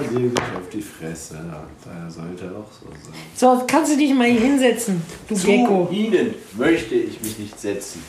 Geht 0.00 0.38
auf 0.38 0.68
die 0.72 0.80
Fresse. 0.80 1.34
Ja, 1.34 1.64
daher 1.84 2.10
sollte 2.10 2.44
auch 2.46 2.70
so 2.72 2.86
sein. 2.90 3.12
So, 3.34 3.64
kannst 3.66 3.92
du 3.92 3.96
dich 3.98 4.14
mal 4.14 4.26
hier 4.26 4.40
hinsetzen, 4.40 5.02
du 5.28 5.34
Zu 5.34 5.46
Gecko. 5.46 5.88
Ihnen 5.90 6.34
möchte 6.56 6.94
ich 6.94 7.20
mich 7.20 7.38
nicht 7.38 7.60
setzen. 7.60 8.02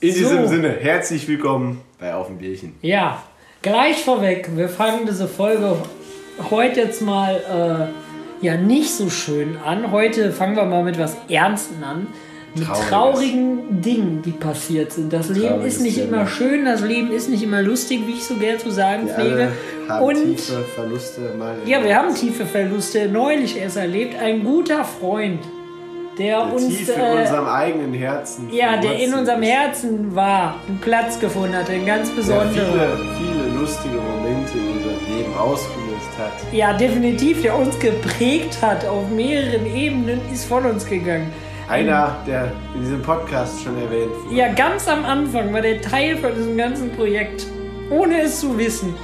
In 0.00 0.12
So. 0.12 0.18
diesem 0.18 0.46
Sinne, 0.46 0.68
herzlich 0.70 1.26
willkommen 1.26 1.80
bei 1.98 2.14
Auf 2.14 2.28
dem 2.28 2.38
Bierchen. 2.38 2.74
Ja, 2.82 3.22
gleich 3.62 4.04
vorweg, 4.04 4.50
wir 4.54 4.68
fangen 4.68 5.06
diese 5.06 5.26
Folge 5.26 5.76
heute 6.50 6.80
jetzt 6.80 7.02
mal 7.02 7.90
äh, 8.42 8.44
ja 8.44 8.56
nicht 8.56 8.90
so 8.90 9.10
schön 9.10 9.56
an. 9.56 9.90
Heute 9.90 10.30
fangen 10.32 10.56
wir 10.56 10.64
mal 10.66 10.84
mit 10.84 10.98
was 10.98 11.16
Ernsten 11.28 11.82
an. 11.82 12.06
Mit 12.54 12.64
Trauriges. 12.66 12.88
traurigen 12.88 13.82
Dingen, 13.82 14.22
die 14.24 14.30
passiert 14.30 14.92
sind. 14.92 15.12
Das 15.12 15.28
Leben 15.28 15.48
Trauriges 15.48 15.74
ist 15.76 15.80
nicht 15.82 15.96
Thema. 15.96 16.16
immer 16.18 16.26
schön, 16.26 16.64
das 16.64 16.80
Leben 16.82 17.10
ist 17.10 17.28
nicht 17.28 17.42
immer 17.42 17.62
lustig, 17.62 18.02
wie 18.06 18.12
ich 18.12 18.24
so 18.24 18.34
gern 18.36 18.58
zu 18.58 18.70
sagen 18.70 19.06
Wir 19.06 19.14
pflege. 19.14 19.48
haben 19.88 20.04
Und 20.04 20.14
tiefe 20.36 20.64
Verluste 20.74 21.20
mal. 21.38 21.56
ja, 21.66 21.82
wir 21.82 21.96
haben 21.96 22.14
tiefe 22.14 22.46
Verluste 22.46 23.08
neulich 23.08 23.58
erst 23.58 23.76
erlebt. 23.76 24.14
Ein 24.20 24.44
guter 24.44 24.84
Freund, 24.84 25.40
der, 26.16 26.44
der 26.44 26.54
uns 26.54 26.68
tief 26.68 26.88
in 26.94 27.00
äh, 27.00 27.20
unserem 27.22 27.46
eigenen 27.48 27.92
Herzen. 27.92 28.48
ja, 28.52 28.76
der 28.76 28.98
in 29.00 29.12
unserem. 29.14 29.42
Herzen 29.42 30.14
war, 30.14 30.60
einen 30.68 30.78
Platz 30.78 31.18
gefunden 31.18 31.56
hat, 31.56 31.68
einen 31.68 31.84
ganz 31.86 32.08
Der 32.10 32.16
besonderen. 32.16 32.52
viele, 32.52 32.98
viele 33.18 33.60
lustige 33.60 33.96
Momente 33.96 34.52
in 34.58 34.76
unserem 34.76 35.18
Leben 35.18 35.34
ausgelöst 35.36 36.10
hat. 36.18 36.32
Ja, 36.52 36.72
definitiv, 36.72 37.42
der 37.42 37.58
uns 37.58 37.76
geprägt 37.80 38.58
hat 38.62 38.86
auf 38.86 39.10
mehreren 39.10 39.66
Ebenen, 39.66 40.20
ist 40.32 40.44
von 40.44 40.64
uns 40.66 40.86
gegangen. 40.86 41.32
Einer, 41.68 42.16
der 42.26 42.52
in 42.74 42.80
diesem 42.82 43.02
Podcast 43.02 43.62
schon 43.62 43.76
erwähnt 43.80 44.10
wurde. 44.24 44.34
Ja, 44.36 44.52
ganz 44.52 44.86
am 44.88 45.04
Anfang 45.04 45.52
war 45.52 45.62
der 45.62 45.80
Teil 45.80 46.16
von 46.18 46.34
diesem 46.34 46.56
ganzen 46.56 46.90
Projekt, 46.92 47.46
ohne 47.90 48.22
es 48.22 48.40
zu 48.40 48.56
wissen. 48.58 48.94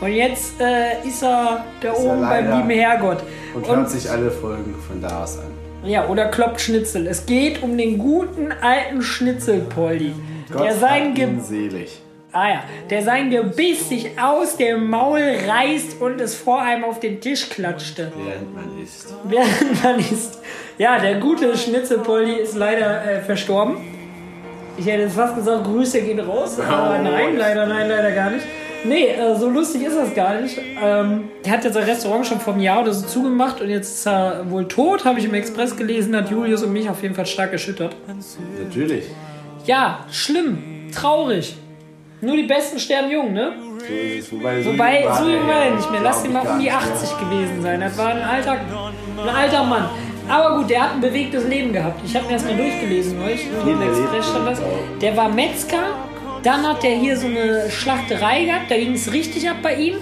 Und 0.00 0.12
jetzt 0.12 0.60
äh, 0.60 1.06
ist 1.06 1.22
er 1.22 1.64
da 1.80 1.92
Ist 1.92 1.98
er 1.98 2.04
oben 2.12 2.20
beim 2.20 2.46
leider- 2.46 2.56
lieben 2.56 2.70
Herrgott. 2.70 3.18
Und 3.54 3.66
hört 3.68 3.90
sich 3.90 4.10
alle 4.10 4.30
Folgen 4.30 4.74
von 4.86 5.00
da 5.00 5.22
aus 5.22 5.38
an. 5.38 5.88
ja, 5.88 6.06
oder 6.08 6.26
kloppt 6.26 6.60
Schnitzel. 6.60 7.06
Es 7.06 7.24
geht 7.26 7.62
um 7.62 7.76
den 7.78 7.98
guten 7.98 8.52
alten 8.52 9.00
Schnitzelpoldi, 9.02 10.12
Gott 10.52 10.64
der 10.64 10.74
sein, 10.74 11.14
Ge 11.14 11.28
selig. 11.40 12.00
ah, 12.32 12.48
ja, 12.48 12.60
der 12.90 13.02
sein 13.02 13.30
Gebiss 13.30 13.88
sich 13.88 14.10
aus 14.20 14.56
dem 14.58 14.90
Maul 14.90 15.20
reißt 15.48 16.00
und 16.02 16.20
es 16.20 16.34
vor 16.34 16.60
einem 16.60 16.84
auf 16.84 17.00
den 17.00 17.20
Tisch 17.22 17.48
klatschte. 17.48 18.12
Während 18.16 18.54
man 18.54 18.82
isst. 18.82 19.14
Während 19.24 19.82
man 19.82 19.98
ist. 19.98 20.38
Ja, 20.78 20.98
der 20.98 21.14
gute 21.20 21.56
Schnitzelpoldi 21.56 22.32
ist 22.34 22.54
leider 22.56 23.04
äh, 23.04 23.20
verstorben. 23.20 23.76
Ich 24.76 24.86
hätte 24.86 25.02
jetzt 25.04 25.14
fast 25.16 25.34
gesagt, 25.36 25.64
Grüße 25.64 26.02
gehen 26.02 26.20
raus, 26.20 26.58
aber 26.68 26.96
Oh. 26.98 27.02
nein, 27.02 27.36
leider, 27.36 27.66
nein, 27.66 27.88
leider 27.88 28.10
gar 28.12 28.30
nicht. 28.30 28.44
Nee, 28.84 29.06
äh, 29.06 29.34
so 29.36 29.48
lustig 29.48 29.82
ist 29.82 29.96
das 29.96 30.14
gar 30.14 30.38
nicht. 30.40 30.58
Ähm, 30.82 31.24
der 31.44 31.52
hat 31.54 31.64
jetzt 31.64 31.74
sein 31.74 31.84
Restaurant 31.84 32.26
schon 32.26 32.38
vor 32.40 32.52
einem 32.52 32.62
Jahr 32.62 32.82
oder 32.82 32.92
so 32.92 33.06
zugemacht 33.06 33.60
und 33.62 33.70
jetzt 33.70 33.90
ist 33.98 34.06
er 34.06 34.44
wohl 34.50 34.68
tot, 34.68 35.04
habe 35.06 35.18
ich 35.18 35.24
im 35.24 35.34
Express 35.34 35.74
gelesen, 35.76 36.14
hat 36.14 36.30
Julius 36.30 36.62
und 36.62 36.72
mich 36.72 36.88
auf 36.88 37.02
jeden 37.02 37.14
Fall 37.14 37.26
stark 37.26 37.52
erschüttert. 37.52 37.96
Natürlich. 38.62 39.04
Ja, 39.64 40.00
schlimm, 40.12 40.90
traurig. 40.94 41.56
Nur 42.20 42.36
die 42.36 42.44
Besten 42.44 42.78
sterben 42.78 43.10
jung, 43.10 43.32
ne? 43.32 43.52
So 43.78 43.84
ist 43.94 44.26
es. 44.26 44.32
Wobei, 44.32 44.62
so 44.62 44.72
Wobei, 44.72 45.00
jung 45.02 45.48
war 45.48 45.64
er 45.64 45.74
nicht 45.74 45.90
mehr. 45.90 46.00
Lass 46.02 46.24
ihn 46.24 46.32
mal 46.32 46.40
um 46.46 46.58
die 46.58 46.64
nicht 46.64 46.72
80 46.72 47.18
gewesen 47.18 47.62
sein. 47.62 47.80
Das 47.80 47.96
war 47.98 48.08
ein 48.08 48.22
alter, 48.22 48.52
ein 48.52 49.28
alter 49.28 49.64
Mann. 49.64 49.88
Aber 50.28 50.56
gut, 50.58 50.70
der 50.70 50.82
hat 50.82 50.94
ein 50.94 51.00
bewegtes 51.00 51.46
Leben 51.46 51.72
gehabt. 51.72 52.00
Ich 52.04 52.14
habe 52.16 52.26
mir 52.26 52.32
das 52.34 52.44
mal 52.44 52.56
durchgelesen 52.56 53.18
neulich. 53.18 53.46
Hier 53.64 53.72
im 53.72 53.82
Express 53.82 54.28
stand 54.28 54.46
das. 54.48 54.60
Der 55.00 55.16
war 55.16 55.28
Metzger. 55.28 55.78
Dann 56.42 56.66
hat 56.66 56.84
er 56.84 56.96
hier 56.96 57.16
so 57.16 57.26
eine 57.26 57.70
Schlachterei 57.70 58.44
gehabt. 58.44 58.70
Da 58.70 58.76
ging 58.76 58.92
es 58.94 59.12
richtig 59.12 59.48
ab 59.48 59.56
bei 59.62 59.74
ihm. 59.74 59.94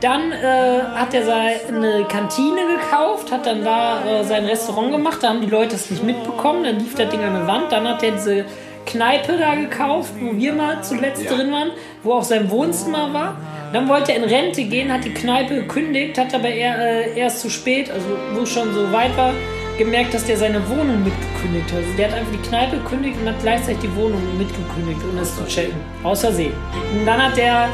Dann 0.00 0.30
äh, 0.32 0.80
hat 0.94 1.14
er 1.14 1.24
seine 1.24 2.04
Kantine 2.08 2.60
gekauft, 2.78 3.32
hat 3.32 3.46
dann 3.46 3.64
da 3.64 4.04
äh, 4.04 4.24
sein 4.24 4.44
Restaurant 4.44 4.92
gemacht. 4.92 5.18
Da 5.22 5.28
haben 5.30 5.40
die 5.40 5.46
Leute 5.50 5.74
es 5.74 5.90
nicht 5.90 6.04
mitbekommen. 6.04 6.64
Dann 6.64 6.78
lief 6.78 6.94
das 6.94 7.08
Ding 7.10 7.20
an 7.22 7.34
der 7.34 7.46
Wand. 7.46 7.72
Dann 7.72 7.88
hat 7.88 8.02
er 8.02 8.12
diese 8.12 8.44
Kneipe 8.84 9.36
da 9.38 9.54
gekauft, 9.54 10.12
wo 10.20 10.36
wir 10.36 10.52
mal 10.52 10.82
zuletzt 10.82 11.24
Ja. 11.24 11.34
drin 11.34 11.50
waren, 11.50 11.70
wo 12.02 12.12
auch 12.14 12.22
sein 12.22 12.50
Wohnzimmer 12.50 13.12
war. 13.12 13.36
Dann 13.72 13.88
wollte 13.88 14.12
er 14.12 14.18
in 14.18 14.24
Rente 14.24 14.62
gehen, 14.64 14.92
hat 14.92 15.04
die 15.04 15.12
Kneipe 15.12 15.54
gekündigt, 15.56 16.16
hat 16.18 16.32
aber 16.34 16.48
eher, 16.48 16.78
äh, 16.78 17.18
erst 17.18 17.40
zu 17.40 17.50
spät, 17.50 17.90
also 17.90 18.06
wo 18.34 18.42
es 18.42 18.50
schon 18.50 18.72
so 18.72 18.92
weit 18.92 19.16
war, 19.16 19.32
gemerkt, 19.78 20.14
dass 20.14 20.24
der 20.24 20.36
seine 20.36 20.66
Wohnung 20.68 21.02
mitgekündigt 21.04 21.70
hat. 21.72 21.78
Also 21.78 21.92
der 21.96 22.08
hat 22.08 22.14
einfach 22.18 22.32
die 22.32 22.48
Kneipe 22.48 22.76
gekündigt 22.78 23.16
und 23.20 23.28
hat 23.28 23.40
gleichzeitig 23.42 23.80
die 23.80 23.96
Wohnung 23.96 24.20
mitgekündigt, 24.38 25.00
ohne 25.10 25.20
es 25.20 25.36
zu 25.36 25.44
checken. 25.46 25.76
Außer 26.02 26.28
Versehen. 26.28 26.52
Und 26.98 27.06
dann 27.06 27.22
hat 27.22 27.38
er 27.38 27.68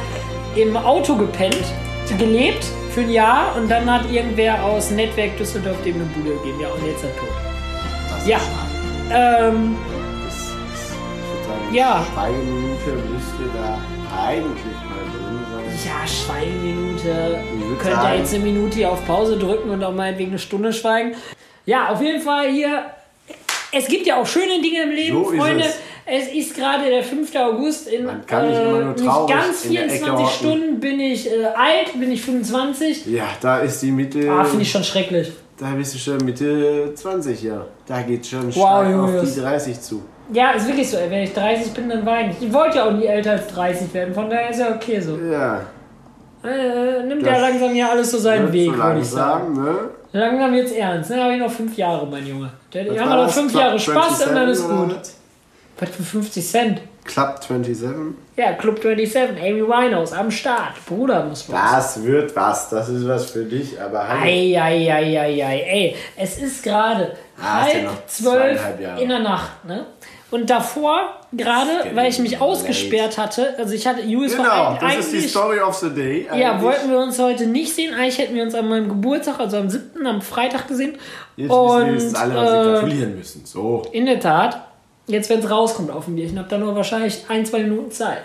im 0.56 0.76
Auto 0.76 1.16
gepennt, 1.16 1.64
gelebt 2.18 2.64
für 2.90 3.00
ein 3.00 3.10
Jahr 3.10 3.56
und 3.56 3.70
dann 3.70 3.90
hat 3.90 4.10
irgendwer 4.10 4.62
aus 4.62 4.90
Netzwerk 4.90 5.36
Düsseldorf 5.38 5.80
dem 5.82 5.94
eine 5.94 6.04
Bude 6.04 6.36
gegeben. 6.36 6.60
Ja, 6.60 6.68
und 6.68 6.84
jetzt 6.86 7.02
ist 7.02 7.10
er 7.10 7.16
tot. 7.16 7.28
Das 8.10 8.26
Ja. 8.26 8.38
Ähm, 9.10 9.76
Das 10.24 10.34
ist, 10.34 10.52
ich 10.52 11.28
würde 11.28 11.46
sagen, 11.46 11.74
Ja. 11.74 12.04
Schweigeminute 12.12 12.90
müsste 13.10 13.56
da 13.56 13.78
eigentlich 14.14 14.74
mal 14.74 15.04
drin 15.10 15.40
sein. 15.50 15.86
Ja, 15.86 16.06
Schweigeminute. 16.06 17.38
Könnt 17.82 18.02
ihr 18.02 18.18
jetzt 18.18 18.34
eine 18.34 18.44
Minute 18.44 18.76
hier 18.76 18.90
auf 18.92 19.06
Pause 19.06 19.38
drücken 19.38 19.70
und 19.70 19.82
auch 19.82 19.92
meinetwegen 19.94 20.32
eine 20.32 20.38
Stunde 20.38 20.72
schweigen. 20.74 21.14
Ja, 21.66 21.88
auf 21.90 22.00
jeden 22.02 22.20
Fall 22.20 22.48
hier. 22.50 22.82
Es 23.74 23.86
gibt 23.86 24.06
ja 24.06 24.16
auch 24.20 24.26
schöne 24.26 24.60
Dinge 24.60 24.82
im 24.82 24.90
Leben, 24.90 25.24
So 25.24 25.30
ist 25.30 25.38
Freunde. 25.40 25.64
es. 25.64 25.78
Es. 26.04 26.28
ist 26.34 26.56
gerade 26.56 26.90
der 26.90 27.02
5. 27.02 27.34
August. 27.36 27.88
In 27.88 28.04
Man 28.04 28.26
kann 28.26 28.48
nicht 28.48 28.60
immer 28.60 28.80
nur 28.80 28.96
traurig 28.96 29.34
ganz 29.34 29.64
in 29.64 29.72
der 29.74 29.84
Ecke 29.84 29.92
24 30.04 30.26
hocken. 30.26 30.28
Stunden 30.36 30.80
bin 30.80 31.00
ich 31.00 31.30
äh, 31.30 31.44
alt, 31.44 31.98
bin 31.98 32.10
ich 32.12 32.20
25. 32.22 33.06
Ja, 33.06 33.24
da 33.40 33.58
ist 33.58 33.80
die 33.82 33.92
Mitte. 33.92 34.28
Ah, 34.30 34.44
finde 34.44 34.62
ich 34.62 34.70
schon 34.70 34.82
schrecklich. 34.84 35.32
Da 35.58 35.66
bist 35.76 35.94
du 35.94 35.98
schon 35.98 36.18
Mitte 36.18 36.92
20, 36.94 37.42
ja. 37.44 37.64
Da 37.86 38.02
geht 38.02 38.26
schon 38.26 38.46
Wow, 38.48 38.52
stark 38.54 38.86
auf 38.96 39.10
Julius. 39.10 39.34
die 39.34 39.40
30 39.40 39.80
zu. 39.80 40.02
Ja, 40.32 40.50
ist 40.50 40.66
wirklich 40.66 40.90
so. 40.90 40.96
ey. 40.96 41.08
Wenn 41.08 41.22
ich 41.22 41.32
30 41.32 41.72
bin, 41.72 41.88
dann 41.88 42.04
weine 42.04 42.32
ich. 42.32 42.46
Ich 42.48 42.52
wollte 42.52 42.78
ja 42.78 42.84
auch 42.88 42.92
nie 42.92 43.06
älter 43.06 43.32
als 43.32 43.46
30 43.46 43.94
werden, 43.94 44.12
von 44.12 44.28
daher 44.28 44.50
ist 44.50 44.58
ja 44.58 44.74
okay 44.74 44.98
so. 45.00 45.16
Ja. 45.18 45.60
Äh, 46.44 47.04
nimmt 47.04 47.24
Das 47.24 47.32
ja 47.32 47.38
langsam 47.40 47.74
ja 47.76 47.88
alles 47.90 48.10
so 48.10 48.18
seinen 48.18 48.52
Weg, 48.52 48.70
so 48.72 48.76
würde 48.76 49.00
ich 49.00 49.06
sagen. 49.06 49.54
langsam, 49.54 49.64
ne? 49.64 49.78
Langsam 50.12 50.52
wird's 50.52 50.72
ernst. 50.72 51.10
Ne, 51.10 51.22
habe 51.22 51.34
ich 51.34 51.40
noch 51.40 51.50
fünf 51.50 51.76
Jahre, 51.76 52.06
mein 52.06 52.26
Junge. 52.26 52.50
Der, 52.72 52.86
Was 52.90 52.98
haben 53.00 53.08
wir 53.10 53.16
noch 53.24 53.30
fünf 53.32 53.54
Jahre 53.54 53.78
Spaß 53.78 54.18
27 54.18 54.26
und 54.28 54.34
dann 54.34 54.48
ist 54.48 54.68
gut. 54.68 54.96
was? 55.78 55.90
Für 55.90 56.02
50 56.02 56.46
Cent? 56.46 56.80
Club 57.04 57.40
27. 57.42 58.14
Ja, 58.36 58.52
Club 58.52 58.78
27, 58.80 59.36
Amy 59.42 59.62
Winehouse 59.66 60.12
am 60.12 60.30
Start. 60.30 60.74
Bruder 60.86 61.24
muss 61.24 61.50
was. 61.50 61.72
Das 61.96 62.02
wird 62.04 62.36
was. 62.36 62.68
Das 62.70 62.88
ist 62.88 63.08
was 63.08 63.30
für 63.30 63.44
dich, 63.44 63.80
aber 63.80 64.06
hallo. 64.06 64.22
Eieieiei. 64.22 65.60
Ey, 65.62 65.96
es 66.16 66.38
ist 66.38 66.62
gerade 66.62 67.16
Ah, 67.40 67.62
halb 67.62 67.88
zwölf 68.06 68.60
in 69.00 69.08
der 69.08 69.18
Nacht, 69.18 69.64
ne? 69.64 69.86
Und 70.32 70.48
davor, 70.48 71.20
gerade, 71.32 71.70
weil 71.92 72.08
ich 72.08 72.18
mich 72.18 72.40
ausgesperrt 72.40 73.18
hatte, 73.18 73.54
also 73.58 73.74
ich 73.74 73.86
hatte, 73.86 74.00
Julius 74.00 74.34
Genau, 74.34 74.78
das 74.80 74.96
ist 74.96 75.12
die. 75.12 75.28
Story 75.28 75.60
of 75.60 75.74
the 75.74 75.90
day. 75.90 76.26
Ja, 76.26 76.52
eigentlich. 76.52 76.62
wollten 76.62 76.90
wir 76.90 76.98
uns 77.00 77.18
heute 77.18 77.46
nicht 77.46 77.74
sehen. 77.74 77.92
Eigentlich 77.92 78.16
hätten 78.16 78.34
wir 78.34 78.42
uns 78.42 78.54
an 78.54 78.66
meinem 78.66 78.88
Geburtstag, 78.88 79.38
also 79.40 79.58
am 79.58 79.68
7., 79.68 80.06
am 80.06 80.22
Freitag 80.22 80.68
gesehen. 80.68 80.96
Jetzt 81.36 81.50
wissen 81.50 81.60
Und, 81.60 81.86
wenigstens 81.86 82.14
alle, 82.14 82.34
was 82.34 82.50
sie 82.50 82.56
äh, 82.56 82.72
gratulieren 82.72 83.16
müssen. 83.18 83.42
So. 83.44 83.82
In 83.92 84.06
der 84.06 84.20
Tat. 84.20 84.68
Jetzt, 85.06 85.28
wenn 85.28 85.40
es 85.40 85.50
rauskommt 85.50 85.90
auf 85.90 86.06
dem 86.06 86.16
Bierchen, 86.16 86.38
habt 86.38 86.50
ihr 86.50 86.58
nur 86.58 86.74
wahrscheinlich 86.74 87.24
ein, 87.28 87.44
zwei 87.44 87.58
Minuten 87.58 87.90
Zeit. 87.90 88.22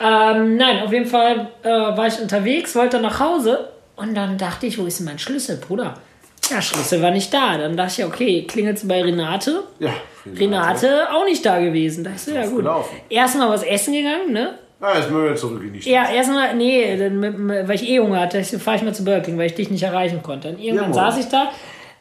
Ähm, 0.00 0.56
nein, 0.56 0.82
auf 0.82 0.92
jeden 0.92 1.06
Fall 1.06 1.50
äh, 1.62 1.68
war 1.68 2.08
ich 2.08 2.18
unterwegs, 2.18 2.74
wollte 2.74 2.98
nach 2.98 3.20
Hause 3.20 3.68
und 3.94 4.16
dann 4.16 4.38
dachte 4.38 4.66
ich, 4.66 4.76
wo 4.76 4.86
ist 4.86 4.98
denn 4.98 5.06
mein 5.06 5.20
Schlüssel, 5.20 5.58
Bruder? 5.58 5.94
Ja, 6.50 6.60
Schlüssel 6.60 7.00
war 7.02 7.10
nicht 7.10 7.32
da. 7.32 7.56
Dann 7.56 7.76
dachte 7.76 8.02
ich, 8.02 8.06
okay, 8.06 8.44
klingelt's 8.46 8.86
bei 8.86 9.02
Renate. 9.02 9.62
Ja. 9.78 9.90
Renate 10.38 11.08
auch 11.12 11.24
nicht 11.24 11.44
da 11.44 11.60
gewesen. 11.60 12.04
Da 12.04 12.10
dachte 12.10 12.30
ich, 12.30 12.36
ja 12.36 12.46
gut. 12.46 12.56
gelaufen. 12.58 12.96
Erstmal 13.08 13.48
was 13.48 13.62
essen 13.62 13.94
gegangen, 13.94 14.32
ne? 14.32 14.58
Ah, 14.80 14.96
jetzt 14.98 15.10
müssen 15.10 15.24
wir 15.24 15.36
zurück 15.36 15.62
in 15.62 15.72
die 15.72 15.80
Stadt. 15.80 15.92
Ja, 15.92 16.10
erstmal, 16.10 16.54
nee, 16.56 16.96
dann 16.96 17.20
mit, 17.20 17.38
mit, 17.38 17.68
weil 17.68 17.76
ich 17.76 17.88
eh 17.88 18.00
Hunger 18.00 18.20
hatte, 18.20 18.42
fahre 18.42 18.76
ich 18.78 18.82
mal 18.82 18.92
zu 18.92 19.04
Burger 19.04 19.20
King, 19.20 19.38
weil 19.38 19.46
ich 19.46 19.54
dich 19.54 19.70
nicht 19.70 19.84
erreichen 19.84 20.22
konnte. 20.24 20.48
Und 20.48 20.58
irgendwann 20.58 20.92
Jawohl. 20.92 21.12
saß 21.12 21.18
ich 21.18 21.28
da 21.28 21.50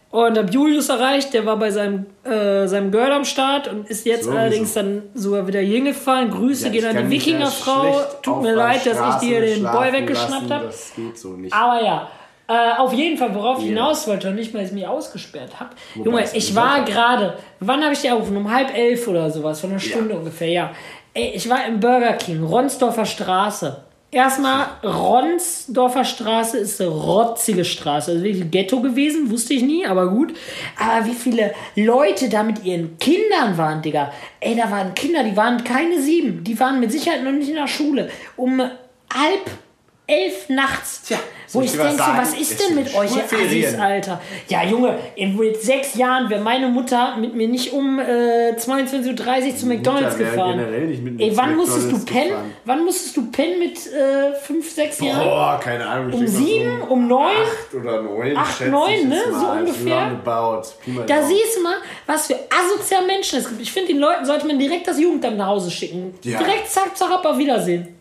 und 0.10 0.38
hab 0.38 0.52
Julius 0.52 0.90
erreicht, 0.90 1.32
der 1.34 1.46
war 1.46 1.58
bei 1.58 1.70
seinem, 1.70 2.08
äh, 2.24 2.68
seinem 2.68 2.92
Girl 2.92 3.12
am 3.12 3.24
Start 3.24 3.68
und 3.68 3.88
ist 3.88 4.06
jetzt 4.08 4.24
Sowieso. 4.24 4.40
allerdings 4.40 4.74
dann 4.74 5.04
sogar 5.14 5.46
wieder 5.48 5.60
hier 5.60 5.82
gefallen. 5.82 6.32
Grüße 6.32 6.66
Ja, 6.66 6.72
gehen 6.72 6.86
an 6.86 6.96
kann 6.96 7.04
die 7.04 7.16
mich 7.16 7.26
ja 7.28 7.34
Wikingerfrau. 7.34 7.84
schlecht 7.94 8.24
Tut 8.24 8.34
auf 8.34 8.42
mir 8.42 8.48
der 8.50 8.58
leid, 8.58 8.76
dass 8.78 8.86
ich 8.88 8.94
Straße 8.98 9.26
dir 9.28 9.42
den 9.42 9.62
Boy 9.64 9.72
schlafen 9.72 9.94
weggeschnappt 9.94 10.32
lassen, 10.32 10.54
habe. 10.54 10.66
Das 10.66 10.92
geht 10.96 11.18
so 11.18 11.30
nicht. 11.30 11.54
Aber 11.54 11.84
ja, 11.86 12.10
äh, 12.48 12.72
auf 12.78 12.94
jeden 12.94 13.18
Fall, 13.18 13.34
worauf 13.36 13.58
ich 13.60 13.66
Ja. 13.66 13.70
hinaus 13.70 14.08
wollte 14.08 14.30
und 14.30 14.36
nicht 14.36 14.54
mal, 14.54 14.60
dass 14.62 14.70
ich 14.70 14.76
mich 14.76 14.88
ausgesperrt 14.88 15.60
habe. 15.60 15.72
Junge, 15.96 16.26
ich 16.34 16.54
war 16.56 16.84
gerade, 16.86 17.38
wann 17.60 17.82
habe 17.84 17.94
ich 17.94 18.02
dir 18.02 18.12
angerufen? 18.12 18.38
Um 18.38 18.52
halb 18.52 18.76
elf 18.76 19.08
oder 19.08 19.30
sowas, 19.32 19.60
von 19.62 19.72
einer 19.72 19.80
Stunde 19.80 20.16
ungefähr, 20.16 20.50
ja. 20.50 20.72
Ey, 21.14 21.32
ich 21.36 21.50
war 21.50 21.66
im 21.66 21.80
Burger 21.80 22.14
King, 22.14 22.44
Ronsdorfer 22.44 23.06
Straße. 23.06 23.84
Erstmal, 24.14 24.66
Ronsdorfer 24.84 26.04
Straße 26.04 26.58
ist 26.58 26.82
eine 26.82 26.90
rotzige 26.90 27.64
Straße. 27.64 28.12
Also 28.12 28.24
wirklich 28.24 28.52
Ghetto 28.52 28.82
gewesen, 28.82 29.30
wusste 29.32 29.54
ich 29.54 29.62
nie, 29.64 29.86
aber 29.86 30.10
gut. 30.10 30.34
Aber 30.78 31.06
wie 31.06 31.14
viele 31.14 31.54
Leute 31.76 32.28
da 32.28 32.44
mit 32.44 32.64
ihren 32.66 32.98
Kindern 32.98 33.58
waren, 33.58 33.82
Digga. 33.82 34.12
Ey, 34.42 34.56
da 34.56 34.70
waren 34.70 34.94
Kinder, 34.96 35.24
die 35.24 35.38
waren 35.38 35.64
keine 35.64 36.02
sieben. 36.02 36.44
Die 36.44 36.60
waren 36.60 36.80
mit 36.82 36.92
Sicherheit 36.92 37.24
noch 37.24 37.32
nicht 37.32 37.50
in 37.50 37.56
der 37.56 37.68
Schule. 37.68 38.10
Um 38.36 38.60
halb 38.60 39.50
elf 40.08 40.50
nachts. 40.50 41.04
Tja, 41.04 41.18
wo 41.54 41.62
ich 41.62 41.68
ich 41.74 41.80
denke, 41.80 41.98
sagen? 41.98 42.18
was 42.18 42.34
ist 42.34 42.60
denn 42.60 42.76
mit 42.76 42.94
euch. 42.96 43.12
Assis, 43.12 43.76
Alter? 43.80 44.22
Ja, 44.48 44.64
Junge, 44.64 44.98
in 45.16 45.36
mit 45.36 45.62
sechs 45.62 45.96
Jahren 45.96 46.30
wäre 46.30 46.42
meine 46.42 46.68
Mutter 46.68 47.18
mit 47.18 47.36
mir 47.36 47.48
nicht 47.48 47.74
um 47.74 48.00
äh, 48.00 48.54
22.30 48.58 49.48
Uhr 49.48 49.56
zu 49.56 49.66
McDonalds 49.68 50.18
gefahren. 50.18 50.58
generell 50.60 50.88
nicht 50.88 51.04
mit 51.04 51.20
Ey, 51.22 51.36
wann 51.36 51.56
musstest 51.56 51.92
du 51.92 51.98
McDonald's 51.98 52.12
pennen? 52.12 52.30
gefahren. 52.30 52.54
Wann 52.66 52.86
musstest 52.86 53.18
du 53.18 53.32
pennen 53.32 53.60
mit 53.60 53.78
äh, 53.88 54.34
fünf, 54.42 54.72
sechs 54.72 55.00
Jahren? 55.00 55.24
Boah, 55.24 55.60
keine 55.62 55.86
Ahnung. 55.86 56.14
Um 56.14 56.28
sieben, 56.28 56.82
um 56.82 57.08
neun? 57.08 57.36
Acht 57.44 57.74
oder 57.74 58.02
neun. 58.02 58.38
Acht, 58.38 58.68
neun, 58.68 59.10
ne? 59.10 59.22
So 59.32 59.48
ungefähr. 59.48 60.12
Da 61.08 61.24
siehst 61.24 61.58
du 61.58 61.64
mal, 61.64 61.76
was 62.06 62.28
für 62.28 62.36
asoziale 62.36 63.08
Menschen 63.08 63.40
es 63.40 63.48
gibt. 63.48 63.62
Ich 63.62 63.72
finde, 63.72 63.94
den 63.94 64.00
Leuten 64.00 64.26
sollte 64.26 64.48
man 64.48 64.58
direkt 64.60 64.88
das 64.88 65.00
Jugendamt 65.00 65.38
nach 65.38 65.48
Hause 65.48 65.72
schicken. 65.72 66.14
Ja. 66.24 66.40
Direkt 66.40 66.70
zack, 66.70 66.96
zack, 66.98 67.12
ab, 67.12 67.26
auf 67.26 67.38
Wiedersehen. 67.38 68.01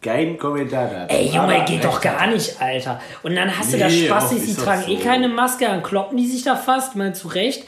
Kein 0.00 0.38
Kommentar 0.38 0.86
da. 0.88 1.06
Ey, 1.06 1.26
Junge, 1.26 1.40
Aber 1.56 1.64
geht 1.64 1.84
doch 1.84 2.00
gar 2.00 2.28
nicht, 2.28 2.60
Alter. 2.60 3.00
Und 3.24 3.34
dann 3.34 3.56
hast 3.56 3.72
du 3.72 3.78
da 3.78 3.88
Nee, 3.88 4.10
auch 4.10 4.28
die 4.30 4.54
tragen 4.54 4.82
so. 4.82 4.92
eh 4.92 4.96
keine 4.96 5.28
Maske, 5.28 5.64
dann 5.66 5.82
kloppen 5.82 6.16
die 6.16 6.26
sich 6.26 6.44
da 6.44 6.54
fast, 6.54 6.94
mal 6.94 7.14
zurecht. 7.14 7.64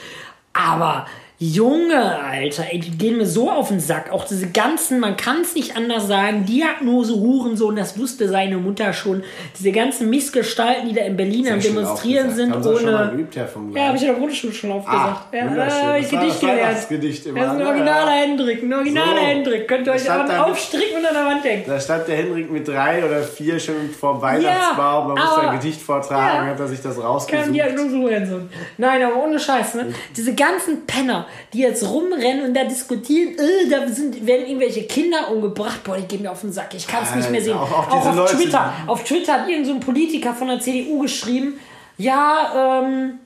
Aber, 0.52 1.06
Junge, 1.42 2.18
Alter, 2.22 2.64
ey, 2.70 2.78
die 2.80 2.90
gehen 2.98 3.16
mir 3.16 3.24
so 3.24 3.50
auf 3.50 3.68
den 3.68 3.80
Sack. 3.80 4.12
Auch 4.12 4.26
diese 4.26 4.48
ganzen, 4.50 5.00
man 5.00 5.16
kann 5.16 5.40
es 5.40 5.54
nicht 5.54 5.74
anders 5.74 6.06
sagen, 6.06 6.44
Diagnose 6.44 7.14
Hurensohn, 7.14 7.76
das 7.76 7.98
wusste 7.98 8.28
seine 8.28 8.58
Mutter 8.58 8.92
schon. 8.92 9.22
Diese 9.58 9.72
ganzen 9.72 10.10
Missgestalten, 10.10 10.90
die 10.90 10.94
da 10.94 11.00
in 11.00 11.16
Berlin 11.16 11.48
am 11.50 11.58
Demonstrieren 11.58 12.30
sind, 12.34 12.52
Sie 12.62 12.62
schon 12.62 12.84
mal 12.92 13.04
ohne... 13.06 13.10
geübt, 13.12 13.36
Herr 13.36 13.48
vom 13.48 13.74
Ja, 13.74 13.84
habe 13.86 13.96
ich 13.96 14.02
in 14.02 14.08
der 14.08 14.16
Grundschule 14.18 14.52
schon 14.52 14.70
aufgesagt. 14.72 15.28
Ah, 15.32 15.34
ja, 15.34 15.42
habe 15.86 15.98
ich 16.00 16.10
Gedicht 16.10 16.40
gelernt. 16.40 16.60
Weihnachtsgedicht 16.60 17.24
immer, 17.24 17.40
Das 17.40 17.46
ist 17.46 17.52
ein 17.52 17.58
ne? 17.58 17.66
originaler 17.68 18.14
Ja. 18.16 18.22
Hendrik, 18.22 18.62
ein 18.62 18.72
originaler 18.74 19.10
So. 19.20 19.26
Hendrik. 19.26 19.68
Könnt 19.68 19.86
ihr 19.86 19.92
euch 19.94 20.02
mit- 20.02 20.30
aufstricken 20.38 20.98
und 20.98 21.06
an 21.06 21.14
der 21.14 21.24
Wand 21.24 21.44
hängen. 21.44 21.64
Da 21.66 21.80
stand 21.80 22.06
der 22.06 22.16
Henrik 22.18 22.50
mit 22.52 22.68
drei 22.68 23.02
oder 23.02 23.22
vier 23.22 23.58
schon 23.58 23.88
vorm 23.98 24.20
Weihnachtsbaum. 24.20 25.08
Man 25.08 25.16
musste 25.16 25.40
aber- 25.40 25.50
ein 25.52 25.58
Gedicht 25.58 25.80
vortragen, 25.80 26.48
Ja. 26.48 26.52
hat 26.52 26.60
er 26.60 26.68
sich 26.68 26.82
das 26.82 27.02
rausgesucht. 27.02 27.54
Diagnose 27.54 27.96
Hurensohn. 27.96 28.50
Nein, 28.76 29.02
aber 29.02 29.16
ohne 29.24 29.40
Scheiß, 29.40 29.72
ne? 29.76 29.86
Diese 30.14 30.34
ganzen 30.34 30.84
Penner, 30.84 31.26
die 31.52 31.60
jetzt 31.60 31.88
rumrennen 31.88 32.44
und 32.46 32.54
da 32.54 32.64
diskutieren, 32.64 33.34
äh, 33.38 33.68
da 33.68 33.86
sind, 33.88 34.26
werden 34.26 34.46
irgendwelche 34.46 34.84
Kinder 34.84 35.30
umgebracht. 35.30 35.82
Boah, 35.84 35.96
die 35.96 36.06
gehen 36.06 36.22
mir 36.22 36.30
auf 36.32 36.40
den 36.40 36.52
Sack. 36.52 36.74
Ich 36.74 36.86
kann 36.86 37.02
es 37.04 37.14
nicht 37.14 37.30
mehr 37.30 37.42
sehen. 37.42 37.56
Auch- 37.56 37.70
auch 37.70 37.90
auch 37.92 38.06
auf 38.06 38.16
Leute, 38.16 38.36
Twitter. 38.36 38.72
Auf 38.86 39.04
Twitter 39.04 39.32
hat 39.34 39.48
irgend 39.48 39.66
so 39.66 39.72
ein 39.74 39.80
Politiker 39.80 40.34
von 40.34 40.48
der 40.48 40.60
CDU 40.60 41.00
geschrieben, 41.00 41.58
ja, 41.98 42.82
ähm, 42.82 43.18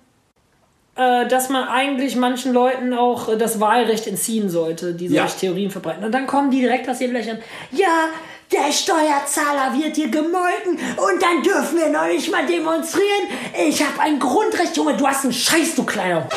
äh, 0.96 1.26
dass 1.28 1.48
man 1.48 1.66
eigentlich 1.68 2.14
manchen 2.16 2.52
Leuten 2.52 2.92
auch 2.94 3.28
äh, 3.28 3.36
das 3.36 3.58
Wahlrecht 3.60 4.06
entziehen 4.06 4.48
sollte, 4.48 4.94
die 4.94 5.06
Ja. 5.06 5.22
solche 5.22 5.40
Theorien 5.46 5.70
verbreiten. 5.70 6.04
Und 6.04 6.12
dann 6.12 6.26
kommen 6.26 6.50
die 6.50 6.60
direkt 6.60 6.88
aus 6.88 7.00
ihren 7.00 7.12
Löchern. 7.14 7.38
Ja, 7.72 8.08
der 8.52 8.70
Steuerzahler 8.72 9.74
wird 9.76 9.96
hier 9.96 10.08
gemolken 10.08 10.72
und 10.96 11.20
dann 11.22 11.42
dürfen 11.42 11.78
wir 11.78 11.88
noch 11.88 12.06
nicht 12.06 12.30
mal 12.30 12.46
demonstrieren. 12.46 13.24
Ich 13.66 13.82
habe 13.82 13.98
ein 14.00 14.18
Grundrecht, 14.20 14.76
Junge, 14.76 14.96
du 14.96 15.04
hast 15.06 15.24
einen 15.24 15.32
Scheiß, 15.32 15.74
du 15.74 15.82
kleiner. 15.84 16.28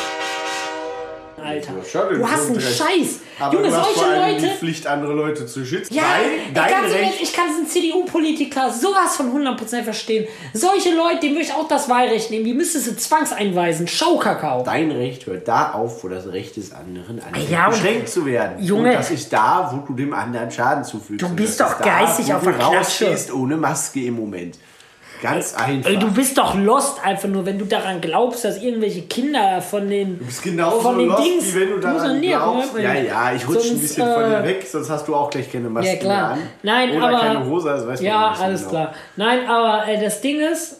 Alter, 1.40 1.72
du 1.72 2.26
hast 2.28 2.50
einen. 2.50 2.60
Scheiß. 2.60 3.20
Aber 3.40 3.54
Junge, 3.54 3.68
du 3.68 3.72
solche 3.74 4.16
Leute. 4.16 4.40
die 4.40 4.48
Pflicht, 4.58 4.86
andere 4.86 5.12
Leute 5.14 5.46
zu 5.46 5.64
schützen. 5.64 5.94
Ja, 5.94 6.02
Dein, 6.54 6.70
dein 6.70 6.84
Recht. 6.90 7.22
ich 7.22 7.32
kann 7.32 7.44
diesen 7.48 7.68
CDU-Politiker 7.68 8.70
sowas 8.72 9.16
von 9.16 9.30
100% 9.32 9.84
verstehen. 9.84 10.26
Solche 10.52 10.94
Leute, 10.94 11.20
dem 11.20 11.32
würde 11.32 11.42
ich 11.42 11.52
auch 11.54 11.68
das 11.68 11.88
Wahlrecht 11.88 12.30
nehmen. 12.30 12.44
Die 12.44 12.54
müsstest 12.54 12.86
du 12.88 12.96
zwangseinweisen. 12.96 13.86
Schaukakao. 13.88 14.62
Dein 14.64 14.90
Recht 14.90 15.26
hört 15.26 15.46
da 15.46 15.72
auf, 15.72 16.02
wo 16.02 16.08
das 16.08 16.26
Recht 16.32 16.56
des 16.56 16.72
anderen 16.72 17.20
anfängt, 17.22 17.50
Ja, 17.50 17.68
beschränkt 17.68 18.08
zu 18.08 18.26
werden. 18.26 18.62
Junge. 18.62 18.88
und 18.90 18.94
das 18.96 19.10
ist 19.10 19.32
da, 19.32 19.70
wo 19.72 19.86
du 19.86 19.94
dem 19.94 20.12
anderen 20.12 20.50
Schaden 20.50 20.84
zufügst. 20.84 21.22
Du 21.22 21.28
bist 21.34 21.60
doch 21.60 21.78
da, 21.78 21.84
geistig 21.84 22.32
auf 22.34 22.40
du 22.42 22.50
der 22.50 22.54
Klatsche. 22.58 22.76
rausstehst 22.78 23.32
ohne 23.32 23.56
Maske 23.56 24.00
im 24.04 24.16
Moment. 24.16 24.58
Ganz 25.20 25.54
einfach. 25.54 25.90
Du 25.98 26.12
bist 26.12 26.38
doch 26.38 26.54
lost 26.56 27.04
einfach 27.04 27.28
nur, 27.28 27.44
wenn 27.44 27.58
du 27.58 27.64
daran 27.64 28.00
glaubst, 28.00 28.44
dass 28.44 28.62
irgendwelche 28.62 29.02
Kinder 29.02 29.60
von 29.60 29.88
den. 29.88 30.18
Du 30.18 30.24
bist 30.24 30.42
genauso 30.42 30.80
von 30.80 30.98
den 30.98 31.08
lost, 31.08 31.24
Dings. 31.24 31.54
wie 31.54 31.60
wenn 31.60 31.70
du 31.70 31.78
daran 31.80 32.20
glaubst. 32.20 32.78
Ja, 32.78 32.94
ja, 32.94 33.32
ich 33.34 33.48
rutsche 33.48 33.70
ein 33.70 33.80
bisschen 33.80 34.06
von 34.06 34.22
äh, 34.24 34.28
dir 34.28 34.44
weg, 34.44 34.66
sonst 34.70 34.90
hast 34.90 35.08
du 35.08 35.14
auch 35.14 35.28
gleich 35.30 35.50
keine 35.50 35.68
Maske 35.68 35.90
Ja, 35.92 35.96
klar. 35.98 36.16
mehr 36.16 36.30
an. 36.30 36.38
Nein, 36.62 36.90
Oder 36.96 37.08
aber. 37.08 37.18
keine 37.18 37.46
Hose, 37.46 37.68
das 37.68 37.86
weiß 37.86 38.00
Ja, 38.00 38.34
alles 38.40 38.60
genau. 38.60 38.70
klar. 38.70 38.94
Nein, 39.16 39.48
aber 39.48 39.88
äh, 39.88 40.00
das 40.02 40.20
Ding 40.20 40.40
ist. 40.40 40.77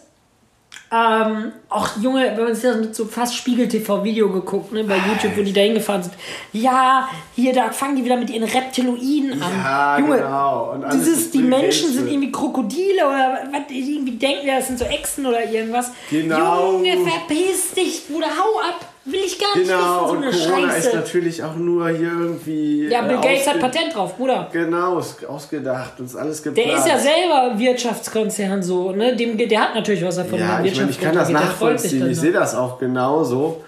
Ähm, 0.91 1.51
auch 1.69 1.87
Junge, 2.01 2.33
wenn 2.35 2.45
man 2.45 2.55
sich 2.55 2.63
das 2.63 2.77
mit 2.77 2.95
so 2.95 3.05
fast 3.05 3.35
Spiegel-TV-Video 3.35 4.27
geguckt, 4.29 4.71
ne, 4.71 4.83
bei 4.83 4.95
YouTube, 4.95 5.37
wo 5.37 5.43
die 5.43 5.53
da 5.53 5.61
hingefahren 5.61 6.01
sind. 6.01 6.15
Ja, 6.51 7.07
hier, 7.35 7.53
da 7.53 7.69
fangen 7.69 7.95
die 7.95 8.03
wieder 8.03 8.17
mit 8.17 8.31
ihren 8.31 8.49
Reptiloiden 8.49 9.33
an. 9.33 9.51
Ja, 9.63 9.99
Junge, 9.99 10.17
genau. 10.17 10.71
Und 10.73 10.83
alles 10.83 11.05
dieses, 11.05 11.19
ist 11.25 11.33
die 11.35 11.43
Menschen 11.43 11.93
sind 11.93 12.07
irgendwie 12.09 12.31
Krokodile 12.31 13.05
oder 13.05 13.39
was, 13.51 13.67
die 13.69 13.97
irgendwie 13.97 14.17
denken, 14.17 14.47
ja, 14.47 14.55
das 14.57 14.67
sind 14.67 14.79
so 14.79 14.85
Echsen 14.85 15.27
oder 15.27 15.47
irgendwas. 15.47 15.91
Genau. 16.09 16.71
Junge, 16.71 16.97
verpiss 17.07 17.71
dich, 17.75 18.07
Bruder, 18.07 18.27
hau 18.27 18.59
ab. 18.59 18.88
Will 19.05 19.21
ich 19.25 19.39
gar 19.39 19.57
nicht 19.57 19.67
Genau, 19.67 20.05
wissen, 20.05 20.17
und 20.17 20.33
so 20.33 20.39
eine 20.43 20.51
Corona 20.51 20.73
ist 20.75 20.83
Scheiße. 20.85 20.95
natürlich 20.97 21.43
auch 21.43 21.55
nur 21.55 21.89
hier 21.89 22.11
irgendwie. 22.11 22.87
Ja, 22.89 23.01
Bill 23.01 23.17
äh, 23.17 23.21
Gates 23.21 23.47
hat 23.47 23.59
Patent 23.59 23.95
drauf, 23.95 24.17
Bruder. 24.17 24.49
Genau, 24.51 24.99
ist 24.99 25.25
ausgedacht 25.25 25.93
und 25.99 26.05
ist 26.05 26.15
alles 26.15 26.43
geplant. 26.43 26.67
Der 26.67 26.77
ist 26.77 26.87
ja 26.87 26.97
selber 26.97 27.57
Wirtschaftskonzern 27.57 28.61
so, 28.61 28.91
ne? 28.91 29.15
Dem, 29.15 29.37
der 29.37 29.61
hat 29.61 29.73
natürlich 29.75 30.03
was 30.03 30.17
davon. 30.17 30.37
Ja, 30.39 30.61
ich 30.63 30.75
meine, 30.77 30.91
ich 30.91 30.99
kann 30.99 31.15
das 31.15 31.29
nachvollziehen. 31.29 32.09
Ich 32.11 32.19
sehe 32.19 32.31
das 32.33 32.53
auch 32.55 32.77
genauso. 32.77 33.63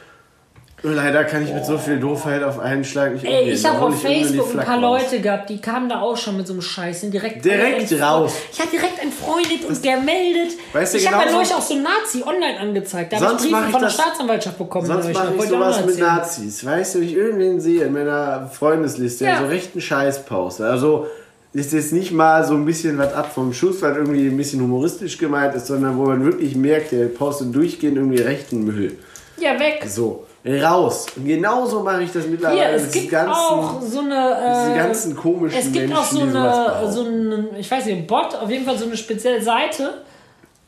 Leider 0.83 1.24
kann 1.25 1.44
ich 1.45 1.54
mit 1.54 1.63
so 1.63 1.78
viel 1.78 2.00
Doofheit 2.00 2.42
auf 2.42 2.57
einen 2.60 2.83
Schlag 2.83 3.13
nicht 3.13 3.24
Ey, 3.24 3.39
umgehen. 3.42 3.54
ich 3.56 3.63
habe 3.66 3.86
auf 3.86 4.01
Facebook 4.01 4.51
ein 4.60 4.66
paar. 4.66 4.80
Leute 4.80 5.19
gehabt, 5.22 5.48
die 5.51 5.62
kamen 5.62 5.88
da 5.89 6.01
auch 6.01 6.18
schon 6.18 6.38
mit 6.38 6.48
so 6.48 6.54
einem 6.54 6.63
Scheiß. 6.63 7.01
Sind 7.01 7.13
direkt, 7.13 7.45
Direkt 7.45 7.92
raus. 8.01 8.33
Ich 8.51 8.60
habe 8.60 8.72
direkt 8.72 9.00
entfreundet 9.00 9.63
und 9.68 9.83
gemeldet. 9.83 10.57
Weißt 10.74 10.94
du, 10.95 10.98
ich 10.98 11.12
habe 11.12 11.25
ja 11.28 11.31
neulich 11.33 11.54
auch 11.54 11.62
so 11.62 11.75
einen 11.75 11.83
Nazi 11.83 12.24
online 12.25 12.60
angezeigt. 12.60 13.13
Da 13.13 13.19
habe 13.22 13.33
ich 13.36 13.42
Briefe 13.42 13.51
mach 13.51 13.66
ich 13.66 13.72
von 13.72 13.80
der 13.81 13.89
das- 13.89 13.94
Staatsanwaltschaft 13.94 14.57
bekommen. 14.57 14.88
Sonst 14.88 15.13
mache 15.13 15.25
Das 15.25 15.33
ich 15.33 15.39
wollte 15.51 15.56
auch 15.56 15.74
sowas 15.74 15.86
mit. 15.86 16.00
Nazis. 16.00 16.66
Weißt 16.66 16.95
du, 16.95 17.00
wenn 17.00 17.07
ich 17.07 17.13
irgendwen 17.16 17.60
sehe 17.62 17.83
in 17.83 17.94
meiner 17.94 18.50
Freundesliste, 18.51 19.25
Ja. 19.25 19.38
so 19.39 19.45
rechten 19.45 19.81
Scheiß 19.81 20.25
postet. 20.25 20.66
Also 20.66 21.06
ist 21.54 21.74
jetzt 21.74 21.94
nicht 21.94 22.12
mal 22.12 22.44
so 22.44 22.56
ein 22.56 22.66
bisschen 22.66 22.98
was 22.98 23.13
ab 23.13 23.31
vom 23.31 23.54
Schuss, 23.54 23.83
was 23.83 23.95
irgendwie 23.98 24.25
ein 24.28 24.38
bisschen 24.38 24.62
humoristisch 24.62 25.19
gemeint 25.19 25.54
ist, 25.54 25.68
sondern 25.68 25.95
wo 25.98 26.06
man 26.06 26.25
wirklich 26.25 26.56
merkt, 26.56 26.92
der 26.92 27.06
postet 27.06 27.54
durchgehend 27.54 27.98
irgendwie 27.98 28.22
rechten 28.22 28.63
Müll. 28.63 28.98
Ja, 29.38 29.60
weg. 29.60 29.83
So, 29.88 30.25
raus. 30.46 31.08
Und 31.16 31.26
genauso 31.26 31.82
mache 31.82 32.04
ich 32.04 32.12
das 32.12 32.26
mittlerweile. 32.26 32.60
Hier, 32.60 32.70
es 32.76 32.83
Diese 32.88 33.00
gibt 33.00 33.12
ganzen, 33.12 33.31
auch 33.31 33.81
so 33.81 34.00
eine. 34.00 34.38
diese 34.50 34.74
Äh, 34.74 34.78
ganzen 34.78 35.16
komischen 35.16 35.60
es 35.60 35.66
gibt 35.71 35.88
Menschen, 35.88 35.98
auch 35.98 36.06
so 36.06 36.21
eine, 36.21 36.92
so 36.92 37.02
einen, 37.02 37.56
ich 37.57 37.69
weiß 37.69 37.86
nicht, 37.86 38.07
Bot, 38.07 38.36
auf 38.36 38.50
jeden 38.50 38.66
Fall 38.66 38.78
so 38.78 38.86
eine 38.86 38.98
spezielle 38.98 39.42
Seite. 39.42 40.02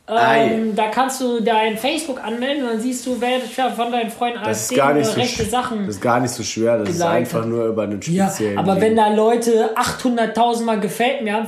Ähm, 0.06 0.76
da 0.76 0.90
kannst 0.90 1.22
du 1.22 1.40
dein 1.42 1.78
Facebook 1.78 2.22
anmelden 2.22 2.64
und 2.64 2.72
dann 2.72 2.80
siehst 2.82 3.06
du, 3.06 3.16
wer 3.22 3.40
von 3.72 3.90
deinen 3.90 4.10
Freunden 4.10 4.40
das 4.44 4.64
ist 4.64 4.72
AfD 4.72 4.76
gar 4.76 4.94
nicht 4.94 5.06
oder 5.06 5.14
so 5.14 5.22
rechte 5.22 5.46
Sachen. 5.46 5.86
Das 5.86 5.96
ist 5.96 6.02
gar 6.02 6.20
nicht 6.20 6.34
so 6.34 6.44
schwer, 6.44 6.78
das 6.80 6.90
ist 6.90 7.02
einfach 7.02 7.46
nur 7.46 7.68
über 7.68 7.84
einen 7.84 8.02
Ja, 8.02 8.28
speziellen. 8.28 8.58
aber 8.58 8.76
wenn 8.82 8.96
Link. 8.96 8.98
da 8.98 9.14
Leute 9.14 9.70
800.000 9.78 10.64
Mal 10.64 10.80
gefällt 10.82 11.22
mir 11.22 11.34
haben, 11.34 11.48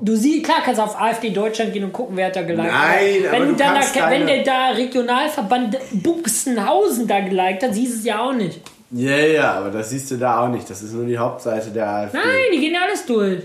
du 0.00 0.14
siehst, 0.14 0.44
klar 0.44 0.58
kannst 0.64 0.78
du 0.78 0.84
auf 0.84 1.00
AfD 1.00 1.30
Deutschland 1.30 1.72
gehen 1.72 1.82
und 1.82 1.92
gucken, 1.92 2.16
wer 2.16 2.26
hat 2.26 2.36
da 2.36 2.42
geliked. 2.42 2.70
Nein, 2.70 3.06
wenn 3.28 3.42
aber 3.42 3.46
du 3.46 3.56
dann 3.56 3.74
da, 3.74 4.10
wenn 4.10 4.26
der 4.28 4.44
da 4.44 4.68
Regionalverband 4.68 5.76
Buxenhausen 5.90 7.08
da 7.08 7.18
geliked 7.20 7.64
hat, 7.64 7.74
siehst 7.74 7.94
du 7.94 7.98
es 7.98 8.04
ja 8.04 8.20
auch 8.20 8.32
nicht. 8.32 8.60
Ja, 8.92 9.16
ja, 9.16 9.52
aber 9.54 9.70
das 9.70 9.90
siehst 9.90 10.10
du 10.12 10.16
da 10.16 10.40
auch 10.44 10.48
nicht. 10.48 10.68
Das 10.70 10.80
ist 10.82 10.92
nur 10.92 11.06
die 11.06 11.18
Hauptseite 11.18 11.70
der 11.70 11.88
AfD. 11.88 12.18
Nein, 12.18 12.26
die 12.52 12.60
gehen 12.60 12.74
ja 12.74 12.80
alles 12.86 13.04
durch. 13.06 13.42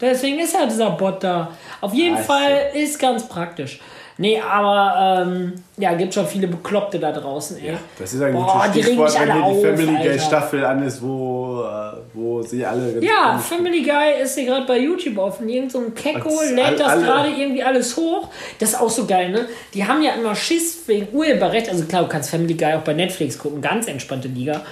Deswegen 0.00 0.38
ist 0.40 0.54
ja 0.54 0.66
dieser 0.66 0.90
Bot 0.90 1.22
da. 1.24 1.50
Auf 1.80 1.94
jeden 1.94 2.16
so. 2.16 2.22
Fall 2.24 2.70
ist 2.74 2.98
ganz 2.98 3.28
praktisch. 3.28 3.80
Nee, 4.18 4.40
aber 4.40 5.26
ähm, 5.26 5.52
ja, 5.76 5.92
gibt 5.92 6.14
schon 6.14 6.26
viele 6.26 6.48
Bekloppte 6.48 6.98
da 6.98 7.12
draußen, 7.12 7.58
ey. 7.62 7.76
Das 7.98 8.14
ist 8.14 8.22
ein 8.22 8.32
Boah, 8.32 8.64
gutes 8.66 8.86
Stichwort, 8.86 9.20
wenn 9.20 9.32
hier 9.32 9.52
die 9.52 9.76
Family 9.76 10.08
Guy. 10.08 10.18
Staffel 10.18 10.64
an 10.64 10.82
ist, 10.82 11.02
wo, 11.02 11.62
äh, 11.64 11.98
wo 12.14 12.40
sie 12.40 12.64
alle 12.64 12.98
Ja, 13.04 13.36
Family 13.36 13.82
Guy 13.82 14.22
ist 14.22 14.34
hier 14.36 14.46
gerade 14.46 14.64
bei 14.64 14.78
YouTube 14.78 15.18
offen. 15.18 15.46
Irgend 15.50 15.72
so 15.72 15.80
ein 15.80 15.94
Kecko 15.94 16.30
lädt 16.54 16.80
das 16.80 17.02
gerade 17.02 17.28
irgendwie 17.28 17.62
alles 17.62 17.94
hoch. 17.94 18.30
Das 18.58 18.70
ist 18.70 18.80
auch 18.80 18.88
so 18.88 19.04
geil, 19.04 19.28
ne? 19.28 19.48
Die 19.74 19.86
haben 19.86 20.02
ja 20.02 20.12
immer 20.14 20.34
Schiss 20.34 20.84
wegen 20.86 21.14
Urheberrecht. 21.14 21.68
Also 21.68 21.84
klar, 21.84 22.04
du 22.04 22.08
kannst 22.08 22.30
Family 22.30 22.54
Guy 22.54 22.72
auch 22.72 22.82
bei 22.82 22.94
Netflix 22.94 23.38
gucken. 23.38 23.60
Ganz 23.60 23.86
entspannte 23.86 24.28
Liga. 24.28 24.62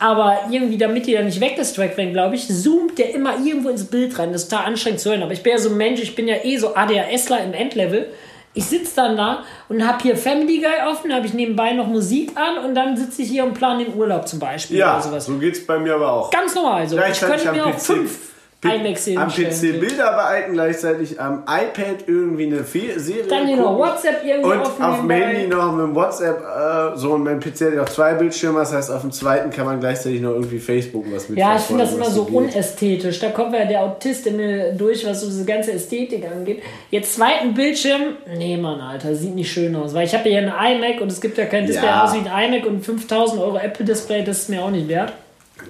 Aber 0.00 0.38
irgendwie, 0.50 0.78
damit 0.78 1.06
die 1.06 1.12
da 1.14 1.22
nicht 1.22 1.40
weggestrackt 1.40 1.96
werden, 1.96 2.12
glaube 2.12 2.36
ich, 2.36 2.46
zoomt 2.46 2.98
der 2.98 3.14
immer 3.14 3.34
irgendwo 3.44 3.68
ins 3.68 3.84
Bild 3.84 4.16
rein. 4.18 4.32
Das 4.32 4.44
ist 4.44 4.48
total 4.50 4.66
anstrengend 4.66 5.00
zu 5.00 5.10
hören. 5.10 5.22
Aber 5.24 5.32
ich 5.32 5.42
bin 5.42 5.52
ja 5.52 5.58
so 5.58 5.70
ein 5.70 5.76
Mensch, 5.76 6.00
ich 6.00 6.14
bin 6.14 6.28
ja 6.28 6.36
eh 6.44 6.56
so 6.56 6.74
ADHSler 6.76 7.42
im 7.44 7.52
Endlevel. 7.52 8.08
Ich 8.54 8.64
sitze 8.64 8.96
dann 8.96 9.16
da 9.16 9.44
und 9.68 9.86
habe 9.86 10.02
hier 10.02 10.16
Family 10.16 10.58
Guy 10.58 10.88
offen, 10.90 11.12
habe 11.14 11.26
ich 11.26 11.34
nebenbei 11.34 11.72
noch 11.72 11.86
Musik 11.86 12.32
an 12.36 12.64
und 12.64 12.74
dann 12.74 12.96
sitze 12.96 13.22
ich 13.22 13.28
hier 13.28 13.44
und 13.44 13.54
plane 13.54 13.84
den 13.84 13.94
Urlaub 13.94 14.26
zum 14.26 14.38
Beispiel 14.38 14.78
Ja, 14.78 14.94
oder 14.94 15.02
sowas. 15.02 15.26
so 15.26 15.36
geht's 15.38 15.64
bei 15.66 15.78
mir 15.78 15.94
aber 15.94 16.12
auch. 16.12 16.30
Ganz 16.30 16.54
normal. 16.54 16.88
So. 16.88 16.98
Ich 16.98 17.20
könnte 17.20 17.52
mir 17.52 17.66
auch 17.66 17.72
PC. 17.76 17.80
fünf 17.80 18.18
am 18.64 18.70
hinstellen 18.72 19.20
PC 19.28 19.62
will. 19.62 19.72
Bilder 19.88 19.96
bearbeiten, 20.10 20.52
gleichzeitig 20.54 21.20
am 21.20 21.44
iPad 21.44 22.08
irgendwie 22.08 22.46
eine 22.46 22.64
Fe 22.64 22.98
Serie 22.98 23.22
Dann 23.28 23.46
hier 23.46 23.56
noch. 23.56 23.78
WhatsApp 23.78 24.24
irgendwie 24.24 24.50
Und 24.50 24.60
auf 24.82 25.00
dem. 25.00 25.10
Handy 25.10 25.46
noch 25.46 25.72
mit 25.72 25.86
dem 25.86 25.94
WhatsApp, 25.94 26.40
äh, 26.40 26.96
so 26.98 27.12
und 27.12 27.22
mein 27.22 27.38
PC 27.38 27.60
hat 27.66 27.74
ja 27.74 27.82
auch 27.84 27.88
zwei 27.88 28.14
Bildschirme, 28.14 28.58
das 28.58 28.72
heißt 28.74 28.90
auf 28.90 29.02
dem 29.02 29.12
zweiten 29.12 29.50
kann 29.50 29.64
man 29.64 29.78
gleichzeitig 29.78 30.20
noch 30.20 30.32
irgendwie 30.32 30.58
Facebook 30.58 31.04
was 31.12 31.28
mit 31.28 31.38
Ja, 31.38 31.54
ich 31.54 31.62
finde 31.62 31.84
das 31.84 31.94
immer 31.94 32.10
so 32.10 32.24
geht. 32.24 32.34
unästhetisch. 32.34 33.20
Da 33.20 33.28
kommt 33.30 33.54
ja 33.54 33.64
der 33.64 33.80
Autist 33.82 34.26
in 34.26 34.36
mir 34.36 34.72
durch, 34.72 35.06
was 35.06 35.20
so 35.20 35.28
diese 35.28 35.44
ganze 35.44 35.70
Ästhetik 35.72 36.26
angeht. 36.28 36.60
Jetzt 36.90 37.14
zweiten 37.14 37.54
Bildschirm, 37.54 38.16
nee, 38.36 38.56
Mann, 38.56 38.80
Alter, 38.80 39.14
sieht 39.14 39.36
nicht 39.36 39.52
schön 39.52 39.76
aus. 39.76 39.94
Weil 39.94 40.04
ich 40.06 40.14
habe 40.14 40.28
ja 40.28 40.40
ein 40.40 40.78
iMac 40.82 41.00
und 41.00 41.12
es 41.12 41.20
gibt 41.20 41.38
ja 41.38 41.44
kein 41.44 41.64
Display, 41.66 41.86
Ja. 41.86 42.02
aus 42.04 42.12
wie 42.14 42.28
ein 42.28 42.52
iMac 42.54 42.66
und 42.66 42.84
5000 42.84 43.40
Euro 43.40 43.56
Apple-Display, 43.58 44.24
das 44.24 44.38
ist 44.40 44.50
mir 44.50 44.64
auch 44.64 44.70
nicht 44.70 44.88
wert. 44.88 45.12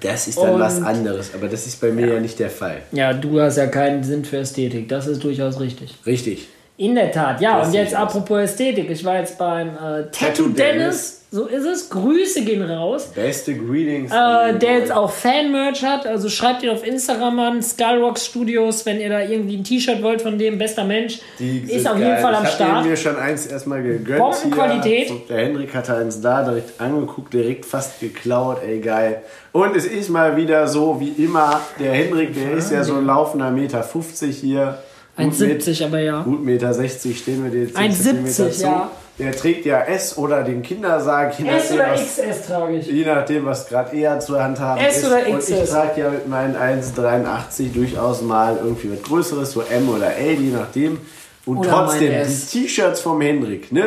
Das 0.00 0.28
ist 0.28 0.38
dann 0.38 0.54
Und- 0.54 0.60
was 0.60 0.82
anderes, 0.82 1.32
aber 1.34 1.48
das 1.48 1.66
ist 1.66 1.80
bei 1.80 1.90
mir 1.90 2.14
ja, 2.14 2.20
nicht 2.20 2.38
der 2.38 2.50
Fall. 2.50 2.82
Ja, 2.92 3.12
du 3.12 3.40
hast 3.40 3.56
ja 3.56 3.66
keinen 3.66 4.02
Sinn 4.02 4.24
für 4.24 4.38
Ästhetik, 4.38 4.88
das 4.88 5.06
ist 5.06 5.22
durchaus 5.24 5.60
richtig. 5.60 5.94
Richtig. 6.06 6.48
In 6.76 6.94
der 6.94 7.10
Tat, 7.10 7.40
ja. 7.40 7.58
Das 7.58 7.68
und 7.68 7.74
jetzt 7.74 7.94
apropos 7.94 8.38
Ästhetik, 8.38 8.88
ich 8.90 9.04
war 9.04 9.18
jetzt 9.18 9.36
beim 9.36 9.68
äh, 9.70 9.70
Tattoo 9.80 10.10
Tattoo 10.10 10.48
Dennis, 10.50 10.56
Dennis. 10.56 11.17
So 11.30 11.46
ist 11.46 11.64
es. 11.64 11.90
Grüße 11.90 12.42
gehen 12.42 12.62
raus. 12.62 13.08
Beste 13.14 13.54
Greetings. 13.54 14.10
Äh, 14.10 14.58
der 14.58 14.78
jetzt 14.78 14.92
auch 14.92 15.10
Fan-Merch 15.10 15.84
hat, 15.84 16.06
also 16.06 16.28
schreibt 16.28 16.62
ihn 16.62 16.70
auf 16.70 16.86
Instagram 16.86 17.38
an, 17.38 17.62
Skyrock 17.62 18.18
Studios, 18.18 18.86
wenn 18.86 18.98
ihr 19.00 19.10
da 19.10 19.20
irgendwie 19.20 19.56
ein 19.56 19.64
T-Shirt 19.64 20.02
wollt 20.02 20.22
von 20.22 20.38
dem, 20.38 20.56
bester 20.58 20.84
Mensch, 20.84 21.18
Die 21.38 21.58
ist 21.70 21.86
auf 21.86 21.98
jeden 21.98 22.10
geil. 22.10 22.22
Fall 22.22 22.34
am 22.34 22.44
ich 22.44 22.50
Start. 22.50 22.70
Ich 22.70 22.76
habe 22.76 22.88
mir 22.88 22.96
schon 22.96 23.16
eins 23.16 23.46
erstmal 23.46 23.82
gegönnt. 23.82 24.18
Bombenqualität. 24.18 25.08
Hier. 25.08 25.20
Der 25.28 25.38
Henrik 25.38 25.74
hatte 25.74 25.96
eins 25.96 26.20
da, 26.20 26.42
direkt 26.42 26.80
angeguckt, 26.80 27.34
direkt 27.34 27.66
fast 27.66 28.00
geklaut, 28.00 28.58
ey 28.66 28.80
geil. 28.80 29.22
Und 29.52 29.76
es 29.76 29.86
ist 29.86 30.08
mal 30.08 30.36
wieder 30.36 30.66
so 30.66 30.98
wie 31.00 31.22
immer, 31.22 31.60
der 31.78 31.92
Henrik, 31.92 32.34
der 32.34 32.52
ist 32.52 32.70
ja 32.72 32.82
so 32.84 32.94
ein 32.96 33.06
laufender 33.06 33.50
Meter 33.50 33.82
50 33.82 34.36
hier. 34.36 34.78
Gut 35.18 35.32
1,70 35.34 35.84
aber 35.84 35.98
ja. 36.00 36.22
Gut 36.22 36.44
Meter 36.44 36.72
60 36.72 37.18
stehen 37.18 37.44
wir 37.44 37.50
dir 37.50 37.64
jetzt 37.64 37.76
1,70, 37.76 37.92
Zentimeter 38.02 38.50
zu. 38.52 38.62
ja. 38.62 38.90
Der 39.18 39.32
trägt 39.32 39.66
ja 39.66 39.80
S 39.82 40.16
oder 40.16 40.44
den 40.44 40.62
Kindersarg, 40.62 41.36
je 41.40 41.48
S 41.48 41.72
oder 41.72 41.90
was, 41.90 42.00
XS 42.02 42.46
trage 42.46 42.76
ich. 42.76 42.86
je 42.86 43.04
nachdem, 43.04 43.46
was 43.46 43.66
gerade 43.68 43.96
eher 43.96 44.20
zur 44.20 44.40
Hand 44.40 44.60
haben 44.60 44.80
S 44.80 44.98
ist. 44.98 45.06
oder 45.06 45.16
Und 45.28 45.38
ich 45.40 45.44
XS? 45.56 45.70
trage 45.70 46.00
ja 46.00 46.10
mit 46.10 46.28
meinen 46.28 46.54
1,83 46.54 47.72
durchaus 47.74 48.22
mal 48.22 48.56
irgendwie 48.62 48.92
was 48.92 49.02
Größeres, 49.02 49.52
so 49.52 49.62
M 49.62 49.88
oder 49.88 50.14
L, 50.16 50.34
je 50.34 50.52
nachdem. 50.52 50.98
Und 51.46 51.58
Oder 51.58 51.70
trotzdem, 51.70 52.12
die. 52.28 52.46
T-Shirts 52.62 53.00
vom 53.00 53.20
Henrik, 53.20 53.72
ne? 53.72 53.86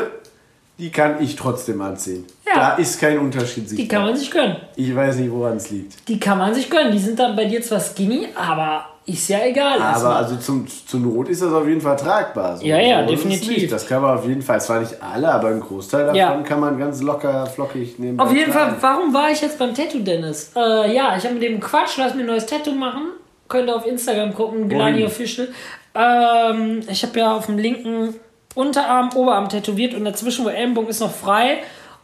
Die 0.79 0.89
kann 0.91 1.21
ich 1.21 1.35
trotzdem 1.35 1.79
anziehen. 1.81 2.25
Ja. 2.45 2.53
Da 2.55 2.75
ist 2.75 2.99
kein 2.99 3.19
Unterschied 3.19 3.65
Die 3.65 3.75
sichtbar. 3.75 3.99
kann 3.99 4.07
man 4.09 4.17
sich 4.17 4.31
gönnen. 4.31 4.57
Ich 4.75 4.93
weiß 4.95 5.15
nicht, 5.17 5.31
woran 5.31 5.57
es 5.57 5.69
liegt. 5.69 6.07
Die 6.09 6.19
kann 6.19 6.39
man 6.39 6.53
sich 6.55 6.69
gönnen. 6.69 6.91
Die 6.91 6.97
sind 6.99 7.19
dann 7.19 7.35
bei 7.35 7.45
dir 7.45 7.61
zwar 7.61 7.79
skinny, 7.79 8.27
aber 8.35 8.85
ist 9.05 9.27
ja 9.29 9.39
egal. 9.45 9.77
Aber 9.81 9.91
erstmal. 9.91 10.15
also 10.17 10.35
zum, 10.37 10.67
zur 10.67 10.99
Not 10.99 11.27
ist 11.29 11.41
das 11.41 11.51
auf 11.51 11.67
jeden 11.67 11.81
Fall 11.81 11.95
tragbar. 11.97 12.57
So. 12.57 12.65
Ja, 12.65 12.77
ja, 12.79 13.03
so 13.03 13.09
definitiv. 13.09 13.69
Das 13.69 13.87
kann 13.87 14.01
man 14.01 14.17
auf 14.17 14.27
jeden 14.27 14.41
Fall, 14.41 14.61
zwar 14.61 14.79
nicht 14.79 14.95
alle, 15.01 15.31
aber 15.31 15.47
ein 15.49 15.59
Großteil 15.59 16.01
davon 16.01 16.15
Ja. 16.15 16.39
kann 16.41 16.59
man 16.59 16.77
ganz 16.77 17.01
locker, 17.01 17.45
flockig 17.47 17.97
nehmen. 17.99 18.19
Auf 18.19 18.33
jeden 18.33 18.51
Fall, 18.53 18.75
warum 18.79 19.13
war 19.13 19.31
ich 19.31 19.41
jetzt 19.41 19.57
beim 19.57 19.73
Tattoo 19.73 19.99
Dennis? 19.99 20.51
Äh, 20.55 20.93
ja, 20.95 21.15
ich 21.17 21.23
habe 21.23 21.33
mit 21.33 21.43
dem 21.43 21.59
Quatsch, 21.59 21.97
lass 21.97 22.13
mir 22.13 22.21
ein 22.21 22.27
neues 22.27 22.45
Tattoo 22.45 22.71
machen. 22.73 23.07
Könnt 23.49 23.67
ihr 23.69 23.75
auf 23.75 23.85
Instagram 23.85 24.33
gucken, 24.33 24.69
Glani? 24.69 25.03
Official. 25.03 25.47
Ähm, 25.93 26.81
ich 26.87 27.03
habe 27.03 27.19
ja 27.19 27.35
auf 27.35 27.47
dem 27.47 27.57
linken 27.57 28.15
Unterarm, 28.55 29.09
Oberarm 29.15 29.49
tätowiert 29.49 29.93
und 29.93 30.05
dazwischen, 30.05 30.45
wo 30.45 30.49
Ellenbogen 30.49 30.89
ist, 30.89 30.99
noch 31.01 31.11
frei. 31.11 31.57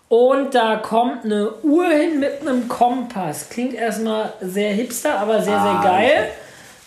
Und 0.10 0.56
da 0.56 0.78
kommt 0.78 1.26
eine 1.26 1.50
Uhr 1.64 1.88
hin 1.90 2.20
mit 2.20 2.42
einem 2.42 2.68
Kompass. 2.68 3.50
Klingt 3.50 3.74
erstmal 3.74 4.34
sehr 4.42 4.72
hipster, 4.72 5.20
aber 5.20 5.36
sehr, 5.42 5.60
sehr 5.60 5.80
Ah, 5.80 5.84
geil. 5.84 6.12
okay. 6.12 6.28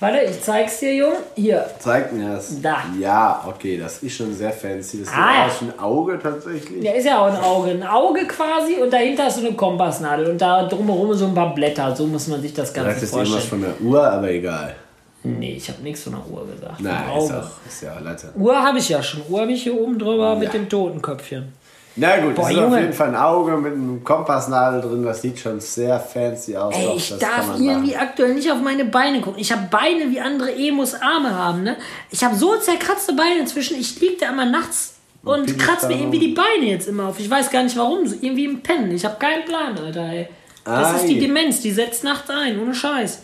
Warte, 0.01 0.19
ich 0.23 0.41
zeig's 0.41 0.81
dir, 0.81 0.95
Jung. 0.95 1.13
Hier. 1.35 1.67
Zeig 1.79 2.11
mir 2.15 2.31
das. 2.31 2.61
Da. 2.63 2.85
Ja, 2.99 3.45
okay, 3.47 3.77
das 3.77 4.03
ist 4.03 4.17
schon 4.17 4.35
sehr 4.35 4.51
fancy. 4.51 5.01
Das 5.01 5.11
Ah, 5.15 5.47
wie 5.61 5.67
ein 5.67 5.79
Auge 5.79 6.19
tatsächlich. 6.23 6.83
Ja, 6.83 6.93
ist 6.93 7.05
ja 7.05 7.19
auch 7.19 7.27
ein 7.31 7.37
Auge. 7.45 7.71
Ein 7.73 7.83
Auge 7.87 8.27
quasi 8.27 8.77
und 8.83 8.91
dahinter 8.91 9.29
ist 9.29 9.37
so 9.37 9.47
eine 9.47 9.55
Kompassnadel 9.55 10.31
und 10.31 10.39
da 10.41 10.67
drumherum 10.67 11.13
so 11.13 11.27
ein 11.27 11.35
paar 11.35 11.55
Blätter. 11.55 11.95
So 11.95 12.07
muss 12.07 12.29
man 12.29 12.41
sich 12.41 12.55
das 12.55 12.73
Ganze 12.73 13.07
vorstellen. 13.07 13.27
irgendwas 13.27 13.45
von 13.45 13.61
der 13.61 13.81
Uhr, 13.81 14.03
aber 14.11 14.31
egal. 14.31 14.75
Nee, 15.23 15.57
ich 15.57 15.69
habe 15.69 15.83
nichts 15.83 16.03
von 16.05 16.15
der 16.15 16.27
Uhr 16.31 16.47
gesagt. 16.47 16.81
Nein, 16.81 16.95
ist, 17.19 17.31
auch, 17.33 17.51
ist 17.69 17.83
ja 17.83 17.99
Latte. 17.99 18.33
Uhr 18.37 18.57
habe 18.57 18.79
ich 18.79 18.89
ja 18.89 19.03
schon. 19.03 19.21
Uhr 19.29 19.43
habe 19.43 19.53
ich 19.53 19.63
hier 19.65 19.79
oben 19.79 19.99
drüber 19.99 20.35
mit 20.35 20.45
Ja. 20.45 20.53
dem 20.59 20.67
Totenköpfchen. 20.67 21.53
Na 21.97 22.19
gut, 22.21 22.35
Boah, 22.37 22.43
das 22.43 22.51
ist 22.53 22.57
auf 22.59 22.65
Junge. 22.65 22.81
jeden 22.81 22.93
Fall 22.93 23.09
ein 23.09 23.17
Auge 23.17 23.57
mit 23.57 23.73
einem 23.73 24.03
Kompassnadel 24.05 24.81
drin. 24.81 25.03
Das 25.05 25.21
sieht 25.23 25.39
schon 25.39 25.61
sehr 25.61 25.99
fancy 25.99 26.57
aus. 26.57 26.75
Ey, 26.77 26.93
ich 26.97 27.09
das 27.11 27.19
darf 27.19 27.49
irgendwie 27.59 27.93
machen. 27.93 28.01
aktuell 28.09 28.35
nicht 28.35 28.51
auf 28.51 28.61
meine 28.61 28.85
Beine 28.85 29.21
gucken. 29.21 29.41
Ich 29.41 29.51
habe 29.53 29.67
Beine 29.71 30.11
wie 30.11 30.21
andere 30.21 30.55
Emos 30.55 30.95
Arme 30.95 31.35
haben, 31.35 31.65
ne? 31.65 31.77
Ich 32.11 32.23
habe 32.25 32.35
so 32.37 32.57
zerkratzte 32.57 33.13
Beine 33.15 33.41
inzwischen. 33.41 33.79
Ich 33.79 34.01
liege 34.01 34.17
da 34.21 34.29
immer 34.31 34.47
nachts 34.47 34.95
und 35.25 35.47
pinkst 35.47 35.59
kratze 35.67 35.89
mir 35.89 35.97
irgendwie 35.99 36.21
die 36.21 36.29
Beine 36.35 36.67
jetzt 36.67 36.87
immer 36.89 37.09
auf. 37.09 37.19
Ich 37.19 37.29
weiß 37.29 37.51
gar 37.51 37.65
nicht 37.65 37.77
warum. 37.77 38.07
So 38.07 38.15
irgendwie 38.21 38.45
im 38.45 38.61
Pennen. 38.61 38.93
Ich 38.93 39.05
habe 39.05 39.17
keinen 39.19 39.45
Plan, 39.45 39.77
Alter, 39.77 40.05
ey. 40.09 40.29
Das 40.65 40.95
ist 41.03 41.09
die 41.09 41.17
Ei. 41.17 41.21
Demenz, 41.21 41.61
die 41.61 41.73
setzt 41.73 42.05
nachts 42.05 42.31
ein, 42.31 42.61
ohne 42.61 42.75
Scheiß. 42.75 43.23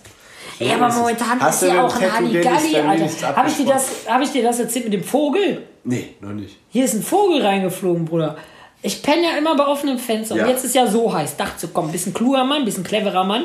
Ey, 0.58 0.72
aber 0.72 0.92
momentan 0.92 1.38
ist 1.48 1.62
ja 1.62 1.68
mit 1.74 1.78
auch 1.82 1.96
ein 2.00 2.12
Halligalli, 2.14 2.76
Alter. 2.76 3.36
Habe 3.36 3.48
ich, 3.48 3.56
dir 3.56 3.66
das- 3.66 3.90
hab 4.08 4.20
ich 4.22 4.30
dir 4.32 4.42
das 4.42 4.58
erzählt 4.58 4.86
mit 4.86 4.94
dem 4.94 5.04
Vogel? 5.04 5.62
Nee, 5.84 6.14
noch 6.20 6.32
nicht. 6.32 6.56
Hier 6.70 6.84
ist 6.84 6.94
ein 6.94 7.02
Vogel 7.02 7.42
reingeflogen, 7.42 8.04
Bruder. 8.06 8.36
Ich 8.86 9.02
penne 9.02 9.24
ja 9.24 9.36
immer 9.36 9.56
bei 9.56 9.66
offenem 9.66 9.98
Fenster. 9.98 10.36
Ja. 10.36 10.44
Und 10.44 10.50
jetzt 10.50 10.64
ist 10.64 10.74
ja 10.74 10.86
so 10.86 11.12
heiß. 11.12 11.36
Dachte 11.36 11.58
so, 11.58 11.68
komm, 11.68 11.90
bisschen 11.90 12.14
kluger 12.14 12.44
Mann, 12.44 12.64
bisschen 12.64 12.84
cleverer 12.84 13.24
Mann. 13.24 13.44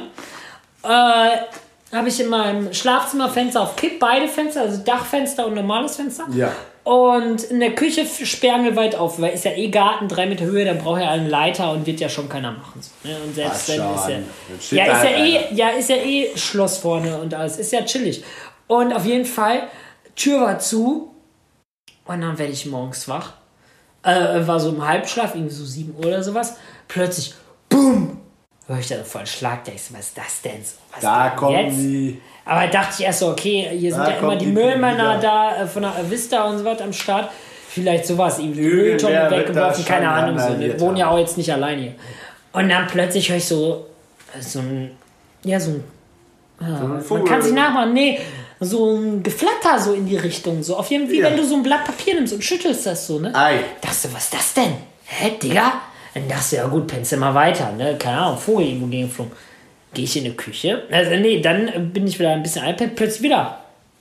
Äh, 0.84 1.96
habe 1.96 2.08
ich 2.08 2.20
in 2.20 2.30
meinem 2.30 2.74
Schlafzimmerfenster 2.74 3.62
auf 3.62 3.76
Kipp, 3.76 4.00
beide 4.00 4.28
Fenster, 4.28 4.62
also 4.62 4.82
Dachfenster 4.84 5.46
und 5.48 5.56
normales 5.56 5.96
Fenster. 5.96 6.28
Ja. 6.34 6.52
Und 6.84 7.44
in 7.44 7.60
der 7.60 7.76
Küche 7.76 8.06
sperrangelweit 8.06 8.96
auf, 8.96 9.20
weil 9.22 9.34
ist 9.34 9.46
ja 9.46 9.52
eh 9.52 9.70
Garten, 9.70 10.08
drei 10.08 10.26
Meter 10.26 10.46
Höhe, 10.46 10.66
dann 10.66 10.80
braucht 10.80 11.02
er 11.02 11.12
einen 11.12 11.30
Leiter 11.30 11.72
und 11.72 11.86
wird 11.86 12.00
ja 12.00 12.10
schon 12.10 12.28
keiner 12.28 12.52
machen. 12.52 12.82
So, 12.82 13.08
ne? 13.08 13.18
Und 13.24 13.36
selbst 13.36 13.70
Ach, 13.70 14.08
wenn 14.08 14.24
ist 14.58 14.72
ja, 14.72 14.86
ja, 14.86 14.94
ist 14.94 15.04
ja, 15.04 15.10
halt 15.10 15.18
eh, 15.18 15.56
ja, 15.56 15.70
ist 15.70 15.90
ja 15.90 15.96
eh 15.98 16.36
Schloss 16.36 16.78
vorne 16.80 17.20
und 17.20 17.34
alles. 17.34 17.58
Ist 17.58 17.72
ja 17.72 17.84
chillig. 17.84 18.24
Und 18.68 18.94
auf 18.94 19.06
jeden 19.06 19.26
Fall, 19.26 19.68
Tür 20.16 20.42
war 20.42 20.60
zu 20.60 21.14
und 22.06 22.22
dann 22.22 22.38
werde 22.40 22.54
ich 22.54 22.66
morgens 22.66 23.08
wach. 23.08 23.34
Äh, 24.04 24.48
war 24.48 24.60
so 24.60 24.70
im 24.70 24.86
Halbschlaf, 24.86 25.36
irgendwie 25.36 25.54
so 25.54 25.64
7 25.64 25.96
Uhr 25.98 26.08
oder 26.08 26.24
sowas. 26.24 26.56
Plötzlich, 26.88 27.34
BUM! 27.70 28.18
Hör 28.68 28.80
ich 28.80 28.88
da 28.88 29.04
voll 29.04 29.26
Schlag, 29.28 29.64
da 29.66 29.72
ich 29.74 29.84
so, 29.84 29.94
was 29.94 30.08
ist 30.08 30.18
das 30.18 30.42
denn 30.42 30.64
so? 30.64 30.76
Was 30.94 31.02
Da 31.02 31.30
kommen 31.32 31.58
jetzt? 31.68 31.78
die. 31.78 32.22
Aber 32.46 32.68
dachte 32.68 32.96
ich 32.98 33.06
erst 33.06 33.20
so, 33.20 33.30
okay, 33.30 33.70
hier 33.72 33.94
sind 33.94 34.04
ja 34.04 34.12
immer 34.12 34.36
die 34.36 34.46
die 34.46 34.52
Müllmänner 34.52 35.20
da 35.20 35.64
äh, 35.64 35.68
von 35.68 35.84
der 35.84 35.94
Vista 36.10 36.44
und 36.46 36.58
so 36.58 36.66
was 36.66 36.82
am 36.82 36.94
Start. 36.94 37.30
Vielleicht 37.70 38.06
sowas, 38.06 38.40
Irgendwer 38.40 38.64
Mülltonnen 38.66 39.32
weggeworfen, 39.32 39.86
keine 39.86 40.10
Ahnung. 40.10 40.38
So. 40.40 40.60
Wir 40.60 40.80
wohnen 40.80 40.98
ja 40.98 41.10
auch 41.10 41.18
jetzt 41.18 41.38
nicht 41.38 41.52
alleine 41.54 41.82
hier. 41.82 41.94
Und 42.54 42.70
dann 42.70 42.88
plötzlich 42.88 43.30
höre 43.30 43.38
ich 43.38 43.46
so, 43.46 43.88
äh, 44.38 44.42
so 44.42 44.60
ein, 44.60 44.92
ja, 45.44 45.60
so 45.60 45.72
ein, 45.72 45.84
man 46.60 47.02
Vogel. 47.02 47.26
kann 47.26 47.42
sich 47.42 47.54
nachmachen, 47.54 47.94
nee, 47.94 48.20
so 48.64 48.96
ein 48.96 49.24
Geflatter 49.24 49.80
so 49.80 49.94
in 49.94 50.06
die 50.06 50.16
Richtung. 50.18 50.62
So 50.64 50.78
auf 50.78 50.90
jeden 50.92 51.06
Fall, 51.08 51.14
wie 51.14 51.20
Ja. 51.20 51.30
wenn 51.30 51.38
du 51.38 51.44
so 51.46 51.56
ein 51.56 51.64
Blatt 51.64 51.84
Papier 51.84 52.16
nimmst 52.16 52.32
und 52.34 52.44
schüttelst 52.44 52.86
das 52.86 53.08
so, 53.08 53.20
ne? 53.20 53.34
Ei. 53.36 53.60
Dachte, 53.82 54.08
was 54.14 54.26
ist 54.26 54.34
das 54.34 54.54
denn? 54.54 54.74
Hä, 55.06 55.32
Digga? 55.42 55.74
Dann 56.14 56.28
dachte 56.30 56.44
ich, 56.56 56.58
ja 56.58 56.68
gut, 56.68 56.88
pennst 56.88 57.12
du 57.12 57.18
mal 57.18 57.34
weiter, 57.34 57.72
ne? 57.74 57.96
Keine 57.98 58.18
Ahnung, 58.20 58.38
Vogel 58.38 58.68
irgendwo 58.68 58.86
gegengeflogen. 58.86 59.32
Gehe 59.94 60.06
ich 60.06 60.16
in 60.16 60.24
die 60.26 60.32
Küche. 60.38 60.84
Also, 60.92 61.12
nee, 61.18 61.42
dann 61.42 61.92
bin 61.92 62.08
ich 62.08 62.18
wieder 62.20 62.30
ein 62.32 62.44
bisschen 62.44 62.66
iPad, 62.66 62.96
plötzlich 62.96 63.24
wieder. 63.24 63.60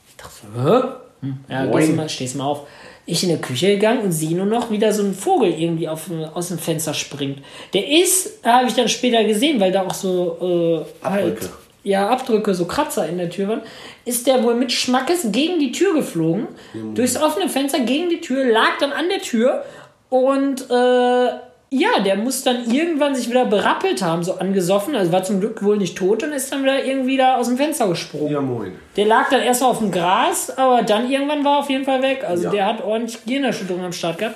Ich 0.09 0.17
dachte 0.17 0.35
so, 0.55 0.63
hä? 0.63 0.83
Hm, 1.23 1.39
Ja, 1.49 1.67
gehst 1.67 1.93
mal, 1.97 2.09
stehst 2.09 2.37
mal 2.37 2.45
auf. 2.45 2.67
Ich 3.07 3.23
in 3.25 3.31
der 3.31 3.39
Küche 3.39 3.69
gegangen 3.69 4.03
und 4.03 4.13
sehe 4.13 4.37
nur 4.37 4.47
noch, 4.47 4.71
wie 4.71 4.79
da 4.79 4.93
so 4.93 5.03
ein 5.03 5.15
Vogel 5.15 5.51
irgendwie 5.53 5.89
auf, 5.89 6.03
aus 6.35 6.49
dem 6.49 6.59
Fenster 6.59 6.95
springt. 6.95 7.41
Der 7.75 7.89
ist, 7.89 8.45
habe 8.45 8.69
ich 8.69 8.75
dann 8.75 8.89
später 8.89 9.25
gesehen, 9.25 9.59
weil 9.59 9.73
da 9.73 9.83
auch 9.87 9.95
so 9.95 10.85
äh, 11.03 11.05
halt. 11.07 11.39
Ja, 11.83 12.09
Abdrücke, 12.09 12.55
so 12.55 12.65
Kratzer 12.67 13.09
in 13.09 13.19
der 13.19 13.31
Tür 13.31 13.49
waren, 13.49 13.63
ist 14.05 14.27
der 14.27 14.43
wohl 14.43 14.55
mit 14.55 14.73
Schmackes 14.73 15.27
gegen 15.33 15.59
die 15.59 15.73
Tür 15.73 15.95
geflogen, 15.95 16.49
durchs 16.95 17.17
offene 17.17 17.49
Fenster 17.49 17.81
gegen 17.81 18.09
die 18.11 18.21
Tür, 18.21 18.45
lag 18.45 18.79
dann 18.81 18.93
an 18.93 19.09
der 19.09 19.21
Tür 19.21 19.65
und 20.09 20.71
äh, 20.71 21.29
ja, 21.73 22.01
der 22.05 22.17
muss 22.17 22.43
dann 22.43 22.69
irgendwann 22.69 23.15
sich 23.15 23.31
wieder 23.31 23.45
berappelt 23.45 24.03
haben, 24.03 24.25
so 24.25 24.35
angesoffen, 24.39 24.97
also 24.97 25.13
war 25.13 25.23
zum 25.23 25.39
Glück 25.39 25.63
wohl 25.63 25.77
nicht 25.77 25.97
tot 25.97 26.25
und 26.25 26.33
ist 26.33 26.53
dann 26.53 26.65
wieder 26.65 26.85
irgendwie 26.85 27.17
da 27.17 27.37
aus 27.37 27.47
dem 27.47 27.57
Fenster 27.57 27.87
gesprungen. 27.87 28.33
Ja, 28.33 28.41
moin. 28.41 28.73
Der 28.97 29.07
lag 29.07 29.31
dann 29.31 29.41
erst 29.41 29.63
auf 29.63 29.79
dem 29.79 29.93
Gras, 29.93 30.51
aber 30.59 30.83
dann 30.83 31.09
irgendwann 31.09 31.45
war 31.45 31.55
er 31.55 31.59
auf 31.61 31.71
jeden 31.71 31.85
Fall 31.85 32.03
weg. 32.03 32.25
Also 32.27 32.45
Ja. 32.45 32.51
der 32.51 32.67
hat 32.67 32.83
ordentlich 32.85 33.25
Gehirnerschütterung 33.25 33.85
am 33.85 33.93
Start 33.93 34.19
gehabt. 34.19 34.35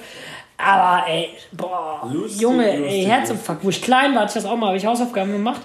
Aber 0.56 1.08
ey, 1.08 1.30
boah, 1.50 2.08
Lustig, 2.12 2.40
Junge, 2.40 2.70
ey, 2.70 2.78
lustig, 2.78 3.08
Herzinfarkt. 3.08 3.64
Wo 3.64 3.68
ich 3.70 3.82
klein 3.82 4.14
war, 4.14 4.22
hatte 4.22 4.38
ich 4.38 4.44
das 4.44 4.50
auch 4.50 4.56
mal, 4.56 4.68
habe 4.68 4.76
ich 4.76 4.86
Hausaufgaben 4.86 5.32
gemacht. 5.32 5.60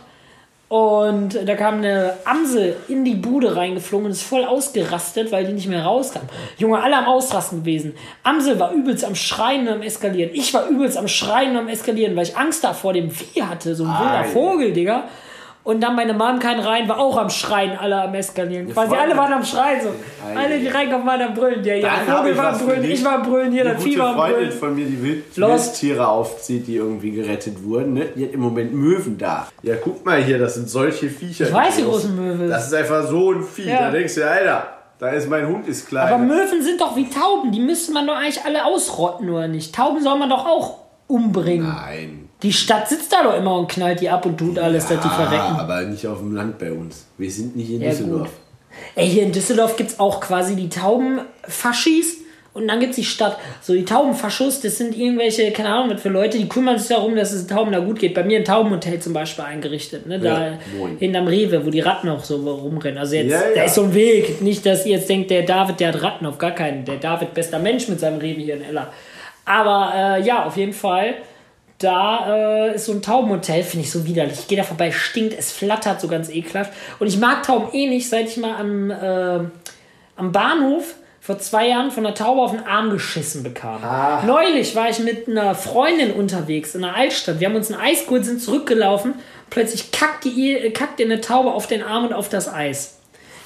Und 0.70 1.30
da 1.48 1.56
kam 1.56 1.80
eine 1.80 2.14
Amsel 2.26 2.76
in 2.88 3.04
die 3.04 3.16
Bude 3.16 3.56
reingeflogen 3.56 4.06
und 4.06 4.12
ist 4.12 4.22
voll 4.22 4.46
ausgerastet, 4.46 5.32
weil 5.32 5.46
die 5.46 5.54
nicht 5.54 5.68
mehr 5.68 5.84
rauskam. 5.84 6.22
Junge, 6.60 6.80
alle 6.80 6.96
am 6.96 7.06
Ausrasten 7.06 7.62
gewesen. 7.62 7.96
Amsel 8.22 8.60
war 8.60 8.72
übelst 8.72 9.04
am 9.04 9.16
Schreien 9.16 9.68
und 9.68 9.74
am 9.74 9.82
Eskalieren. 9.82 10.30
Ich 10.32 10.54
war 10.54 10.68
übelst 10.68 10.96
am 10.96 11.08
Schreien 11.08 11.52
und 11.52 11.58
am 11.58 11.70
Eskalieren, 11.70 12.16
weil 12.16 12.24
ich 12.24 12.38
Angst 12.38 12.64
da 12.64 12.74
vor 12.76 12.94
dem 12.94 13.10
Vieh 13.10 13.42
hatte. 13.42 13.74
So 13.74 13.84
ein 13.84 13.90
wilder. 13.90 14.24
Vogel, 14.26 14.72
Digga. 14.72 15.06
Und 15.64 15.82
dann 15.82 15.96
meine 15.96 16.14
Mom 16.14 16.40
keinen 16.40 16.62
rein, 16.62 16.88
war 16.88 17.00
auch 17.00 17.18
am 17.18 17.30
Schreien, 17.30 17.78
alle 17.78 18.02
am 18.02 18.16
Eskalieren. 18.16 18.72
Quasi 18.72 18.90
voll. 18.90 18.98
alle 18.98 19.16
waren 19.16 19.34
am 19.34 19.44
Schreien 19.44 19.82
so. 19.82 19.90
Ei. 20.26 20.36
Alle, 20.36 20.60
die 20.60 20.68
reinkommen, 20.68 21.06
waren 21.06 21.22
am 21.22 21.34
Brüllen. 21.34 21.62
Der, 21.62 21.78
ja, 21.78 21.90
Vogel 22.08 22.36
war 22.38 22.54
am 22.54 22.60
Brüllen, 22.60 22.84
ich 22.86 23.04
war 23.04 23.16
am 23.16 23.24
Brüllen, 23.24 23.52
hier, 23.52 23.66
das 23.66 23.76
gute 23.76 23.90
Vieh 23.90 24.00
war 24.00 24.08
am 24.10 24.16
Freundin 24.16 24.36
Brüllen. 24.38 24.52
von 24.54 24.76
mir, 24.76 24.86
die 24.86 25.04
Wild. 25.04 25.38
Wildtiere 25.38 26.08
aufzieht, 26.08 26.66
die 26.66 26.76
irgendwie 26.76 27.12
gerettet 27.12 27.64
wurden. 27.64 27.94
Ne? 27.94 28.06
Die 28.16 28.26
hat 28.26 28.32
im 28.32 28.40
Moment 28.40 28.74
Möwen 28.74 29.18
da. 29.18 29.48
Ja, 29.62 29.76
guck 29.76 30.04
mal 30.06 30.24
hier, 30.24 30.40
das 30.40 30.56
sind 30.56 30.70
solche 30.70 31.10
Viecher. 31.10 31.46
Ich 31.46 31.54
weiß, 31.54 31.78
wie 31.78 31.84
groß 31.84 32.02
groß 32.02 32.06
ein 32.06 32.16
Möwe 32.16 32.44
ist. 32.46 32.52
Das 32.52 32.68
ist 32.68 32.74
einfach 32.74 33.08
so 33.08 33.32
ein 33.34 33.44
Vieh. 33.44 33.70
Ja. 33.70 33.82
Da 33.82 33.92
denkst 33.92 34.16
du, 34.16 34.30
Alter, 34.30 34.68
da 34.98 35.10
ist 35.10 35.30
mein 35.30 35.48
Hund, 35.48 35.68
ist 35.68 35.88
klein. 35.88 36.12
Aber 36.12 36.24
Möwen 36.24 36.64
sind 36.64 36.82
doch 36.82 36.96
wie 36.96 37.10
Tauben, 37.10 37.52
die 37.52 37.60
müsste 37.60 37.92
man 37.92 38.08
doch 38.08 38.16
eigentlich 38.16 38.44
alle 38.44 38.66
ausrotten, 38.66 39.30
oder 39.30 39.48
nicht? 39.48 39.76
Tauben 39.76 40.02
soll 40.02 40.18
man 40.18 40.30
doch 40.30 40.46
auch 40.46 40.80
umbringen. 41.08 41.68
Nein. 41.68 42.19
Die 42.42 42.54
Stadt 42.54 42.88
sitzt 42.88 43.12
da 43.12 43.24
doch 43.24 43.38
immer 43.38 43.58
und 43.58 43.68
knallt 43.68 44.00
die 44.00 44.10
ab 44.10 44.26
und 44.26 44.38
tut 44.38 44.58
alles, 44.60 44.88
dass 44.88 45.02
die 45.02 45.10
verrecken. 45.10 45.58
Aber 45.60 45.82
nicht 45.82 46.08
auf 46.08 46.20
dem 46.20 46.36
Land 46.36 46.58
bei 46.58 46.72
uns. 46.72 47.06
Wir 47.18 47.30
sind 47.30 47.56
nicht 47.56 47.70
in 47.70 47.82
Ja, 47.82 47.90
Düsseldorf. 47.90 48.22
gut. 48.30 48.30
Ey, 48.96 49.10
hier 49.10 49.24
in 49.24 49.32
Düsseldorf 49.34 49.76
gibt 49.76 49.90
es 49.92 50.00
auch 50.00 50.22
quasi 50.22 50.56
die 50.56 50.70
Taubenfaschis 50.70 52.18
und 52.54 52.68
dann 52.68 52.80
gibt 52.80 52.92
es 52.92 52.96
die 52.96 53.04
Stadt. 53.04 53.38
So, 53.62 53.74
die 53.74 53.84
Taubenfaschos, 53.84 54.62
das 54.62 54.78
sind 54.78 54.98
irgendwelche, 54.98 55.52
keine 55.52 55.70
Ahnung, 55.70 55.94
was 55.96 56.02
für 56.02 56.10
Leute, 56.10 56.38
die 56.38 56.48
kümmern 56.48 56.78
sich 56.80 56.88
darum, 56.88 57.16
dass 57.16 57.32
es 57.34 57.46
den 57.46 57.56
Tauben 57.58 57.72
da 57.72 57.80
gut 57.80 58.00
geht. 58.00 58.14
Bei 58.14 58.24
mir 58.24 58.38
ein 58.40 58.46
Taubenhotel 58.46 59.00
zum 59.00 59.12
Beispiel 59.14 59.44
eingerichtet, 59.44 60.08
ne? 60.08 60.20
Da 60.20 60.48
Ja, 60.48 60.54
hinterm 60.98 61.28
Rewe, 61.28 61.66
wo 61.66 61.70
die 61.70 61.80
Ratten 61.82 62.10
auch 62.10 62.24
so 62.24 62.38
rumrennen. 62.38 62.98
Also 62.98 63.16
jetzt, 63.16 63.32
Ja, 63.32 63.42
da 63.54 63.56
ja. 63.56 63.64
ist 63.66 63.76
so 63.76 63.84
ein 63.84 63.94
Weg. 63.94 64.42
Nicht, 64.42 64.66
dass 64.66 64.86
ihr 64.86 64.98
jetzt 64.98 65.10
denkt, 65.10 65.30
der 65.30 65.44
David, 65.44 65.80
der 65.80 65.90
hat 65.94 66.02
Ratten, 66.02 66.26
auf 66.26 66.38
gar 66.38 66.52
keinen. 66.52 66.86
Der 66.86 66.98
David, 66.98 67.34
bester 67.34 67.60
Mensch 67.60 67.88
mit 67.90 68.00
seinem 68.00 68.20
Rewe 68.20 68.40
hier 68.42 68.56
in 68.56 68.64
Ella. 68.64 68.88
Aber 69.46 69.92
äh, 69.96 70.22
ja, 70.26 70.46
auf 70.46 70.56
jeden 70.58 70.74
Fall. 70.74 71.16
Da 71.80 72.68
äh, 72.68 72.76
ist 72.76 72.86
so 72.86 72.92
ein 72.92 73.02
Taubenhotel, 73.02 73.64
finde 73.64 73.86
ich 73.86 73.92
so 73.92 74.06
widerlich. 74.06 74.40
Ich 74.40 74.48
gehe 74.48 74.58
da 74.58 74.66
vorbei, 74.66 74.92
stinkt, 74.92 75.34
es 75.38 75.54
flattert 75.54 76.02
so 76.02 76.10
ganz 76.10 76.30
ekelhaft. 76.30 76.74
Und 77.00 77.08
ich 77.08 77.18
mag 77.18 77.44
Tauben 77.44 77.74
eh 77.74 77.88
nicht, 77.88 78.10
seit 78.10 78.28
ich 78.28 78.36
mal 78.36 78.56
am, 78.58 78.92
äh, 78.92 79.50
am 80.18 80.32
Bahnhof 80.34 80.96
vor 81.22 81.40
zwei 81.40 81.70
Jahren 81.70 81.92
von 81.92 82.06
einer 82.06 82.16
Taube 82.16 82.42
auf 82.42 82.52
den 82.52 82.66
Arm 82.66 82.90
geschissen 82.90 83.44
bekam. 83.44 83.82
Neulich 84.26 84.76
war 84.76 84.90
ich 84.90 85.00
mit 85.00 85.30
einer 85.30 85.56
Freundin 85.56 86.12
unterwegs 86.12 86.76
in 86.76 86.82
der 86.82 86.96
Altstadt. 86.96 87.40
Wir 87.40 87.48
haben 87.48 87.56
uns 87.56 87.72
ein 87.72 87.80
Eis 87.80 88.06
geholt, 88.06 88.26
sind 88.26 88.42
zurückgelaufen. 88.42 89.14
Plötzlich 89.50 89.92
kackte, 89.92 90.28
ihr, 90.28 90.74
kackte 90.74 91.04
eine 91.04 91.22
Taube 91.22 91.54
auf 91.54 91.68
den 91.68 91.82
Arm 91.82 92.06
und 92.06 92.14
auf 92.14 92.28
das 92.28 92.52
Eis. 92.52 92.98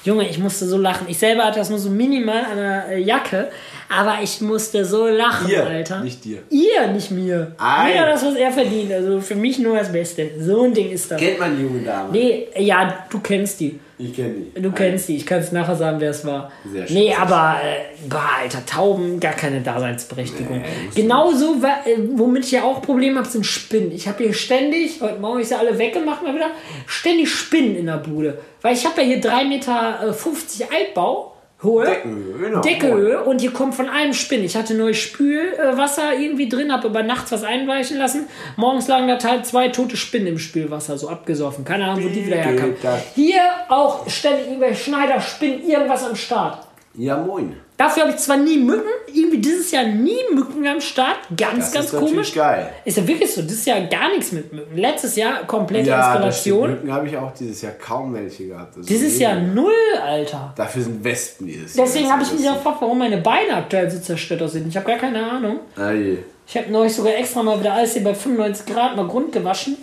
Junge, 0.04 0.28
ich 0.28 0.38
musste 0.38 0.66
so 0.66 0.76
lachen. 0.76 1.06
Ich 1.08 1.18
selber 1.18 1.44
hatte 1.44 1.58
das 1.58 1.70
nur 1.70 1.78
so 1.78 1.88
minimal 1.88 2.44
an 2.44 2.56
der 2.56 2.88
äh, 2.88 2.98
Jacke, 3.00 3.50
aber 3.88 4.18
ich 4.22 4.40
musste 4.40 4.84
so 4.84 5.06
lachen, 5.06 5.48
Ihr, 5.48 5.66
Alter. 5.66 6.00
nicht 6.00 6.24
dir. 6.24 6.38
Ihr, 6.50 6.88
nicht 6.88 7.10
mir. 7.10 7.52
Ei. 7.58 7.92
Das, 7.94 8.24
was 8.24 8.34
er 8.34 8.50
verdient. 8.50 8.92
Also 8.92 9.20
für 9.20 9.34
mich 9.34 9.58
nur 9.58 9.76
das 9.76 9.92
Beste. 9.92 10.30
So 10.38 10.62
ein 10.62 10.74
Ding 10.74 10.90
ist 10.90 11.10
das. 11.10 11.20
Kennt 11.20 11.38
man 11.38 11.56
die 11.56 11.62
junge 11.62 11.80
Dame? 11.80 12.10
Nee, 12.12 12.48
ja, 12.58 13.04
du 13.10 13.20
kennst 13.20 13.60
die. 13.60 13.78
Ich 13.96 14.14
kenne 14.14 14.34
die. 14.54 14.60
Du 14.60 14.72
kennst 14.72 15.08
die. 15.08 15.16
Ich 15.16 15.26
kann 15.26 15.38
es 15.38 15.52
nachher 15.52 15.76
sagen, 15.76 16.00
wer 16.00 16.10
es 16.10 16.24
war. 16.24 16.50
Sehr 16.70 16.86
schön. 16.86 16.96
Nee, 16.96 17.14
aber, 17.14 17.60
äh, 17.62 18.08
boah, 18.08 18.28
Alter, 18.40 18.66
Tauben, 18.66 19.20
gar 19.20 19.34
keine 19.34 19.60
Daseinsberechtigung. 19.60 20.58
Nee, 20.58 20.64
Genauso, 20.94 21.54
äh, 21.62 21.96
womit 22.14 22.44
ich 22.44 22.52
ja 22.52 22.64
auch 22.64 22.82
Probleme 22.82 23.20
habe, 23.20 23.28
sind 23.28 23.46
Spinnen. 23.46 23.92
Ich 23.92 24.08
habe 24.08 24.24
hier 24.24 24.32
ständig, 24.32 25.00
heute 25.00 25.20
Morgen 25.20 25.40
ist 25.40 25.52
ja 25.52 25.58
alle 25.58 25.78
weggemacht 25.78 26.22
mal 26.22 26.34
wieder, 26.34 26.50
ständig 26.86 27.30
Spinnen 27.30 27.76
in 27.76 27.86
der 27.86 27.98
Bude. 27.98 28.38
Weil 28.62 28.74
ich 28.74 28.84
habe 28.84 29.00
ja 29.02 29.06
hier 29.06 29.20
3,50 29.22 29.44
Meter 29.48 30.00
äh, 30.02 30.74
Altbau. 30.76 31.33
Hohe. 31.64 31.86
Deckenhöhe, 31.86 33.12
genau. 33.12 33.24
Und 33.24 33.40
hier 33.40 33.52
kommt 33.52 33.74
von 33.74 33.88
allem 33.88 34.12
Spinn. 34.12 34.44
Ich 34.44 34.56
hatte 34.56 34.74
neues 34.74 34.98
Spülwasser 34.98 36.16
irgendwie 36.18 36.48
drin, 36.48 36.72
habe 36.72 36.88
aber 36.88 37.02
nachts 37.02 37.32
was 37.32 37.42
einweichen 37.42 37.98
lassen. 37.98 38.26
Morgens 38.56 38.86
lagen 38.86 39.08
da 39.08 39.18
halt 39.22 39.46
zwei 39.46 39.68
tote 39.68 39.96
Spinnen 39.96 40.28
im 40.28 40.38
Spülwasser, 40.38 40.98
so 40.98 41.08
abgesoffen. 41.08 41.64
Keine 41.64 41.86
Ahnung, 41.86 42.04
wo 42.04 42.08
die 42.08 42.26
wieder 42.26 42.36
Wie 42.36 42.42
herkamen. 42.42 42.76
Hier 43.14 43.40
auch 43.68 44.08
ständig 44.08 44.46
irgendwelche 44.46 44.84
Schneider, 44.84 45.20
Spinnen, 45.20 45.68
irgendwas 45.68 46.06
am 46.06 46.14
Start. 46.14 46.66
Ja, 46.94 47.16
moin. 47.16 47.56
Dafür 47.76 48.04
habe 48.04 48.12
ich 48.12 48.18
zwar 48.18 48.36
nie 48.36 48.56
Mücken, 48.58 48.88
irgendwie 49.12 49.38
dieses 49.38 49.72
Jahr 49.72 49.84
nie 49.84 50.16
Mücken 50.32 50.64
am 50.66 50.80
Start. 50.80 51.16
Ganz, 51.36 51.72
Das 51.72 51.72
ganz 51.72 51.92
ist 51.92 51.98
komisch. 51.98 52.32
geil. 52.32 52.70
Ist 52.84 52.96
ja 52.98 53.06
wirklich 53.06 53.34
so, 53.34 53.42
dieses 53.42 53.64
Jahr 53.64 53.80
gar 53.82 54.10
nichts 54.10 54.30
mit 54.30 54.52
Mücken. 54.52 54.76
Letztes 54.76 55.16
Jahr 55.16 55.44
komplette 55.44 55.88
Ja, 55.90 56.12
Eskalation. 56.12 56.70
Mücken 56.70 56.92
habe 56.92 57.08
ich 57.08 57.16
auch 57.16 57.32
dieses 57.34 57.62
Jahr 57.62 57.72
kaum 57.72 58.14
welche 58.14 58.46
gehabt. 58.46 58.76
Das 58.76 58.86
Dieses 58.86 59.18
Jahr 59.18 59.40
null, 59.40 59.72
Alter. 60.00 60.52
Dafür 60.56 60.82
sind 60.82 61.02
Wespen 61.02 61.48
dieses 61.48 61.74
Jahr. 61.74 61.84
Deswegen 61.86 62.12
habe 62.12 62.22
ich 62.22 62.32
mich 62.32 62.42
gefragt, 62.42 62.76
warum 62.80 62.96
meine 62.98 63.18
Beine 63.18 63.56
aktuell 63.56 63.90
so 63.90 63.98
zerstört 63.98 64.42
aussehen. 64.42 64.66
Ich 64.68 64.76
habe 64.76 64.86
gar 64.86 64.98
keine 64.98 65.28
Ahnung. 65.28 65.58
Ah, 65.76 65.90
je. 65.90 66.18
Ich 66.46 66.56
habe 66.56 66.70
neulich 66.70 66.94
sogar 66.94 67.14
extra 67.16 67.42
mal 67.42 67.58
wieder 67.58 67.72
alles 67.72 67.94
hier 67.94 68.04
bei 68.04 68.14
95 68.14 68.66
Grad 68.66 68.94
mal 68.96 69.08
Grund 69.08 69.32
gewaschen. 69.32 69.78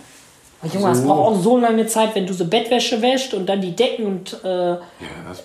Aber 0.62 0.72
Junge, 0.72 0.88
das 0.88 0.98
So. 1.02 1.06
braucht 1.08 1.32
auch 1.32 1.40
so 1.40 1.58
lange 1.58 1.86
Zeit, 1.86 2.14
wenn 2.14 2.26
du 2.26 2.32
so 2.32 2.46
Bettwäsche 2.46 3.02
wäschst 3.02 3.34
und 3.34 3.46
dann 3.48 3.60
die 3.60 3.74
Decken 3.74 4.06
und 4.06 4.36
äh, 4.44 4.48
Ja, 4.48 4.78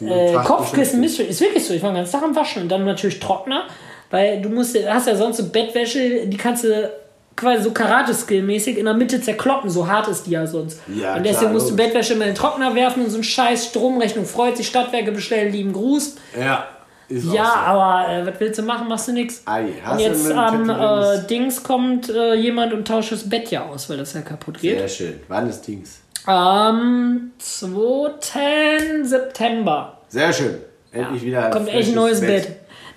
äh, 0.02 0.34
Kopfkissen 0.46 1.00
misst. 1.00 1.20
Ist 1.20 1.42
wirklich 1.42 1.66
so. 1.66 1.74
Ich 1.74 1.82
war 1.82 1.90
den 1.92 1.98
ganzen 1.98 2.12
Tag 2.14 2.24
am 2.24 2.36
Waschen 2.36 2.64
und 2.64 2.70
dann 2.70 2.86
natürlich 2.86 3.20
Trockner. 3.20 3.64
Weil 4.10 4.42
du 4.42 4.50
musst, 4.50 4.78
hast 4.88 5.08
ja 5.08 5.16
sonst 5.16 5.38
so 5.38 5.50
Bettwäsche, 5.50 6.28
die 6.28 6.38
kannst 6.38 6.64
du 6.64 6.90
quasi 7.36 7.64
so 7.64 7.72
Karate-Skill-mäßig 7.72 8.78
in 8.78 8.86
der 8.86 8.94
Mitte 8.94 9.20
zerkloppen. 9.22 9.70
So 9.70 9.88
hart 9.88 10.08
ist 10.08 10.28
die 10.28 10.32
ja 10.32 10.48
sonst. 10.48 10.80
Ja, 10.88 11.16
und 11.16 11.24
deswegen 11.24 11.40
klar, 11.42 11.54
musst 11.54 11.70
du. 11.72 11.76
Bettwäsche 11.76 12.14
immer 12.14 12.24
in 12.26 12.30
den 12.32 12.36
Trockner 12.36 12.74
werfen 12.76 13.04
und 13.04 13.10
so 13.10 13.18
ein 13.18 13.24
scheiß 13.24 13.66
Stromrechnung 13.68 14.26
freut 14.26 14.56
sich. 14.58 14.68
Stadtwerke 14.68 15.12
bestellen, 15.12 15.52
lieben 15.52 15.74
Gruß. 15.74 16.16
Ja, 16.40 16.68
ist 17.10 17.26
Ja, 17.34 17.46
so. 17.46 17.50
aber 17.52 18.10
äh, 18.10 18.26
was 18.28 18.40
willst 18.40 18.60
du 18.60 18.64
machen? 18.64 18.88
Machst 18.88 19.08
du 19.08 19.14
nichts. 19.14 19.44
Und 19.46 20.00
jetzt 20.00 20.32
am 20.32 20.70
äh, 20.70 21.26
Dings 21.30 21.64
kommt 21.64 22.10
äh, 22.10 22.34
jemand 22.36 22.74
und 22.74 22.88
tauscht 22.88 23.12
das 23.12 23.28
Bett 23.30 23.50
ja 23.52 23.66
aus, 23.66 23.90
weil 23.90 23.98
das 23.98 24.14
ja 24.14 24.22
kaputt 24.22 24.60
geht. 24.60 24.78
Sehr 24.80 24.88
schön. 24.90 25.20
Wann 25.28 25.50
ist 25.50 25.62
Dings? 25.68 26.02
Am 26.26 27.32
2. 27.38 29.04
September 29.04 29.98
Sehr 30.10 30.34
schön. 30.34 30.56
Endlich 30.92 31.24
wieder 31.24 31.46
ein 31.46 31.52
kommt 31.52 31.70
echt 31.70 31.90
ein 31.90 31.96
neues 31.96 32.22
Bett. 32.22 32.48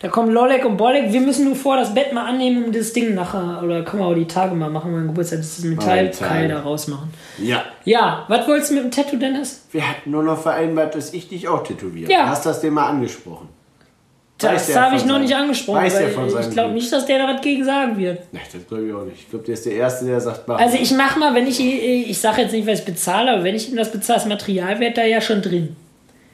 Da 0.00 0.08
kommen 0.08 0.32
Lolek 0.32 0.64
und 0.64 0.78
Bolek. 0.78 1.12
Wir 1.12 1.20
müssen 1.20 1.44
nur 1.44 1.54
vor 1.54 1.76
das 1.76 1.92
Bett 1.92 2.12
mal 2.14 2.24
annehmen, 2.24 2.64
um 2.64 2.72
das 2.72 2.94
Ding 2.94 3.14
nachher, 3.14 3.60
oder 3.62 3.82
können 3.84 4.02
wir 4.02 4.06
auch 4.06 4.14
die 4.14 4.26
Tage 4.26 4.54
mal 4.54 4.70
machen, 4.70 4.92
mein 4.92 5.06
Geburtstag, 5.08 5.40
das 5.40 5.58
Metallkeil 5.58 6.10
Tage. 6.10 6.48
da 6.48 6.60
rausmachen. 6.60 7.10
Ja. 7.36 7.62
Ja, 7.84 8.24
was 8.28 8.48
wolltest 8.48 8.70
du 8.70 8.74
mit 8.76 8.84
dem 8.84 8.90
Tattoo, 8.90 9.16
Dennis? 9.18 9.66
Wir 9.72 9.86
hatten 9.86 10.10
nur 10.10 10.22
noch 10.22 10.40
vereinbart, 10.40 10.94
dass 10.94 11.12
ich 11.12 11.28
dich 11.28 11.48
auch 11.48 11.62
tätowiere. 11.64 12.10
Ja. 12.10 12.28
Hast 12.30 12.46
das 12.46 12.62
dem 12.62 12.74
mal 12.74 12.88
angesprochen? 12.88 13.48
Das 14.40 14.76
habe 14.76 14.96
ich 14.96 15.04
noch 15.04 15.14
seinem- 15.14 15.22
nicht 15.22 15.34
angesprochen, 15.34 15.82
weiß 15.82 15.94
weil 15.94 16.08
von 16.10 16.26
ich 16.28 16.50
glaube 16.50 16.72
nicht, 16.74 16.92
dass 16.92 17.06
der 17.06 17.18
da 17.26 17.34
was 17.34 17.40
gegen 17.40 17.64
sagen 17.64 17.96
wird. 17.98 18.20
Nee, 18.32 18.40
das 18.52 18.66
glaube 18.66 18.86
ich 18.86 18.92
auch 18.94 19.04
nicht. 19.04 19.18
Ich 19.20 19.30
glaube, 19.30 19.44
der 19.44 19.54
ist 19.54 19.66
der 19.66 19.72
Erste, 19.74 20.04
der 20.06 20.20
sagt, 20.20 20.46
mach. 20.48 20.58
Also 20.58 20.76
ich 20.80 20.90
mache 20.92 21.18
mal, 21.18 21.34
wenn 21.34 21.46
ich, 21.46 21.60
ich 21.60 22.18
sage 22.18 22.42
jetzt 22.42 22.52
nicht, 22.52 22.66
was 22.66 22.80
ich 22.80 22.84
bezahle, 22.84 23.32
aber 23.32 23.44
wenn 23.44 23.54
ich 23.54 23.70
ihm 23.70 23.76
das 23.76 23.92
bezahle, 23.92 24.18
das 24.18 24.26
Material 24.28 24.80
wird 24.80 24.96
da 24.96 25.04
ja 25.04 25.20
schon 25.20 25.42
drin. 25.42 25.76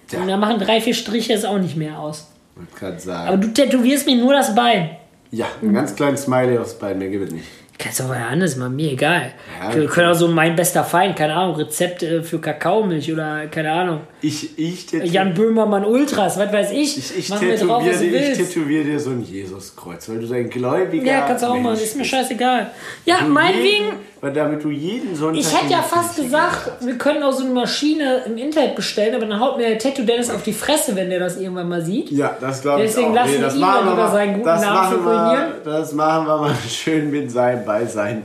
Tja. 0.08 0.20
Und 0.20 0.28
da 0.28 0.36
machen 0.36 0.58
drei, 0.58 0.80
vier 0.80 0.94
Striche 0.94 1.32
es 1.32 1.44
auch 1.44 1.58
nicht 1.58 1.76
mehr 1.76 1.98
aus. 1.98 2.30
Man 2.54 2.68
kann 2.74 2.98
sagen. 2.98 3.28
Aber 3.28 3.36
du 3.38 3.48
tätowierst 3.48 4.06
mir 4.06 4.16
nur 4.16 4.32
das 4.32 4.54
Bein. 4.54 4.90
ja, 5.32 5.46
ein 5.60 5.74
ganz 5.74 5.94
kleines 5.96 6.22
Smiley 6.22 6.56
aufs 6.58 6.74
Bein, 6.78 6.98
mehr 6.98 7.08
gibt 7.08 7.26
es 7.26 7.32
nicht. 7.32 7.44
Kannst 7.78 8.00
doch 8.00 8.08
mal 8.08 8.22
anders 8.30 8.56
machen, 8.56 8.74
mir 8.74 8.92
egal. 8.92 9.32
Ja, 9.60 9.74
Wir 9.76 9.86
können 9.86 10.08
auch 10.10 10.14
so 10.14 10.28
mein 10.28 10.56
bester 10.56 10.82
Feind, 10.82 11.14
keine 11.14 11.34
Ahnung, 11.34 11.56
Rezept 11.56 12.02
äh, 12.02 12.22
für 12.22 12.40
Kakaomilch 12.40 13.12
oder 13.12 13.46
keine 13.48 13.70
Ahnung. 13.70 14.00
Ich, 14.22 14.58
ich 14.58 14.86
tätowiere 14.86 15.12
Jan 15.14 15.34
Böhmermann 15.34 15.84
Ultras, 15.84 16.38
was 16.38 16.50
weiß 16.52 16.70
ich. 16.72 16.96
ich, 16.96 17.18
ich 17.18 17.28
Mach 17.28 17.40
mir 17.42 17.56
drauf, 17.56 17.84
dir, 17.84 17.92
ich 17.92 18.12
willst. 18.12 18.54
tätowier 18.54 18.82
dir 18.82 18.98
so 18.98 19.10
ein 19.10 19.22
Jesuskreuz, 19.22 20.08
weil 20.08 20.20
du 20.20 20.26
so 20.26 20.34
ein 20.34 20.48
gläubiger 20.48 21.04
Ja, 21.04 21.20
kannst 21.26 21.42
du 21.44 21.48
auch 21.48 21.52
Mensch 21.54 21.64
machen, 21.64 21.80
ist 21.82 21.96
mir 21.96 22.04
scheißegal. 22.04 22.70
Ja, 23.04 23.18
Du 23.20 23.28
meinetwegen. 23.28 23.84
Weil 24.26 24.32
damit 24.32 24.64
du 24.64 24.70
jeden 24.70 25.14
Sonntag... 25.14 25.40
Ich 25.40 25.56
hätte 25.56 25.70
ja 25.70 25.82
fast 25.82 26.16
gesagt, 26.16 26.64
gehst. 26.64 26.86
wir 26.88 26.98
können 26.98 27.22
auch 27.22 27.30
so 27.30 27.44
eine 27.44 27.52
Maschine 27.54 28.24
im 28.26 28.36
Internet 28.36 28.74
bestellen, 28.74 29.14
aber 29.14 29.24
dann 29.24 29.38
haut 29.38 29.56
mir 29.56 29.68
der 29.68 29.78
Tattoo 29.78 30.02
Dennis 30.02 30.30
auf 30.30 30.42
die 30.42 30.52
Fresse, 30.52 30.96
wenn 30.96 31.10
der 31.10 31.20
das 31.20 31.36
irgendwann 31.36 31.68
mal 31.68 31.80
sieht. 31.80 32.10
Ja, 32.10 32.36
das 32.40 32.60
glaube 32.60 32.82
ich 32.82 32.88
Deswegen 32.88 33.10
auch. 33.10 33.14
lassen 33.14 33.40
das 33.40 33.54
wir 33.54 33.60
ihn 33.60 33.66
dann 33.86 33.96
mal- 33.96 34.10
seinen 34.10 34.32
guten 34.42 34.44
Namen 34.46 34.98
ruinieren. 35.06 35.52
Das 35.64 35.92
machen 35.92 36.26
wir 36.26 36.38
mal 36.38 36.54
schön 36.68 37.08
mit 37.12 37.30
seinem 37.30 37.64
Beisein. 37.64 38.24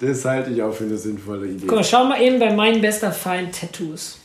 Das 0.00 0.24
halte 0.24 0.50
ich 0.50 0.60
auch 0.60 0.72
für 0.72 0.82
eine 0.82 0.96
sinnvolle 0.96 1.46
Idee. 1.46 1.66
Guck 1.68 1.76
mal, 1.76 1.84
schau 1.84 2.02
mal 2.02 2.20
eben 2.20 2.40
bei 2.40 2.52
meinem 2.52 2.80
bester 2.80 3.12
Feind 3.12 3.56
Tattoos. 3.60 4.18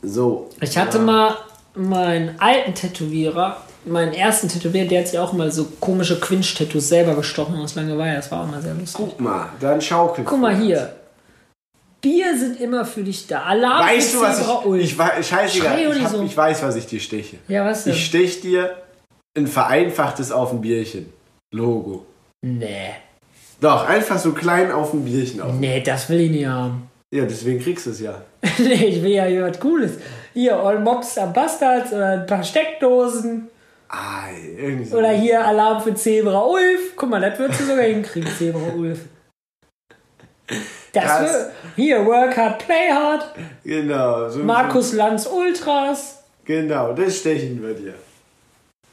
So. 0.00 0.48
Ich 0.60 0.78
hatte 0.78 1.00
mal 1.00 1.34
meinen 1.74 2.36
alten 2.38 2.72
Tätowierer, 2.72 3.56
meinen 3.84 4.12
ersten 4.12 4.48
Tätowierer, 4.48 4.86
der 4.86 5.00
hat 5.00 5.08
sich 5.08 5.18
auch 5.18 5.32
mal 5.32 5.50
so 5.50 5.66
komische 5.80 6.20
Quinch-Tattoos 6.20 6.88
selber 6.88 7.14
gestochen 7.14 7.56
aus 7.56 7.74
Langeweile. 7.74 8.16
Das 8.16 8.30
war 8.30 8.42
auch 8.42 8.50
mal 8.50 8.60
sehr 8.62 8.74
lustig. 8.74 8.94
Guck 8.94 9.20
mal, 9.20 9.50
dann 9.60 9.80
schaukel. 9.80 10.24
Guck 10.24 10.40
mal 10.40 10.56
hier. 10.56 10.94
Bier 12.00 12.38
sind 12.38 12.60
immer 12.60 12.84
für 12.84 13.02
dich 13.02 13.26
da. 13.26 13.42
Alarm 13.42 13.86
Weißt 13.86 14.14
du, 14.14 14.22
was 14.22 14.40
ich. 14.40 14.84
Ich 14.84 14.98
weiß, 14.98 15.26
scheißegal. 15.26 15.78
Ich, 15.78 16.02
hab, 16.02 16.10
so. 16.10 16.22
ich 16.22 16.36
weiß, 16.36 16.62
was 16.62 16.76
ich 16.76 16.86
dir 16.86 17.00
steche. 17.00 17.36
Ja, 17.48 17.64
was 17.64 17.84
denn? 17.84 17.92
Ich 17.92 18.06
stech 18.06 18.40
dir 18.40 18.76
ein 19.36 19.46
vereinfachtes 19.46 20.32
auf 20.32 20.52
ein 20.52 20.60
Bierchen. 20.60 21.12
Logo. 21.52 22.06
nee. 22.42 22.94
Doch, 23.60 23.86
einfach 23.86 24.18
so 24.18 24.32
klein 24.32 24.72
auf 24.72 24.94
ein 24.94 25.04
Bierchen 25.04 25.42
auf. 25.42 25.52
Nee, 25.52 25.82
das 25.82 26.08
will 26.08 26.20
ich 26.20 26.30
nicht 26.30 26.46
haben. 26.46 26.88
Ja, 27.12 27.26
deswegen 27.26 27.60
kriegst 27.60 27.84
du 27.84 27.90
es 27.90 28.00
ja. 28.00 28.22
nee, 28.58 28.86
ich 28.86 29.02
will 29.02 29.10
ja 29.10 29.24
hier 29.24 29.42
was 29.42 29.60
Cooles. 29.60 29.98
Hier, 30.32 30.56
All 30.56 30.78
Mobs 30.78 31.18
am 31.18 31.34
Bastards 31.34 31.92
oder 31.92 32.20
ein 32.20 32.26
paar 32.26 32.42
Steckdosen. 32.42 33.48
Ah, 33.92 34.28
irgendwie 34.56 34.84
so. 34.84 34.98
Oder 34.98 35.10
hier 35.10 35.44
Alarm 35.44 35.82
für 35.82 35.94
Zebra 35.94 36.40
Ulf. 36.44 36.94
Guck 36.96 37.10
mal, 37.10 37.20
das 37.20 37.38
würdest 37.38 37.60
du 37.60 37.64
sogar 37.64 37.84
hinkriegen, 37.84 38.30
Zebra 38.38 38.72
Ulf. 38.76 39.00
Das, 40.92 41.04
Das- 41.04 41.22
wär- 41.22 41.52
hier, 41.76 42.04
work 42.06 42.36
hard, 42.36 42.58
play 42.64 42.90
hard. 42.92 43.34
Genau. 43.64 44.28
So, 44.28 44.40
Markus 44.40 44.92
Lanz 44.92 45.26
Ultras. 45.26 46.22
Genau, 46.44 46.92
das 46.92 47.18
stechen 47.18 47.62
wir 47.62 47.74
dir. 47.74 47.94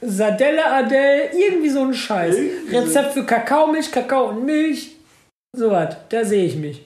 Sardelle 0.02 0.64
Adele, 0.66 1.32
irgendwie 1.34 1.70
so 1.70 1.82
ein 1.82 1.94
Scheiß. 1.94 2.36
Irgendwie 2.36 2.72
so- 2.72 2.80
Rezept 2.80 3.14
für 3.14 3.26
Kakaomilch, 3.26 3.92
Kakao 3.92 4.30
und 4.30 4.46
Milch. 4.46 4.96
So 5.56 5.72
was, 5.72 5.96
da 6.10 6.24
sehe 6.24 6.46
ich 6.46 6.56
mich. 6.56 6.86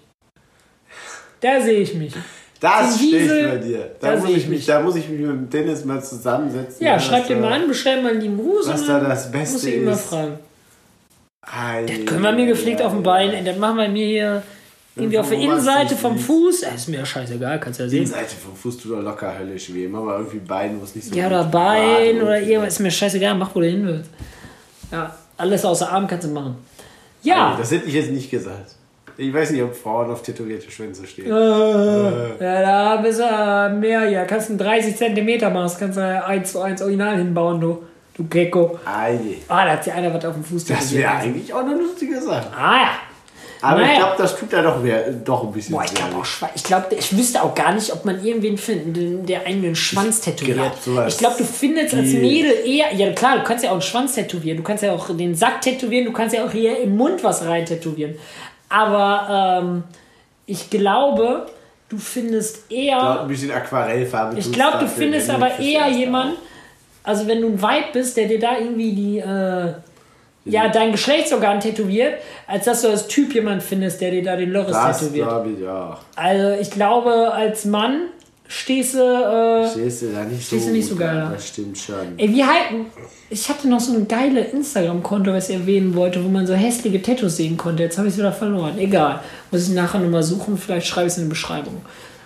Da 1.41 1.59
sehe 1.59 1.79
ich 1.79 1.93
mich. 1.95 2.13
Das 2.61 2.99
Wiesel, 3.01 3.51
wir 3.51 3.57
dir. 3.59 3.91
Da, 3.99 4.11
da 4.13 4.17
muss 4.19 4.29
ich 4.29 4.37
ich 4.37 4.43
mich, 4.47 4.57
mich. 4.59 4.65
da 4.67 4.79
muss 4.81 4.95
ich 4.95 5.09
mich 5.09 5.19
mit 5.19 5.29
dem 5.29 5.49
Dennis 5.49 5.83
mal 5.83 6.01
zusammensetzen. 6.01 6.85
Ja, 6.85 6.95
da- 6.97 7.19
dir 7.19 7.35
mal 7.35 7.51
an, 7.53 7.67
bestellt 7.67 8.03
mal 8.03 8.15
lieben 8.15 8.37
Gruß. 8.37 8.67
was 8.69 8.85
da 8.85 8.99
das 8.99 9.29
Beste 9.31 9.53
Muss 9.55 9.63
ich 9.65 9.75
ist. 9.75 10.01
fragen. 10.05 10.39
Ei, 11.41 11.85
Das 11.87 12.05
können 12.05 12.21
wir 12.21 12.31
mir 12.33 12.45
gepflegt 12.45 12.81
ei, 12.81 12.85
auf 12.85 12.91
dem 12.91 12.99
ei. 13.01 13.03
Bein. 13.31 13.45
Das 13.45 13.57
machen 13.57 13.77
wir 13.77 13.89
mir 13.89 14.05
hier 14.05 14.43
irgendwie 14.95 15.17
auf 15.17 15.27
der 15.29 15.39
Innenseite 15.39 15.95
vom. 15.95 16.19
Fuß. 16.19 16.61
Äh, 16.63 16.75
ist 16.75 16.87
mir 16.87 16.97
ja 16.99 17.05
scheißegal, 17.05 17.59
kannst 17.59 17.79
ja 17.79 17.85
Die 17.87 17.91
sehen. 17.91 18.05
Seite 18.05 18.35
vom 18.35 18.55
Fuß 18.55 18.77
tut 18.77 18.91
doch 18.91 19.01
locker 19.01 19.33
höllisch 19.39 19.73
weh. 19.73 19.87
Mach 19.87 20.03
mal 20.03 20.17
irgendwie 20.19 20.37
Bein, 20.39 20.79
wo 20.79 20.83
es 20.83 20.93
nicht 20.93 21.07
so 21.07 21.15
Ja, 21.15 21.27
oder 21.27 21.45
Bein 21.45 22.21
oder 22.21 22.39
irgendwas. 22.39 22.73
Ist 22.73 22.79
mir 22.79 22.91
scheißegal, 22.91 23.33
mach 23.35 23.55
wo 23.55 23.59
du 23.61 23.67
hin 23.67 23.87
willst. 23.87 24.09
Ja, 24.91 25.15
alles 25.37 25.65
außer 25.65 25.91
Arm 25.91 26.05
kannst 26.07 26.27
du 26.27 26.31
machen. 26.31 26.55
Ja. 27.23 27.55
Das 27.57 27.71
hätte 27.71 27.87
ich 27.87 27.93
jetzt 27.95 28.11
nicht 28.11 28.29
gesagt. 28.29 28.75
Ich 29.23 29.31
weiß 29.33 29.51
nicht, 29.51 29.61
ob 29.61 29.75
Frauen 29.75 30.09
auf 30.09 30.23
tätowierte 30.23 30.71
Schwänze 30.71 31.05
stehen. 31.05 31.27
Äh, 31.27 32.43
ja, 32.43 32.61
da 32.61 32.95
bist 32.97 33.19
du 33.19 33.23
äh, 33.23 33.69
mehr 33.69 34.07
hier. 34.07 34.23
Kannst 34.25 34.49
du 34.49 34.57
30 34.57 34.95
cm 34.97 35.53
Maß, 35.53 35.77
kannst 35.77 35.97
du 35.99 36.25
1 36.25 36.51
zu 36.51 36.59
1 36.61 36.81
Original 36.81 37.17
hinbauen, 37.17 37.61
du. 37.61 37.83
Du 38.15 38.25
Gecko. 38.27 38.79
Ei, 38.85 39.17
Ah, 39.47 39.65
da 39.65 39.71
hat 39.73 39.83
sich 39.83 39.93
einer 39.93 40.11
was 40.13 40.25
auf 40.25 40.33
dem 40.33 40.43
Fuß 40.43 40.65
das 40.65 40.79
tätowiert. 40.79 41.03
wäre 41.03 41.13
eigentlich 41.17 41.53
auch 41.53 41.59
eine 41.59 41.75
lustige 41.75 42.19
Sache. 42.19 42.47
Ah 42.55 42.75
ja. 42.81 42.89
Aber 43.63 43.81
ich 43.81 43.87
Naja. 43.89 43.99
glaube, 43.99 44.15
das 44.17 44.35
tut 44.39 44.51
da 44.51 44.63
doch, 44.63 44.83
weh, 44.83 44.91
doch 45.23 45.43
ein 45.43 45.51
bisschen 45.51 45.75
Boah, 45.75 45.83
ich 45.85 45.93
glaube 45.93 46.15
Ich 46.55 46.63
glaube, 46.63 46.85
ich 46.97 47.15
wüsste 47.15 47.43
auch 47.43 47.53
gar 47.53 47.73
nicht, 47.75 47.93
ob 47.93 48.03
man 48.05 48.23
irgendwen 48.25 48.57
finden, 48.57 48.91
den- 48.93 49.25
der 49.27 49.45
einen 49.45 49.61
den 49.61 49.75
Schwanz 49.75 50.19
tätowiert. 50.21 50.57
glaub, 50.57 50.75
sowas 50.81 51.13
ich 51.13 51.19
glaube, 51.19 51.35
du 51.37 51.43
findest 51.45 51.93
als. 51.93 52.07
Mädel 52.07 52.53
eher. 52.65 52.91
Ja, 52.95 53.11
klar, 53.13 53.37
du 53.37 53.43
kannst 53.43 53.63
ja 53.63 53.69
auch 53.69 53.73
einen 53.75 53.83
Schwanz 53.83 54.15
tätowieren, 54.15 54.57
du 54.57 54.63
kannst 54.63 54.81
ja 54.83 54.91
auch 54.93 55.15
den 55.15 55.35
Sack 55.35 55.61
tätowieren, 55.61 56.05
du 56.05 56.11
kannst 56.11 56.35
ja 56.35 56.43
auch 56.43 56.51
hier 56.51 56.79
im 56.79 56.97
Mund 56.97 57.23
was 57.23 57.45
rein 57.45 57.63
tätowieren. 57.67 58.15
Aber 58.71 59.61
ähm, 59.63 59.83
ich 60.45 60.69
glaube, 60.69 61.47
du 61.89 61.97
findest 61.97 62.71
eher. 62.71 62.99
Dort 62.99 63.19
ein 63.21 63.27
bisschen 63.27 63.51
Aquarellfarbe. 63.51 64.39
Ich 64.39 64.51
glaube, 64.51 64.79
du 64.79 64.87
findest 64.87 65.29
aber 65.29 65.59
eher 65.59 65.87
jemanden, 65.89 66.35
also 67.03 67.27
wenn 67.27 67.41
du 67.41 67.47
ein 67.47 67.61
Weib 67.61 67.93
bist, 67.93 68.15
der 68.17 68.27
dir 68.27 68.39
da 68.39 68.57
irgendwie 68.57 68.93
die, 68.93 69.19
äh, 69.19 69.73
ja, 70.45 70.69
dein 70.69 70.91
Geschlechtsorgan 70.91 71.59
tätowiert, 71.59 72.15
als 72.47 72.65
dass 72.65 72.81
du 72.81 72.87
als 72.89 73.07
Typ 73.07 73.33
jemand 73.33 73.61
findest, 73.61 74.01
der 74.01 74.11
dir 74.11 74.23
da 74.23 74.35
den 74.35 74.51
Loris 74.51 74.71
Das 74.71 74.99
tätowiert. 74.99 75.27
glaube 75.27 75.49
ich 75.51 75.67
auch. 75.67 75.97
Also 76.15 76.59
ich 76.61 76.71
glaube, 76.71 77.31
als 77.33 77.65
Mann 77.65 78.03
stehst 78.51 78.95
du, 78.95 78.99
äh, 78.99 79.69
Stehst 79.69 80.01
du 80.01 80.07
da 80.11 80.23
nicht 80.23 80.47
so 80.47 80.55
nicht 80.55 80.87
so 80.87 80.95
geil 80.95 81.15
da. 81.15 81.29
Das 81.29 81.47
stimmt 81.47 81.77
schon. 81.77 81.95
ey, 82.17 82.29
wie 82.29 82.43
halten, 82.43 82.85
ich 83.29 83.47
hatte 83.49 83.67
noch 83.69 83.79
so 83.79 83.93
ein 83.93 84.07
geile 84.07 84.41
Instagram-Konto, 84.41 85.31
was 85.31 85.49
ich 85.49 85.55
erwähnen 85.55 85.95
wollte, 85.95 86.23
wo 86.23 86.27
man 86.27 86.45
so 86.45 86.53
hässliche 86.53 87.01
Tattoos 87.01 87.37
sehen 87.37 87.55
konnte. 87.55 87.83
Jetzt 87.83 87.97
habe 87.97 88.07
ich 88.07 88.13
es 88.13 88.17
wieder 88.19 88.33
verloren. 88.33 88.77
Egal. 88.77 89.21
Muss 89.51 89.67
ich 89.67 89.73
nachher 89.73 89.99
nochmal 89.99 90.23
suchen, 90.23 90.57
vielleicht 90.57 90.87
schreibe 90.87 91.07
ich 91.07 91.13
es 91.13 91.17
in 91.17 91.25
die 91.25 91.29
Beschreibung. 91.29 91.81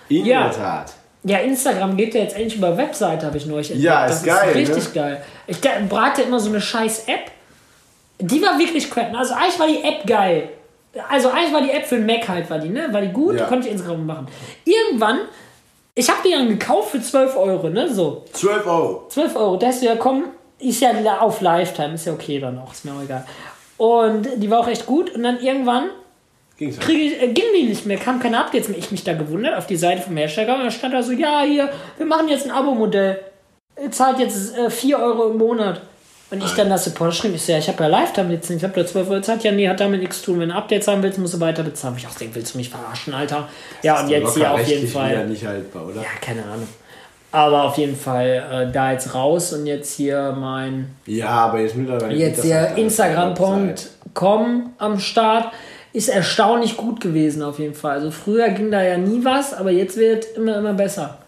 In 0.08 0.24
Ja. 0.26 0.48
der 0.48 0.52
Tat. 0.52 0.92
Ja, 1.24 1.38
Instagram 1.38 1.96
geht 1.96 2.14
ja 2.14 2.20
jetzt 2.22 2.34
endlich 2.36 2.56
über 2.56 2.76
Webseite, 2.76 3.26
habe 3.26 3.36
ich 3.36 3.46
neulich 3.46 3.70
entdeckt. 3.70 3.84
Ja, 3.84 4.06
das 4.06 4.18
ist 4.18 4.26
geil, 4.26 4.52
richtig 4.52 4.94
geil. 4.94 5.22
Ich 5.48 5.60
brate 5.88 6.22
immer 6.22 6.38
so 6.40 6.48
eine 6.50 6.60
scheiß 6.60 7.04
App. 7.08 7.30
Die 8.20 8.40
war 8.42 8.58
wirklich 8.58 8.90
crap. 8.90 9.14
Also 9.14 9.34
eigentlich 9.34 9.58
war 9.58 9.66
die 9.68 9.82
App 9.82 10.06
geil. 10.06 10.48
Also 11.10 11.28
eigentlich 11.30 11.52
war 11.52 11.62
die 11.62 11.70
App 11.70 11.84
für 11.84 11.96
den 11.96 12.06
Mac 12.06 12.26
halt, 12.28 12.48
war 12.48 12.58
die, 12.58 12.68
ne? 12.70 12.88
War 12.92 13.00
die 13.02 13.08
gut, 13.12 13.38
Ja. 13.38 13.44
konnte 13.46 13.66
ich 13.68 13.72
Instagram 13.74 14.06
machen. 14.06 14.28
Irgendwann, 14.64 15.18
ich 15.98 16.08
habe 16.10 16.20
die 16.24 16.30
dann 16.30 16.48
gekauft 16.48 16.90
für 16.90 17.00
12 17.00 17.36
Euro, 17.36 17.70
ne? 17.70 17.92
So, 17.92 18.22
12 18.32 18.66
Euro. 18.66 19.06
12 19.08 19.34
Euro. 19.34 19.56
Da 19.56 19.68
hast 19.68 19.80
du 19.80 19.86
ja 19.86 19.96
komm, 19.96 20.24
ist 20.58 20.80
ja 20.80 20.92
auf 21.20 21.40
Lifetime, 21.40 21.94
ist 21.94 22.06
ja 22.06 22.12
okay 22.12 22.38
dann 22.38 22.58
auch, 22.58 22.72
ist 22.72 22.84
mir 22.84 22.92
auch 22.92 23.02
egal. 23.02 23.26
Und 23.78 24.28
die 24.36 24.50
war 24.50 24.60
auch 24.60 24.68
echt 24.68 24.84
gut. 24.84 25.14
Und 25.14 25.22
dann 25.22 25.40
irgendwann 25.40 25.88
Ging's 26.58 26.78
halt. 26.78 26.88
ich, 26.90 27.22
äh, 27.22 27.28
ging 27.28 27.46
die 27.54 27.64
nicht 27.64 27.86
mehr, 27.86 27.96
kam 27.96 28.20
keine 28.20 28.38
Updates 28.38 28.68
mehr. 28.68 28.78
Ich 28.78 28.90
mich 28.90 29.04
da 29.04 29.14
gewundert 29.14 29.56
auf 29.56 29.66
die 29.66 29.76
Seite 29.76 30.02
vom 30.02 30.16
Hersteller 30.16 30.56
und 30.56 30.64
da 30.64 30.70
stand 30.70 30.92
da 30.92 31.02
so, 31.02 31.12
ja, 31.12 31.42
hier, 31.42 31.70
wir 31.96 32.06
machen 32.06 32.28
jetzt 32.28 32.44
ein 32.44 32.50
Abo-Modell. 32.50 33.18
Zahlt 33.90 34.18
jetzt 34.18 34.56
äh, 34.56 34.70
4 34.70 34.98
Euro 34.98 35.30
im 35.30 35.38
Monat. 35.38 35.80
Und 36.28 36.42
ich 36.42 36.52
dann 36.54 36.68
das 36.68 36.84
Support 36.84 37.14
schrieb, 37.14 37.34
ich 37.34 37.42
so, 37.42 37.52
ja, 37.52 37.58
ich 37.58 37.68
habe 37.68 37.84
ja 37.84 37.88
Lifetime 37.88 38.32
jetzt 38.32 38.50
nicht, 38.50 38.58
ich 38.58 38.64
habe 38.64 38.74
da 38.80 38.84
12 38.84 39.08
Euro 39.08 39.18
gezahlt. 39.20 39.44
Ja, 39.44 39.52
nee, 39.52 39.68
hat 39.68 39.78
damit 39.78 40.00
nichts 40.00 40.18
zu 40.18 40.32
tun. 40.32 40.40
Wenn 40.40 40.48
du 40.48 40.56
Updates 40.56 40.88
haben 40.88 41.02
willst, 41.02 41.18
musst 41.18 41.34
du 41.34 41.40
weiter 41.40 41.62
bezahlen. 41.62 41.94
Ich 41.98 42.06
auch 42.06 42.14
denke, 42.14 42.34
willst 42.34 42.54
du 42.54 42.58
mich 42.58 42.68
verarschen, 42.68 43.14
Alter? 43.14 43.48
Ja, 43.82 44.00
und 44.00 44.08
jetzt 44.08 44.34
hier 44.34 44.50
auf 44.50 44.66
jeden 44.66 44.88
Fall. 44.88 45.26
nicht 45.28 45.46
haltbar, 45.46 45.86
oder? 45.86 46.02
Ja, 46.02 46.08
keine 46.20 46.42
Ahnung. 46.42 46.66
Aber 47.30 47.64
auf 47.64 47.76
jeden 47.76 47.96
Fall 47.96 48.44
äh, 48.50 48.72
da 48.72 48.92
jetzt 48.92 49.14
raus 49.14 49.52
und 49.52 49.66
jetzt 49.66 49.94
hier 49.94 50.34
mein 50.38 50.96
Ja, 51.06 51.28
aber 51.28 51.60
jetzt 51.60 51.76
mittlerweile. 51.76 52.14
Jetzt 52.14 52.38
das 52.38 52.44
hier 52.44 52.60
halt. 52.60 52.78
Instagram.com 52.78 54.70
am 54.78 54.98
Start. 54.98 55.52
Ist 55.92 56.08
erstaunlich 56.08 56.76
gut 56.76 57.00
gewesen 57.00 57.42
auf 57.42 57.58
jeden 57.58 57.74
Fall. 57.74 57.92
Also 57.92 58.10
früher 58.10 58.48
ging 58.50 58.70
da 58.70 58.82
ja 58.82 58.96
nie 58.96 59.24
was, 59.24 59.54
aber 59.54 59.70
jetzt 59.70 59.96
wird 59.96 60.26
immer, 60.36 60.58
immer 60.58 60.74
besser. 60.74 61.18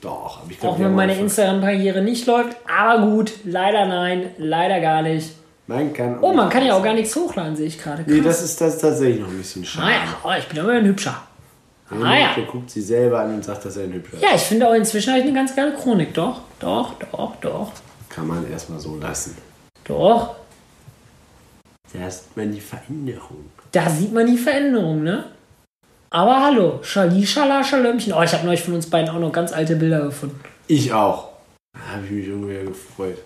Doch, 0.00 0.40
aber 0.42 0.50
ich 0.50 0.58
glaube, 0.58 0.74
Auch 0.76 0.80
wenn 0.80 0.94
meine 0.94 1.14
Instagram-Karriere 1.18 2.02
nicht 2.02 2.26
läuft. 2.26 2.56
Aber 2.66 3.06
gut, 3.06 3.32
leider 3.44 3.86
nein, 3.86 4.30
leider 4.38 4.80
gar 4.80 5.02
nicht. 5.02 5.32
Man 5.66 5.92
kann. 5.92 6.18
Oh, 6.20 6.32
man 6.32 6.48
kann 6.48 6.64
ja 6.64 6.74
auch 6.74 6.82
gar 6.82 6.94
nichts 6.94 7.14
hochladen, 7.14 7.54
sehe 7.54 7.66
ich 7.66 7.78
gerade. 7.80 8.02
Nee, 8.06 8.20
das 8.22 8.42
ist, 8.42 8.60
das 8.60 8.74
ist 8.76 8.80
tatsächlich 8.80 9.20
noch 9.20 9.28
ein 9.28 9.38
bisschen 9.38 9.64
schade. 9.64 9.86
Ah 9.86 9.90
ja, 9.90 10.16
oh, 10.24 10.38
ich 10.38 10.46
bin 10.48 10.58
aber 10.58 10.72
ein 10.72 10.84
Hübscher. 10.86 11.22
Ah 11.90 12.16
ja. 12.16 12.34
Guckt 12.50 12.70
sie 12.70 12.80
selber 12.82 13.20
an 13.20 13.34
und 13.34 13.44
sagt, 13.44 13.64
dass 13.64 13.76
er 13.76 13.84
ein 13.84 13.92
hübscher 13.92 14.14
ist. 14.14 14.22
Ja, 14.22 14.28
ich 14.34 14.42
finde 14.42 14.68
auch 14.68 14.74
inzwischen 14.74 15.10
habe 15.10 15.20
ich 15.20 15.26
eine 15.26 15.34
ganz 15.34 15.54
geile 15.54 15.74
Chronik. 15.74 16.14
Doch, 16.14 16.40
doch, 16.60 16.94
doch, 17.12 17.36
doch, 17.40 17.72
Kann 18.08 18.26
man 18.28 18.48
erstmal 18.50 18.78
so 18.80 18.96
lassen. 18.96 19.36
doch. 19.84 20.36
Da 21.92 22.06
ist 22.06 22.36
man 22.36 22.52
die 22.52 22.60
Veränderung. 22.60 23.50
Da 23.72 23.90
sieht 23.90 24.12
man 24.12 24.24
die 24.26 24.38
Veränderung, 24.38 25.02
ne? 25.02 25.24
Aber 26.12 26.42
hallo, 26.42 26.80
Schali, 26.82 27.24
Schala, 27.24 27.62
Schalömchen. 27.62 28.12
Oh, 28.12 28.22
ich 28.22 28.32
habe 28.32 28.44
neulich 28.44 28.62
von 28.62 28.74
uns 28.74 28.90
beiden 28.90 29.08
auch 29.10 29.20
noch 29.20 29.32
ganz 29.32 29.52
alte 29.52 29.76
Bilder 29.76 30.00
gefunden. 30.00 30.40
Ich 30.66 30.92
auch. 30.92 31.28
Da 31.72 31.94
habe 31.94 32.04
ich 32.04 32.10
mich 32.10 32.26
irgendwie 32.26 32.66
gefreut. 32.66 33.18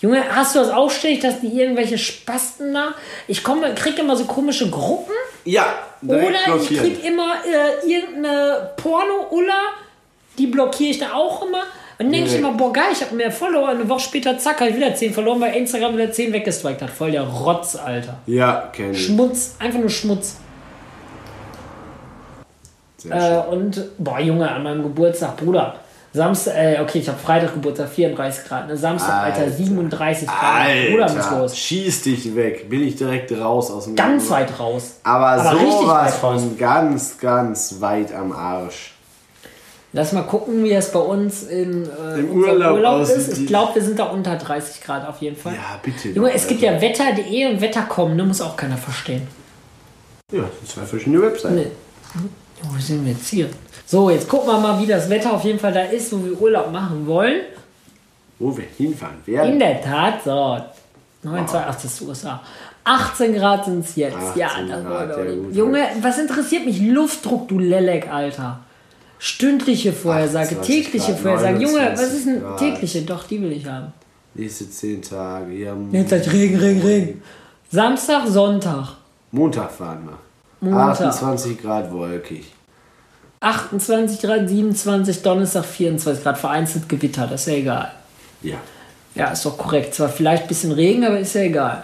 Junge, 0.00 0.24
hast 0.34 0.54
du 0.54 0.60
das 0.60 0.70
auch 0.70 0.90
ständig, 0.90 1.20
dass 1.20 1.40
die 1.40 1.48
irgendwelche 1.48 1.98
Spasten 1.98 2.72
da? 2.72 2.94
Ich 3.28 3.44
komme, 3.44 3.74
krieg 3.74 3.98
immer 3.98 4.16
so 4.16 4.24
komische 4.24 4.68
Gruppen 4.70 5.12
Ja, 5.44 5.66
oder 6.04 6.56
ich 6.60 6.76
krieg 6.76 7.04
immer 7.04 7.34
äh, 7.44 7.86
irgendeine 7.88 8.70
Porno-Ulla, 8.78 9.60
die 10.38 10.46
blockiere 10.46 10.90
ich 10.90 10.98
da 10.98 11.12
auch 11.12 11.46
immer. 11.46 11.62
Und 11.98 12.10
denke 12.10 12.30
ich 12.30 12.36
immer, 12.36 12.52
boah 12.52 12.72
geil, 12.72 12.88
ich 12.90 13.00
habe 13.02 13.14
mehr 13.14 13.30
Follower. 13.30 13.68
Eine 13.68 13.88
Woche 13.88 14.00
später, 14.00 14.36
zack, 14.38 14.60
habe 14.60 14.70
ich 14.70 14.76
wieder 14.76 14.92
10 14.92 15.12
verloren, 15.12 15.40
weil 15.40 15.54
Instagram 15.54 15.94
wieder 15.94 16.10
10 16.10 16.32
weggestrikt 16.32 16.82
hat. 16.82 16.90
Voll 16.90 17.12
der 17.12 17.22
Rotz, 17.22 17.76
Alter. 17.76 18.18
Ja, 18.26 18.70
kenn 18.72 18.92
ich. 18.92 19.06
Schmutz, 19.06 19.54
einfach 19.60 19.78
nur 19.78 19.90
Schmutz. 19.90 20.38
Äh, 23.10 23.38
und, 23.50 23.82
boah, 23.98 24.20
Junge, 24.20 24.50
an 24.50 24.62
meinem 24.62 24.82
Geburtstag, 24.82 25.36
Bruder. 25.36 25.76
Samstag, 26.14 26.54
äh, 26.56 26.78
okay, 26.82 26.98
ich 26.98 27.08
habe 27.08 27.18
Freitag 27.18 27.54
Geburtstag, 27.54 27.88
34 27.88 28.44
Grad. 28.44 28.68
Ne? 28.68 28.76
Samstag, 28.76 29.22
Alter, 29.24 29.38
Alter. 29.40 29.50
37 29.50 30.28
Grad. 30.28 30.66
Bruder, 30.90 31.12
muss 31.14 31.30
los. 31.30 31.56
schieß 31.56 32.02
dich 32.02 32.36
weg. 32.36 32.68
Bin 32.68 32.82
ich 32.86 32.96
direkt 32.96 33.32
raus 33.32 33.70
aus 33.70 33.84
dem 33.84 33.96
Ganz 33.96 34.28
Garten. 34.28 34.50
weit 34.50 34.60
raus. 34.60 34.96
Aber, 35.04 35.26
Aber 35.28 35.58
sowas 35.58 36.16
von 36.16 36.58
ganz, 36.58 37.18
ganz 37.18 37.76
weit 37.80 38.14
am 38.14 38.32
Arsch. 38.32 38.92
Lass 39.94 40.12
mal 40.12 40.22
gucken, 40.22 40.64
wie 40.64 40.72
es 40.72 40.90
bei 40.90 41.00
uns 41.00 41.44
in, 41.44 41.84
äh, 41.86 42.20
Im 42.20 42.30
Urlaub 42.32 42.82
aussieht. 42.84 43.16
ist. 43.16 43.38
Ich 43.38 43.46
glaube, 43.46 43.74
wir 43.74 43.82
sind 43.82 43.98
da 43.98 44.04
unter 44.04 44.36
30 44.36 44.82
Grad 44.82 45.06
auf 45.06 45.20
jeden 45.20 45.36
Fall. 45.36 45.54
Ja, 45.54 45.78
bitte. 45.82 46.08
Junge, 46.08 46.28
doch, 46.28 46.34
es 46.36 46.46
gibt 46.46 46.60
ja 46.62 46.78
wetter.de 46.80 47.46
und 47.52 47.60
Wetter.com, 47.60 48.16
ne? 48.16 48.24
Muss 48.24 48.40
auch 48.40 48.56
keiner 48.56 48.76
verstehen. 48.78 49.26
Ja, 50.30 50.42
das 50.42 50.50
sind 50.58 50.68
zwei 50.70 50.82
verschiedene 50.86 51.20
Webseiten. 51.22 51.54
Nee. 51.56 51.66
Jo, 52.14 52.20
Wo 52.62 52.78
sind 52.78 53.04
wir 53.04 53.12
jetzt 53.12 53.28
hier? 53.28 53.48
So, 53.86 54.10
jetzt 54.10 54.28
gucken 54.28 54.48
wir 54.48 54.58
mal, 54.58 54.80
wie 54.80 54.86
das 54.86 55.08
Wetter 55.10 55.32
auf 55.34 55.44
jeden 55.44 55.58
Fall 55.58 55.72
da 55.72 55.82
ist, 55.82 56.12
wo 56.12 56.24
wir 56.24 56.40
Urlaub 56.40 56.72
machen 56.72 57.06
wollen. 57.06 57.42
Wo 58.38 58.56
wir 58.56 58.64
hinfahren 58.76 59.16
In 59.26 59.34
werden. 59.34 59.58
der 59.58 59.82
Tat, 59.82 60.22
so. 60.24 60.58
29, 61.24 61.54
ach, 61.68 61.74
das 61.74 61.84
ist 61.84 62.00
USA. 62.02 62.40
18 62.84 63.34
Grad 63.34 63.64
sind 63.64 63.84
es 63.84 63.94
jetzt. 63.96 64.16
18 64.16 64.40
ja, 64.40 64.50
das 64.68 64.82
Grad, 64.84 64.90
war 64.90 65.06
doch. 65.06 65.52
Junge, 65.52 65.86
was 66.00 66.18
interessiert 66.18 66.64
mich? 66.66 66.80
Luftdruck, 66.80 67.46
du 67.48 67.58
Lelek, 67.58 68.08
Alter. 68.12 68.60
Stündliche 69.18 69.92
Vorhersage, 69.92 70.56
28 70.58 70.66
tägliche 70.84 71.12
Grad, 71.12 71.20
Vorhersage. 71.20 71.58
Junge, 71.62 71.74
was 71.92 72.00
29 72.00 72.18
ist 72.18 72.26
denn 72.26 72.40
Grad. 72.40 72.58
tägliche? 72.58 73.02
Doch, 73.02 73.24
die 73.24 73.40
will 73.42 73.52
ich 73.52 73.66
haben. 73.66 73.92
Nächste 74.34 74.68
zehn 74.68 75.00
Tage. 75.02 75.52
Ja, 75.52 75.76
Jetzt 75.92 76.10
halt 76.10 76.32
Regen, 76.32 76.58
Regen, 76.58 76.80
Regen. 76.80 77.22
Samstag, 77.70 78.26
Sonntag. 78.26 78.88
Montag 79.30 79.70
fahren 79.70 80.06
wir. 80.06 80.18
Montag. 80.62 81.08
28 81.08 81.60
Grad 81.60 81.92
wolkig. 81.92 82.52
28 83.40 84.20
Grad, 84.20 84.48
27, 84.48 85.22
Donnerstag 85.22 85.64
24 85.64 86.22
Grad, 86.22 86.38
vereinzelt 86.38 86.88
Gewitter, 86.88 87.26
das 87.26 87.42
ist 87.42 87.46
ja 87.48 87.54
egal. 87.54 87.92
Ja. 88.42 88.56
Ja, 89.14 89.26
ist 89.26 89.44
doch 89.44 89.58
korrekt. 89.58 89.94
Zwar 89.94 90.08
vielleicht 90.08 90.44
ein 90.44 90.48
bisschen 90.48 90.72
Regen, 90.72 91.04
aber 91.04 91.18
ist 91.18 91.34
ja 91.34 91.42
egal. 91.42 91.82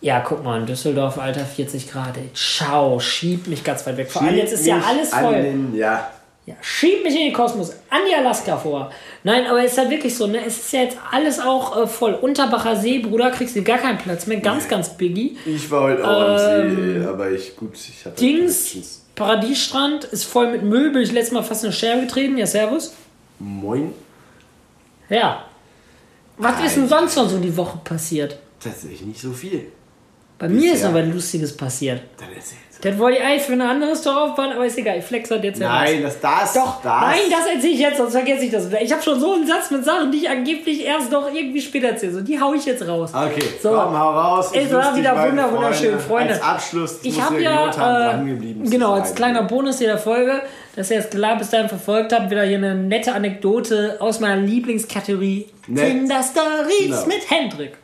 Ja, 0.00 0.20
guck 0.20 0.42
mal, 0.42 0.60
in 0.60 0.66
Düsseldorf, 0.66 1.18
Alter, 1.18 1.44
40 1.44 1.90
Grad. 1.90 2.16
Ey. 2.16 2.30
Ciao, 2.34 2.98
schieb 2.98 3.46
mich 3.48 3.62
ganz 3.62 3.86
weit 3.86 3.96
weg. 3.96 4.10
Vor 4.10 4.22
allem 4.22 4.36
jetzt 4.36 4.52
ist 4.52 4.66
ja 4.66 4.80
alles 4.80 5.10
voll. 5.10 5.42
Den, 5.42 5.74
ja. 5.74 6.08
Ja, 6.44 6.54
schieb 6.60 7.04
mich 7.04 7.14
in 7.14 7.26
den 7.26 7.32
Kosmos, 7.32 7.70
an 7.88 8.00
die 8.08 8.14
Alaska 8.14 8.56
vor. 8.56 8.90
Nein, 9.22 9.46
aber 9.46 9.64
es 9.64 9.72
ist 9.72 9.78
halt 9.78 9.90
wirklich 9.90 10.16
so, 10.16 10.26
ne? 10.26 10.44
Es 10.44 10.58
ist 10.58 10.72
ja 10.72 10.80
jetzt 10.80 10.96
alles 11.12 11.38
auch 11.38 11.82
äh, 11.82 11.86
voll. 11.86 12.14
Unterbacher 12.14 12.74
See, 12.74 12.98
Bruder, 12.98 13.30
kriegst 13.30 13.54
du 13.54 13.62
gar 13.62 13.78
keinen 13.78 13.98
Platz 13.98 14.26
mehr. 14.26 14.40
Ganz, 14.40 14.66
ganz 14.66 14.88
biggie. 14.88 15.36
Ich 15.46 15.70
war 15.70 15.82
heute 15.82 16.04
auch 16.04 16.20
am 16.20 16.38
See, 16.38 16.96
ey, 16.96 17.04
aber 17.04 17.30
ich, 17.30 17.54
gut, 17.54 17.74
ich 17.74 18.04
hatte 18.04 18.20
Ähm, 18.24 18.38
Dings, 18.38 19.04
Paradiesstrand 19.14 20.04
ist 20.04 20.24
voll 20.24 20.50
mit 20.50 20.64
Müll. 20.64 20.90
Bin 20.90 21.02
ich 21.02 21.12
letztes 21.12 21.32
Mal 21.32 21.44
fast 21.44 21.62
in 21.62 21.68
eine 21.68 21.76
Scherbe 21.76 22.02
getreten. 22.06 22.36
Ja, 22.36 22.46
servus. 22.46 22.92
Moin. 23.38 23.92
Ja. 25.08 25.44
Was 26.38 26.64
ist 26.64 26.76
denn 26.76 26.88
sonst 26.88 27.14
noch 27.16 27.28
so 27.28 27.38
die 27.38 27.56
Woche 27.56 27.78
passiert? 27.84 28.36
Tatsächlich 28.58 29.02
nicht 29.02 29.20
so 29.20 29.32
viel. 29.32 29.66
Bei 30.42 30.48
mir 30.48 30.74
ist 30.74 30.84
aber 30.84 31.02
Lustiges 31.02 31.56
passiert. 31.56 32.00
Dann 32.18 32.28
erzähl's. 32.30 32.56
Das 32.80 32.98
wollte 32.98 33.18
ich 33.20 33.24
eigentlich 33.24 33.42
für 33.42 33.52
ein 33.52 33.60
anderes 33.60 34.02
Tor 34.02 34.20
aufbauen, 34.22 34.50
aber 34.52 34.66
ist 34.66 34.76
egal. 34.76 34.98
Ich 34.98 35.04
flex 35.04 35.30
halt 35.30 35.44
jetzt 35.44 35.60
heraus. 35.60 35.82
Nein, 35.84 36.02
das, 36.02 36.18
das, 36.20 36.52
Doch, 36.54 36.82
das. 36.82 37.00
nein, 37.02 37.18
das 37.30 37.46
erzähle 37.54 37.72
ich 37.74 37.78
jetzt, 37.78 37.96
sonst 37.98 38.10
vergesse 38.12 38.44
ich 38.46 38.50
das. 38.50 38.66
Ich 38.82 38.90
habe 38.92 39.00
schon 39.00 39.20
so 39.20 39.34
einen 39.34 39.46
Satz 39.46 39.70
mit 39.70 39.84
Sachen, 39.84 40.10
die 40.10 40.18
ich 40.18 40.28
angeblich 40.28 40.84
erst 40.84 41.12
noch 41.12 41.32
irgendwie 41.32 41.60
später 41.60 41.90
erzähle. 41.90 42.14
So, 42.14 42.20
die 42.22 42.40
hau 42.40 42.54
ich 42.54 42.64
jetzt 42.66 42.84
raus. 42.88 43.12
Okay, 43.14 43.40
So. 43.62 43.68
komm, 43.68 43.96
hau 43.96 44.10
raus. 44.10 44.50
Es 44.52 44.72
war 44.72 44.96
wieder 44.96 45.14
wunder- 45.16 45.52
wunderschön, 45.52 45.96
Freunde. 46.00 46.34
Als 46.34 46.42
Abschluss 46.42 46.98
Ich 47.04 47.22
habe 47.22 47.40
ja 47.40 47.76
haben, 47.78 48.26
ja, 48.26 48.64
äh, 48.64 48.68
genau, 48.68 48.94
als 48.94 49.14
kleiner 49.14 49.44
Bonus 49.44 49.78
jeder 49.78 49.98
Folge, 49.98 50.42
dass 50.74 50.90
ihr 50.90 50.96
das 50.96 51.08
klar 51.08 51.38
bis 51.38 51.50
dahin 51.50 51.68
verfolgt 51.68 52.12
habt, 52.12 52.32
wieder 52.32 52.42
hier 52.42 52.56
eine 52.56 52.74
nette 52.74 53.12
Anekdote 53.14 53.98
aus 54.00 54.18
meiner 54.18 54.40
Lieblingskategorie 54.42 55.46
Nett. 55.68 55.86
Tinder 55.88 56.20
Stories 56.20 56.88
Genau. 56.88 57.06
mit 57.06 57.30
Hendrik. 57.30 57.74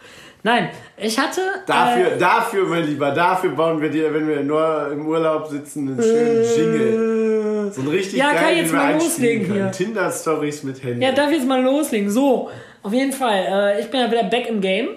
Nein, 0.43 0.71
ich 0.97 1.19
hatte. 1.19 1.41
Dafür, 1.67 2.13
äh, 2.13 2.19
dafür, 2.19 2.67
mein 2.67 2.87
Lieber, 2.87 3.11
dafür 3.11 3.51
bauen 3.51 3.81
wir 3.81 3.91
dir, 3.91 4.13
wenn 4.15 4.29
wir 4.29 4.43
nur 4.43 4.91
im 4.93 5.07
Urlaub 5.07 5.49
sitzen, 5.49 5.89
einen 5.89 6.03
schönen 6.03 6.45
Jingle. 6.57 7.73
So 7.73 7.83
ein 7.83 7.89
richtig 7.89 8.19
Ja, 8.19 8.31
kann 8.31 8.45
geil, 8.45 8.55
ich 8.55 8.63
jetzt 8.63 8.73
mal 8.73 8.95
loslegen 8.95 9.47
können. 9.49 9.63
hier. 9.63 9.73
Tinder-Stories 9.73 10.63
mit 10.63 10.83
Handy. 10.83 11.05
Ja, 11.05 11.13
darf 11.13 11.31
ich 11.31 11.39
jetzt 11.39 11.47
mal 11.49 11.61
loslegen? 11.63 12.09
So, 12.11 12.51
auf 12.83 12.93
jeden 12.93 13.13
Fall. 13.13 13.75
Äh, 13.77 13.81
ich 13.81 13.91
bin 13.91 14.01
ja 14.01 14.11
wieder 14.11 14.25
back 14.25 14.49
im 14.49 14.61
Game 14.61 14.89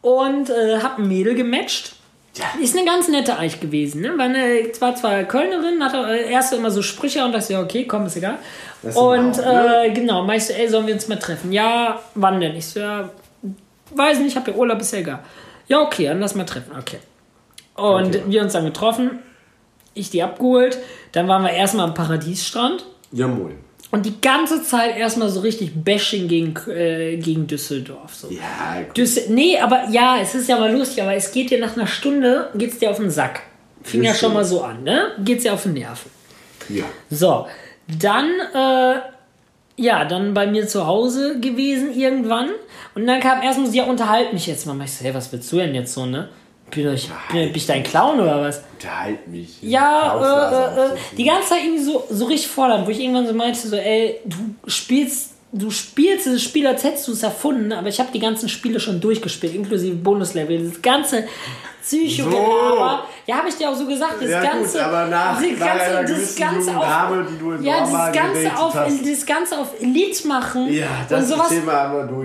und 0.00 0.50
äh, 0.50 0.78
hab 0.82 0.98
ein 0.98 1.06
Mädel 1.06 1.34
gematcht. 1.34 1.94
Ja. 2.34 2.44
Ist 2.62 2.76
eine 2.76 2.86
ganz 2.86 3.08
nette 3.08 3.36
eigentlich 3.36 3.60
gewesen. 3.60 4.00
Ne? 4.00 4.16
War, 4.16 4.24
eine, 4.26 4.60
war 4.80 4.94
zwar 4.94 5.24
Kölnerin, 5.24 5.82
hatte 5.82 5.98
äh, 6.08 6.30
erst 6.30 6.52
immer 6.54 6.70
so 6.70 6.82
Sprüche 6.82 7.24
und 7.24 7.32
dachte, 7.32 7.52
ja, 7.52 7.60
okay, 7.60 7.84
komm, 7.84 8.06
ist 8.06 8.16
egal. 8.16 8.38
Und 8.82 9.40
auch, 9.44 9.84
äh, 9.84 9.90
genau, 9.90 10.22
meinst 10.22 10.50
du, 10.50 10.54
ey, 10.54 10.68
sollen 10.68 10.86
wir 10.86 10.94
uns 10.94 11.08
mal 11.08 11.18
treffen? 11.18 11.52
Ja, 11.52 12.00
wann 12.14 12.40
denn? 12.40 12.54
Ich 12.54 12.66
so, 12.66 12.80
ja, 12.80 13.10
weiß 13.94 14.18
nicht, 14.18 14.28
ich 14.28 14.36
hab 14.36 14.46
ja 14.48 14.54
Urlaub, 14.54 14.80
ist 14.80 14.92
ja 14.92 14.98
egal. 15.00 15.20
Ja, 15.68 15.80
okay, 15.82 16.06
dann 16.06 16.20
lass 16.20 16.34
mal 16.34 16.44
treffen, 16.44 16.72
okay. 16.78 16.98
Und 17.74 18.16
Okay. 18.16 18.22
wir 18.26 18.42
uns 18.42 18.52
dann 18.54 18.64
getroffen, 18.64 19.18
ich 19.94 20.10
die 20.10 20.22
abgeholt, 20.22 20.78
dann 21.12 21.28
waren 21.28 21.42
wir 21.42 21.50
erstmal 21.50 21.86
am 21.86 21.94
Paradiesstrand. 21.94 22.84
Ja, 23.12 23.26
moin. 23.28 23.58
Und 23.90 24.04
die 24.04 24.20
ganze 24.20 24.62
Zeit 24.62 24.98
erstmal 24.98 25.30
so 25.30 25.40
richtig 25.40 25.72
Bashing 25.82 26.28
gegen, 26.28 26.54
äh, 26.70 27.16
gegen 27.16 27.46
Düsseldorf. 27.46 28.14
So. 28.14 28.28
Ja, 28.30 28.82
gut. 28.86 28.96
Düssel 28.98 29.24
nee, 29.30 29.58
aber 29.58 29.88
ja, 29.90 30.18
es 30.20 30.34
ist 30.34 30.48
ja 30.48 30.58
mal 30.58 30.70
lustig, 30.70 31.02
aber 31.02 31.14
es 31.14 31.32
geht 31.32 31.50
dir 31.50 31.58
nach 31.58 31.74
einer 31.74 31.86
Stunde, 31.86 32.50
geht's 32.54 32.78
dir 32.78 32.90
auf 32.90 32.98
den 32.98 33.10
Sack. 33.10 33.40
Fing 33.82 34.02
ja 34.02 34.14
schon 34.14 34.34
mal 34.34 34.44
so 34.44 34.62
an, 34.62 34.82
ne? 34.82 35.12
Geht's 35.24 35.44
dir 35.44 35.54
auf 35.54 35.62
den 35.62 35.72
Nerven. 35.74 36.10
ja. 36.68 36.84
So, 37.08 37.46
dann, 37.98 38.28
äh, 38.54 39.00
ja, 39.78 40.04
dann 40.04 40.34
bei 40.34 40.46
mir 40.46 40.66
zu 40.66 40.86
Hause 40.86 41.38
gewesen 41.40 41.96
irgendwann. 41.96 42.50
Und 42.94 43.06
dann 43.06 43.20
kam 43.20 43.42
erstmal 43.42 43.68
sie, 43.68 43.78
ja, 43.78 43.84
unterhalt 43.84 44.32
mich 44.32 44.46
jetzt 44.46 44.66
mal. 44.66 44.76
Ich 44.84 44.92
so, 44.92 45.04
hey, 45.04 45.14
was 45.14 45.32
willst 45.32 45.50
du 45.52 45.56
denn 45.56 45.74
jetzt 45.74 45.94
so, 45.94 46.04
ne? 46.04 46.28
Bin 46.72 46.92
ich, 46.92 47.08
bin, 47.30 47.46
bin 47.46 47.54
ich 47.54 47.66
dein 47.66 47.84
Clown 47.84 48.20
oder 48.20 48.42
was? 48.42 48.62
Unterhalt 48.74 49.26
mich. 49.28 49.62
Ja, 49.62 50.18
äh, 50.18 50.80
äh, 50.80 50.84
äh, 50.84 50.88
so 50.88 51.16
die 51.16 51.24
ganze 51.24 51.48
Zeit 51.48 51.64
irgendwie 51.64 51.82
so, 51.82 52.04
so 52.10 52.24
richtig 52.26 52.48
fordernd, 52.48 52.86
wo 52.86 52.90
ich 52.90 53.00
irgendwann 53.00 53.26
so 53.26 53.32
meinte, 53.32 53.66
so, 53.66 53.76
ey, 53.76 54.20
du 54.24 54.36
spielst, 54.66 55.34
du 55.52 55.70
spielst 55.70 56.26
dieses 56.26 56.42
Spiel, 56.42 56.66
als 56.66 56.84
hättest 56.84 57.08
du 57.08 57.12
es 57.12 57.22
erfunden, 57.22 57.72
aber 57.72 57.88
ich 57.88 57.98
habe 57.98 58.10
die 58.12 58.20
ganzen 58.20 58.48
Spiele 58.48 58.78
schon 58.80 59.00
durchgespielt, 59.00 59.54
inklusive 59.54 59.94
Bonuslevel, 59.96 60.68
das 60.68 60.82
ganze 60.82 61.24
psycho 61.82 62.24
So. 62.30 62.36
Ja, 63.26 63.36
habe 63.38 63.48
ich 63.48 63.54
dir 63.56 63.70
auch 63.70 63.74
so 63.74 63.86
gesagt, 63.86 64.16
das 64.20 64.30
Ja, 64.30 64.42
gut, 64.42 64.50
ganze, 64.52 64.84
aber 64.84 65.06
nach- 65.06 65.40
das 65.40 66.36
ganze 66.36 66.76
auf, 66.76 66.84
Dame, 66.84 67.26
die 67.30 67.38
du 67.38 67.52
in 67.52 67.62
ja, 67.62 67.80
dieses 67.80 67.94
ganze 68.12 68.42
gedatet 68.42 68.58
auf, 68.58 68.74
hast. 68.74 69.06
das 69.10 69.26
ganze 69.26 69.58
auf 69.58 69.80
Elite 69.80 70.28
machen 70.28 70.72
Ja, 70.72 70.86
das 71.08 71.22
und 71.22 71.28
sowas 71.28 71.52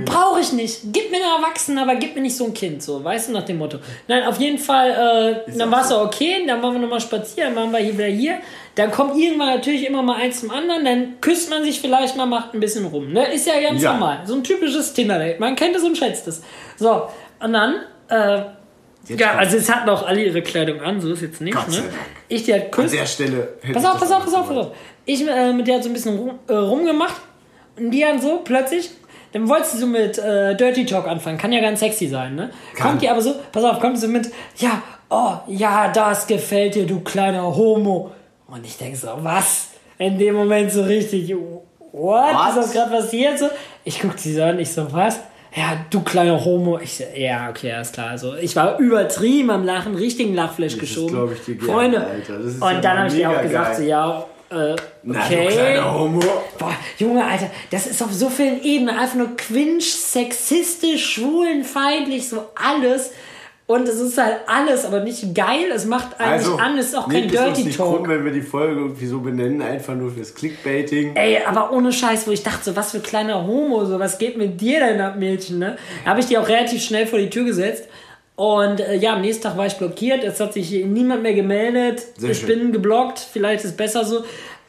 brauche 0.05 0.41
ich 0.41 0.51
nicht. 0.51 0.79
Gib 0.91 1.11
mir 1.11 1.17
einen 1.17 1.43
Erwachsenen, 1.43 1.77
aber 1.79 1.95
gib 1.95 2.15
mir 2.15 2.21
nicht 2.21 2.35
so 2.35 2.45
ein 2.45 2.53
Kind, 2.53 2.83
so, 2.83 3.01
weißt 3.03 3.29
du, 3.29 3.33
nach 3.33 3.43
dem 3.45 3.57
Motto. 3.57 3.77
Nein, 4.07 4.23
auf 4.23 4.37
jeden 4.39 4.57
Fall, 4.59 5.43
äh, 5.47 5.57
dann 5.57 5.71
war 5.71 5.81
es 5.81 5.89
so. 5.89 6.01
okay, 6.01 6.43
dann 6.45 6.61
waren 6.61 6.73
wir 6.73 6.79
nochmal 6.81 6.99
spazieren, 7.01 7.55
dann 7.55 7.63
waren 7.63 7.71
wir 7.71 7.79
hier 7.79 7.93
wieder 7.93 8.05
hier. 8.07 8.37
Dann 8.75 8.89
kommt 8.91 9.15
irgendwann 9.17 9.55
natürlich 9.55 9.87
immer 9.87 10.01
mal 10.01 10.15
eins 10.19 10.39
zum 10.39 10.49
anderen, 10.49 10.83
dann 10.83 11.21
küsst 11.21 11.49
man 11.49 11.63
sich 11.63 11.79
vielleicht 11.79 12.17
mal, 12.17 12.25
macht 12.25 12.53
ein 12.55 12.59
bisschen 12.59 12.85
rum. 12.85 13.13
Ne? 13.13 13.31
Ist 13.31 13.45
ja 13.45 13.59
ganz 13.61 13.81
Ja. 13.81 13.93
normal. 13.93 14.21
So 14.25 14.33
ein 14.33 14.43
typisches 14.43 14.93
Tinder-Date. 14.93 15.39
Man 15.39 15.55
kennt 15.55 15.75
es 15.75 15.83
und 15.83 15.95
schätzt 15.97 16.27
es. 16.27 16.41
So, 16.77 17.03
und 17.39 17.53
dann, 17.53 17.75
äh, 18.09 18.41
Jetzt 19.05 19.19
ja, 19.19 19.35
also 19.35 19.57
es 19.57 19.69
hatten 19.69 19.89
auch 19.89 20.07
alle 20.07 20.23
ihre 20.23 20.41
Kleidung 20.41 20.79
an, 20.79 21.01
so 21.01 21.11
ist 21.11 21.21
jetzt 21.21 21.41
nichts, 21.41 21.67
ne? 21.67 21.83
Ich 22.29 22.43
die 22.45 22.53
halt 22.53 22.63
An 22.65 22.71
küsst. 22.71 22.93
der 22.95 23.05
Stelle. 23.05 23.49
Pass 23.73 23.83
auf, 23.85 23.99
pass 23.99 24.11
auf, 24.13 24.23
pass 24.23 24.33
auf, 24.33 24.47
pass 24.47 24.57
auf. 24.57 24.67
Ich 25.05 25.27
äh, 25.27 25.51
mit 25.51 25.67
der 25.67 25.75
hat 25.75 25.83
so 25.83 25.89
ein 25.89 25.93
bisschen 25.93 26.17
rum, 26.17 26.39
äh, 26.47 26.53
rumgemacht 26.53 27.21
und 27.77 27.91
die 27.91 27.99
dann 27.99 28.21
so 28.21 28.39
plötzlich, 28.45 28.91
dann 29.33 29.49
wollte 29.49 29.67
sie 29.67 29.77
so 29.79 29.87
mit 29.87 30.17
äh, 30.17 30.55
Dirty 30.55 30.85
Talk 30.85 31.05
anfangen, 31.07 31.37
kann 31.37 31.51
ja 31.51 31.59
ganz 31.59 31.81
sexy 31.81 32.07
sein, 32.07 32.35
ne? 32.35 32.49
Kann. 32.75 32.91
Kommt 32.91 33.01
die 33.01 33.09
aber 33.09 33.19
so, 33.21 33.35
pass 33.51 33.65
auf, 33.65 33.81
kommt 33.81 33.99
sie 33.99 34.07
mit, 34.07 34.31
ja, 34.57 34.81
oh, 35.09 35.33
ja, 35.47 35.89
das 35.91 36.25
gefällt 36.25 36.75
dir, 36.75 36.87
du 36.87 37.01
kleiner 37.01 37.43
Homo. 37.55 38.11
Und 38.53 38.63
ich 38.67 38.77
denke 38.77 38.95
so, 38.95 39.07
was? 39.21 39.69
In 39.97 40.19
dem 40.19 40.35
Moment 40.35 40.71
so 40.71 40.83
richtig, 40.83 41.35
what? 41.91 42.35
Was? 42.35 42.49
Ist 42.49 42.57
das 42.57 42.71
gerade 42.73 42.91
passiert? 42.91 43.39
So? 43.39 43.49
Ich 43.83 43.99
guck 43.99 44.19
sie 44.19 44.35
so 44.35 44.43
an, 44.43 44.59
ich 44.59 44.71
so, 44.71 44.93
was? 44.93 45.21
Ja, 45.55 45.83
du 45.89 46.01
kleiner 46.01 46.43
Homo. 46.45 46.77
Ich 46.77 46.97
so, 46.97 47.03
ja, 47.15 47.49
okay, 47.49 47.71
alles 47.71 47.91
klar. 47.91 48.11
Also, 48.11 48.35
ich 48.35 48.55
war 48.55 48.77
übertrieben 48.77 49.49
am 49.49 49.65
Lachen, 49.65 49.95
richtigen 49.95 50.35
Lachflash 50.35 50.77
geschoben. 50.77 51.13
glaub 51.13 51.31
ich 51.31 51.63
Freunde. 51.63 52.05
Alter. 52.05 52.37
Das 52.37 52.45
ist 52.45 52.61
und 52.61 52.71
ja 52.71 52.79
dann 52.79 52.97
habe 52.99 53.07
ich 53.07 53.13
dir 53.15 53.29
auch 53.31 53.41
gesagt, 53.41 53.65
geil. 53.65 53.75
so, 53.75 53.83
ja, 53.83 54.25
äh, 54.51 54.75
Na, 55.01 55.13
du 55.13 55.19
okay. 55.19 55.47
kleiner 55.47 55.99
Homo. 55.99 56.21
Boah, 56.59 56.75
Junge, 56.99 57.25
Alter, 57.25 57.49
das 57.71 57.87
ist 57.87 58.03
auf 58.03 58.13
so 58.13 58.29
vielen 58.29 58.61
Ebenen 58.61 58.95
einfach 58.95 59.15
nur 59.15 59.35
quinsch, 59.35 59.87
sexistisch, 59.87 61.13
schwulenfeindlich, 61.13 62.29
so 62.29 62.49
alles. 62.53 63.13
Und 63.65 63.87
es 63.87 63.99
ist 63.99 64.17
halt 64.17 64.41
alles, 64.45 64.83
aber 64.83 64.99
nicht 64.99 65.33
geil. 65.33 65.71
Es 65.73 65.85
macht 65.85 66.19
eigentlich 66.19 66.47
Also, 66.47 66.57
an, 66.57 66.77
es 66.77 66.87
ist 66.87 66.95
auch 66.97 67.07
kein 67.07 67.25
es 67.29 67.31
uns 67.31 67.33
Dirty 67.33 67.63
nicht 67.63 67.77
krumm, 67.77 67.95
Talk. 68.03 68.09
wenn 68.09 68.25
wir 68.25 68.33
die 68.33 68.41
Folge 68.41 68.81
irgendwie 68.81 69.05
so 69.05 69.21
benennen, 69.21 69.61
einfach 69.61 69.95
nur 69.95 70.11
fürs 70.11 70.35
Clickbaiting. 70.35 71.15
Ey, 71.15 71.39
aber 71.45 71.71
ohne 71.71 71.93
Scheiß, 71.93 72.27
wo 72.27 72.31
ich 72.31 72.43
dachte, 72.43 72.65
so, 72.65 72.75
was 72.75 72.91
für 72.91 72.99
kleiner 72.99 73.47
Homo, 73.47 73.85
so, 73.85 73.99
was 73.99 74.17
geht 74.17 74.37
mit 74.37 74.59
dir 74.59 74.81
denn 74.81 74.99
ab, 74.99 75.15
Mädchen, 75.17 75.59
ne? 75.59 75.77
Da 76.03 76.11
habe 76.11 76.19
ich 76.19 76.25
die 76.25 76.37
auch 76.37 76.47
relativ 76.47 76.83
schnell 76.83 77.07
vor 77.07 77.19
die 77.19 77.29
Tür 77.29 77.45
gesetzt. 77.45 77.87
Und 78.35 78.79
äh, 78.79 78.95
ja, 78.95 79.13
am 79.13 79.21
nächsten 79.21 79.43
Tag 79.43 79.57
war 79.57 79.67
ich 79.67 79.75
blockiert, 79.77 80.23
es 80.23 80.39
hat 80.39 80.53
sich 80.53 80.71
niemand 80.71 81.21
mehr 81.23 81.33
gemeldet. 81.33 82.01
Sehr 82.17 82.31
ich 82.31 82.39
schön. 82.39 82.47
bin 82.59 82.71
geblockt, 82.73 83.19
vielleicht 83.19 83.63
ist 83.63 83.71
es 83.71 83.77
besser 83.77 84.03
so. 84.03 84.23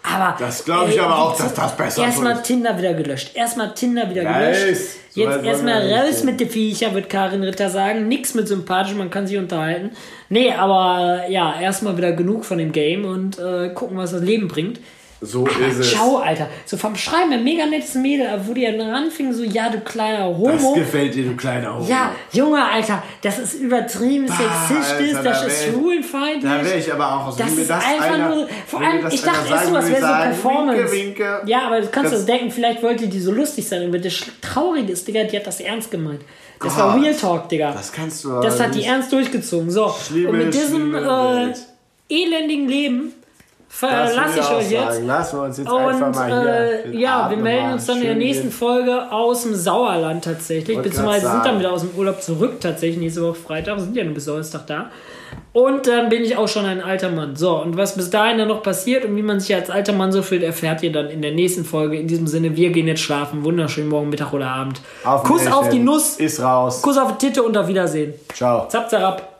Aber. 0.04 0.36
Das 0.38 0.64
glaub 0.64 0.88
ich 0.88 1.00
aber 1.00 1.18
auch, 1.18 1.36
dass 1.36 1.54
das 1.54 1.76
besser 1.76 1.96
so 1.96 2.02
Erstmal 2.02 2.34
ist. 2.34 2.42
Tinder 2.44 2.76
wieder 2.76 2.92
gelöscht. 2.94 3.34
Erstmal 3.34 3.72
Tinder 3.74 4.08
wieder 4.10 4.22
Nice. 4.22 4.60
gelöscht. 4.60 4.82
So 5.10 5.20
Jetzt 5.20 5.44
erstmal 5.44 5.92
raus 5.92 6.24
mit 6.24 6.40
den 6.40 6.50
Viecher, 6.50 6.92
wird 6.92 7.08
Karin 7.08 7.42
Ritter 7.42 7.70
sagen. 7.70 8.06
Nix 8.08 8.34
mit 8.34 8.46
sympathisch, 8.48 8.94
man 8.94 9.10
kann 9.10 9.26
sich 9.26 9.38
unterhalten. 9.38 9.92
Nee, 10.28 10.52
aber 10.52 11.22
äh, 11.26 11.32
ja, 11.32 11.58
erstmal 11.58 11.96
wieder 11.96 12.12
genug 12.12 12.44
von 12.44 12.58
dem 12.58 12.72
Game 12.72 13.04
und 13.04 13.38
äh, 13.38 13.70
gucken, 13.70 13.96
was 13.96 14.10
das 14.10 14.22
Leben 14.22 14.48
bringt. 14.48 14.80
So 15.24 15.46
ist 15.46 15.78
es. 15.80 15.90
Ciao, 15.92 16.18
Alter. 16.18 16.48
So 16.66 16.76
vom 16.76 16.94
Schreiben, 16.94 17.32
ein 17.32 17.42
mega 17.44 17.66
nettes 17.66 17.94
Mädel, 17.94 18.26
aber 18.28 18.46
wo 18.46 18.52
die 18.54 18.64
dann 18.64 18.80
ranfing, 18.80 19.32
so, 19.32 19.42
ja, 19.42 19.68
du 19.70 19.80
kleiner 19.80 20.28
Das 20.30 20.36
Homo. 20.62 20.74
gefällt 20.74 21.14
dir, 21.14 21.24
du 21.24 21.36
kleiner 21.36 21.74
Homo. 21.76 21.86
Ja, 21.88 22.12
Junge, 22.32 22.64
Alter, 22.64 23.02
das 23.22 23.38
ist 23.38 23.54
übertrieben 23.54 24.28
sexistisch, 24.28 25.14
Alter, 25.16 25.22
das 25.30 25.40
da 25.40 25.46
ist 25.46 25.64
schwulenfeindlich. 25.64 26.42
Da 26.52 26.64
wäre 26.64 26.78
ich 26.78 26.92
aber 26.92 27.12
auch 27.14 27.26
aus. 27.28 27.36
Das 27.36 27.52
ist 27.52 27.70
das 27.70 27.84
einfach 27.84 28.14
einer, 28.14 28.28
nur. 28.34 28.48
Vor 28.66 28.80
allem, 28.80 29.02
das 29.02 29.14
ich 29.14 29.22
dachte 29.22 29.50
erst 29.50 29.66
so, 29.66 29.74
das 29.74 29.88
wäre 29.88 30.00
so 30.00 30.06
sagen, 30.06 30.30
Performance. 30.30 30.92
Winke, 30.92 31.20
winke. 31.20 31.42
Ja, 31.46 31.66
aber 31.66 31.80
du 31.80 31.86
kannst 31.88 32.12
Das- 32.12 32.20
das 32.20 32.26
denken, 32.26 32.50
vielleicht 32.50 32.82
wollte 32.82 33.08
die 33.08 33.20
so 33.20 33.32
lustig 33.32 33.66
sein. 33.68 33.86
Aber 33.88 33.98
das 33.98 34.14
Traurige 34.40 34.92
ist, 34.92 35.06
Digga, 35.08 35.24
die 35.24 35.36
hat 35.36 35.46
das 35.46 35.60
ernst 35.60 35.90
gemeint. 35.90 36.20
Das 36.60 36.74
Gott. 36.74 36.84
war 36.84 37.00
Real 37.00 37.14
Talk, 37.14 37.48
Digga. 37.48 37.72
Das 37.72 37.92
kannst 37.92 38.24
du 38.24 38.40
Das 38.40 38.58
hat 38.60 38.74
die 38.74 38.84
ernst 38.84 39.12
durchgezogen. 39.12 39.70
So, 39.70 39.86
und 40.10 40.32
mit 40.36 40.54
diesem 40.54 40.94
äh, 40.94 41.52
elendigen 42.08 42.68
Leben 42.68 43.12
Das 43.12 43.23
verlasse 43.74 44.40
ich 44.40 44.50
euch 44.50 44.70
jetzt. 44.70 44.94
sagen. 44.94 45.06
Lassen 45.06 45.36
wir 45.38 45.42
uns 45.44 45.58
jetzt 45.58 45.66
einfach 45.70 46.06
Und 46.06 46.14
mal 46.14 46.26
hier. 46.26 46.94
äh, 46.94 46.96
ja, 46.96 47.08
wir 47.10 47.12
Abend 47.24 47.42
melden 47.42 47.72
uns 47.72 47.86
dann 47.86 47.96
in 47.98 48.04
der 48.04 48.14
nächsten. 48.14 48.50
Folge 48.50 49.10
aus 49.12 49.42
dem 49.42 49.54
Sauerland 49.54 50.24
tatsächlich. 50.24 50.76
Wollte 50.76 50.90
Beziehungsweise 50.90 51.28
sind 51.30 51.44
dann 51.44 51.58
wieder 51.58 51.72
aus 51.72 51.80
dem 51.80 51.90
Urlaub 51.96 52.22
zurück 52.22 52.60
tatsächlich 52.60 52.98
nächste 52.98 53.22
Woche 53.22 53.34
Freitag. 53.34 53.76
Wir 53.76 53.82
sind 53.84 53.96
ja 53.96 54.04
nur 54.04 54.14
bis 54.14 54.24
Donnerstag 54.26 54.66
da. 54.66 54.90
Und 55.52 55.86
dann 55.88 56.08
bin 56.08 56.22
ich 56.22 56.36
auch 56.36 56.46
schon 56.48 56.64
ein 56.64 56.80
alter 56.82 57.10
Mann. 57.10 57.34
So, 57.36 57.60
und 57.60 57.76
was 57.76 57.96
bis 57.96 58.10
dahin 58.10 58.38
dann 58.38 58.48
noch 58.48 58.62
passiert 58.62 59.04
und 59.04 59.16
wie 59.16 59.22
man 59.22 59.40
sich 59.40 59.54
als 59.54 59.70
alter 59.70 59.92
Mann 59.92 60.12
so 60.12 60.22
fühlt, 60.22 60.42
erfährt 60.44 60.82
ihr 60.82 60.92
dann 60.92 61.08
in 61.10 61.22
der 61.22 61.32
nächsten 61.32 61.64
Folge. 61.64 61.98
In 61.98 62.06
diesem 62.06 62.26
Sinne, 62.28 62.56
wir 62.56 62.70
gehen 62.70 62.86
jetzt 62.86 63.00
schlafen. 63.02 63.42
Wunderschönen 63.44 63.88
Morgen, 63.88 64.08
Mittag 64.10 64.32
oder 64.32 64.48
Abend. 64.48 64.80
Auf 65.04 65.24
Kuss 65.24 65.46
auf 65.50 65.68
die. 65.68 65.78
Nuss, 65.80 66.16
Ist 66.16 66.40
raus. 66.40 66.82
Kuss 66.82 66.96
auf 66.98 67.16
die 67.18 67.26
Titte 67.26 67.42
und 67.42 67.56
auf 67.56 67.66
Wiedersehen. 67.66 68.14
Ciao. 68.32 68.68
Zap, 68.68 68.88
zarab. 68.90 69.33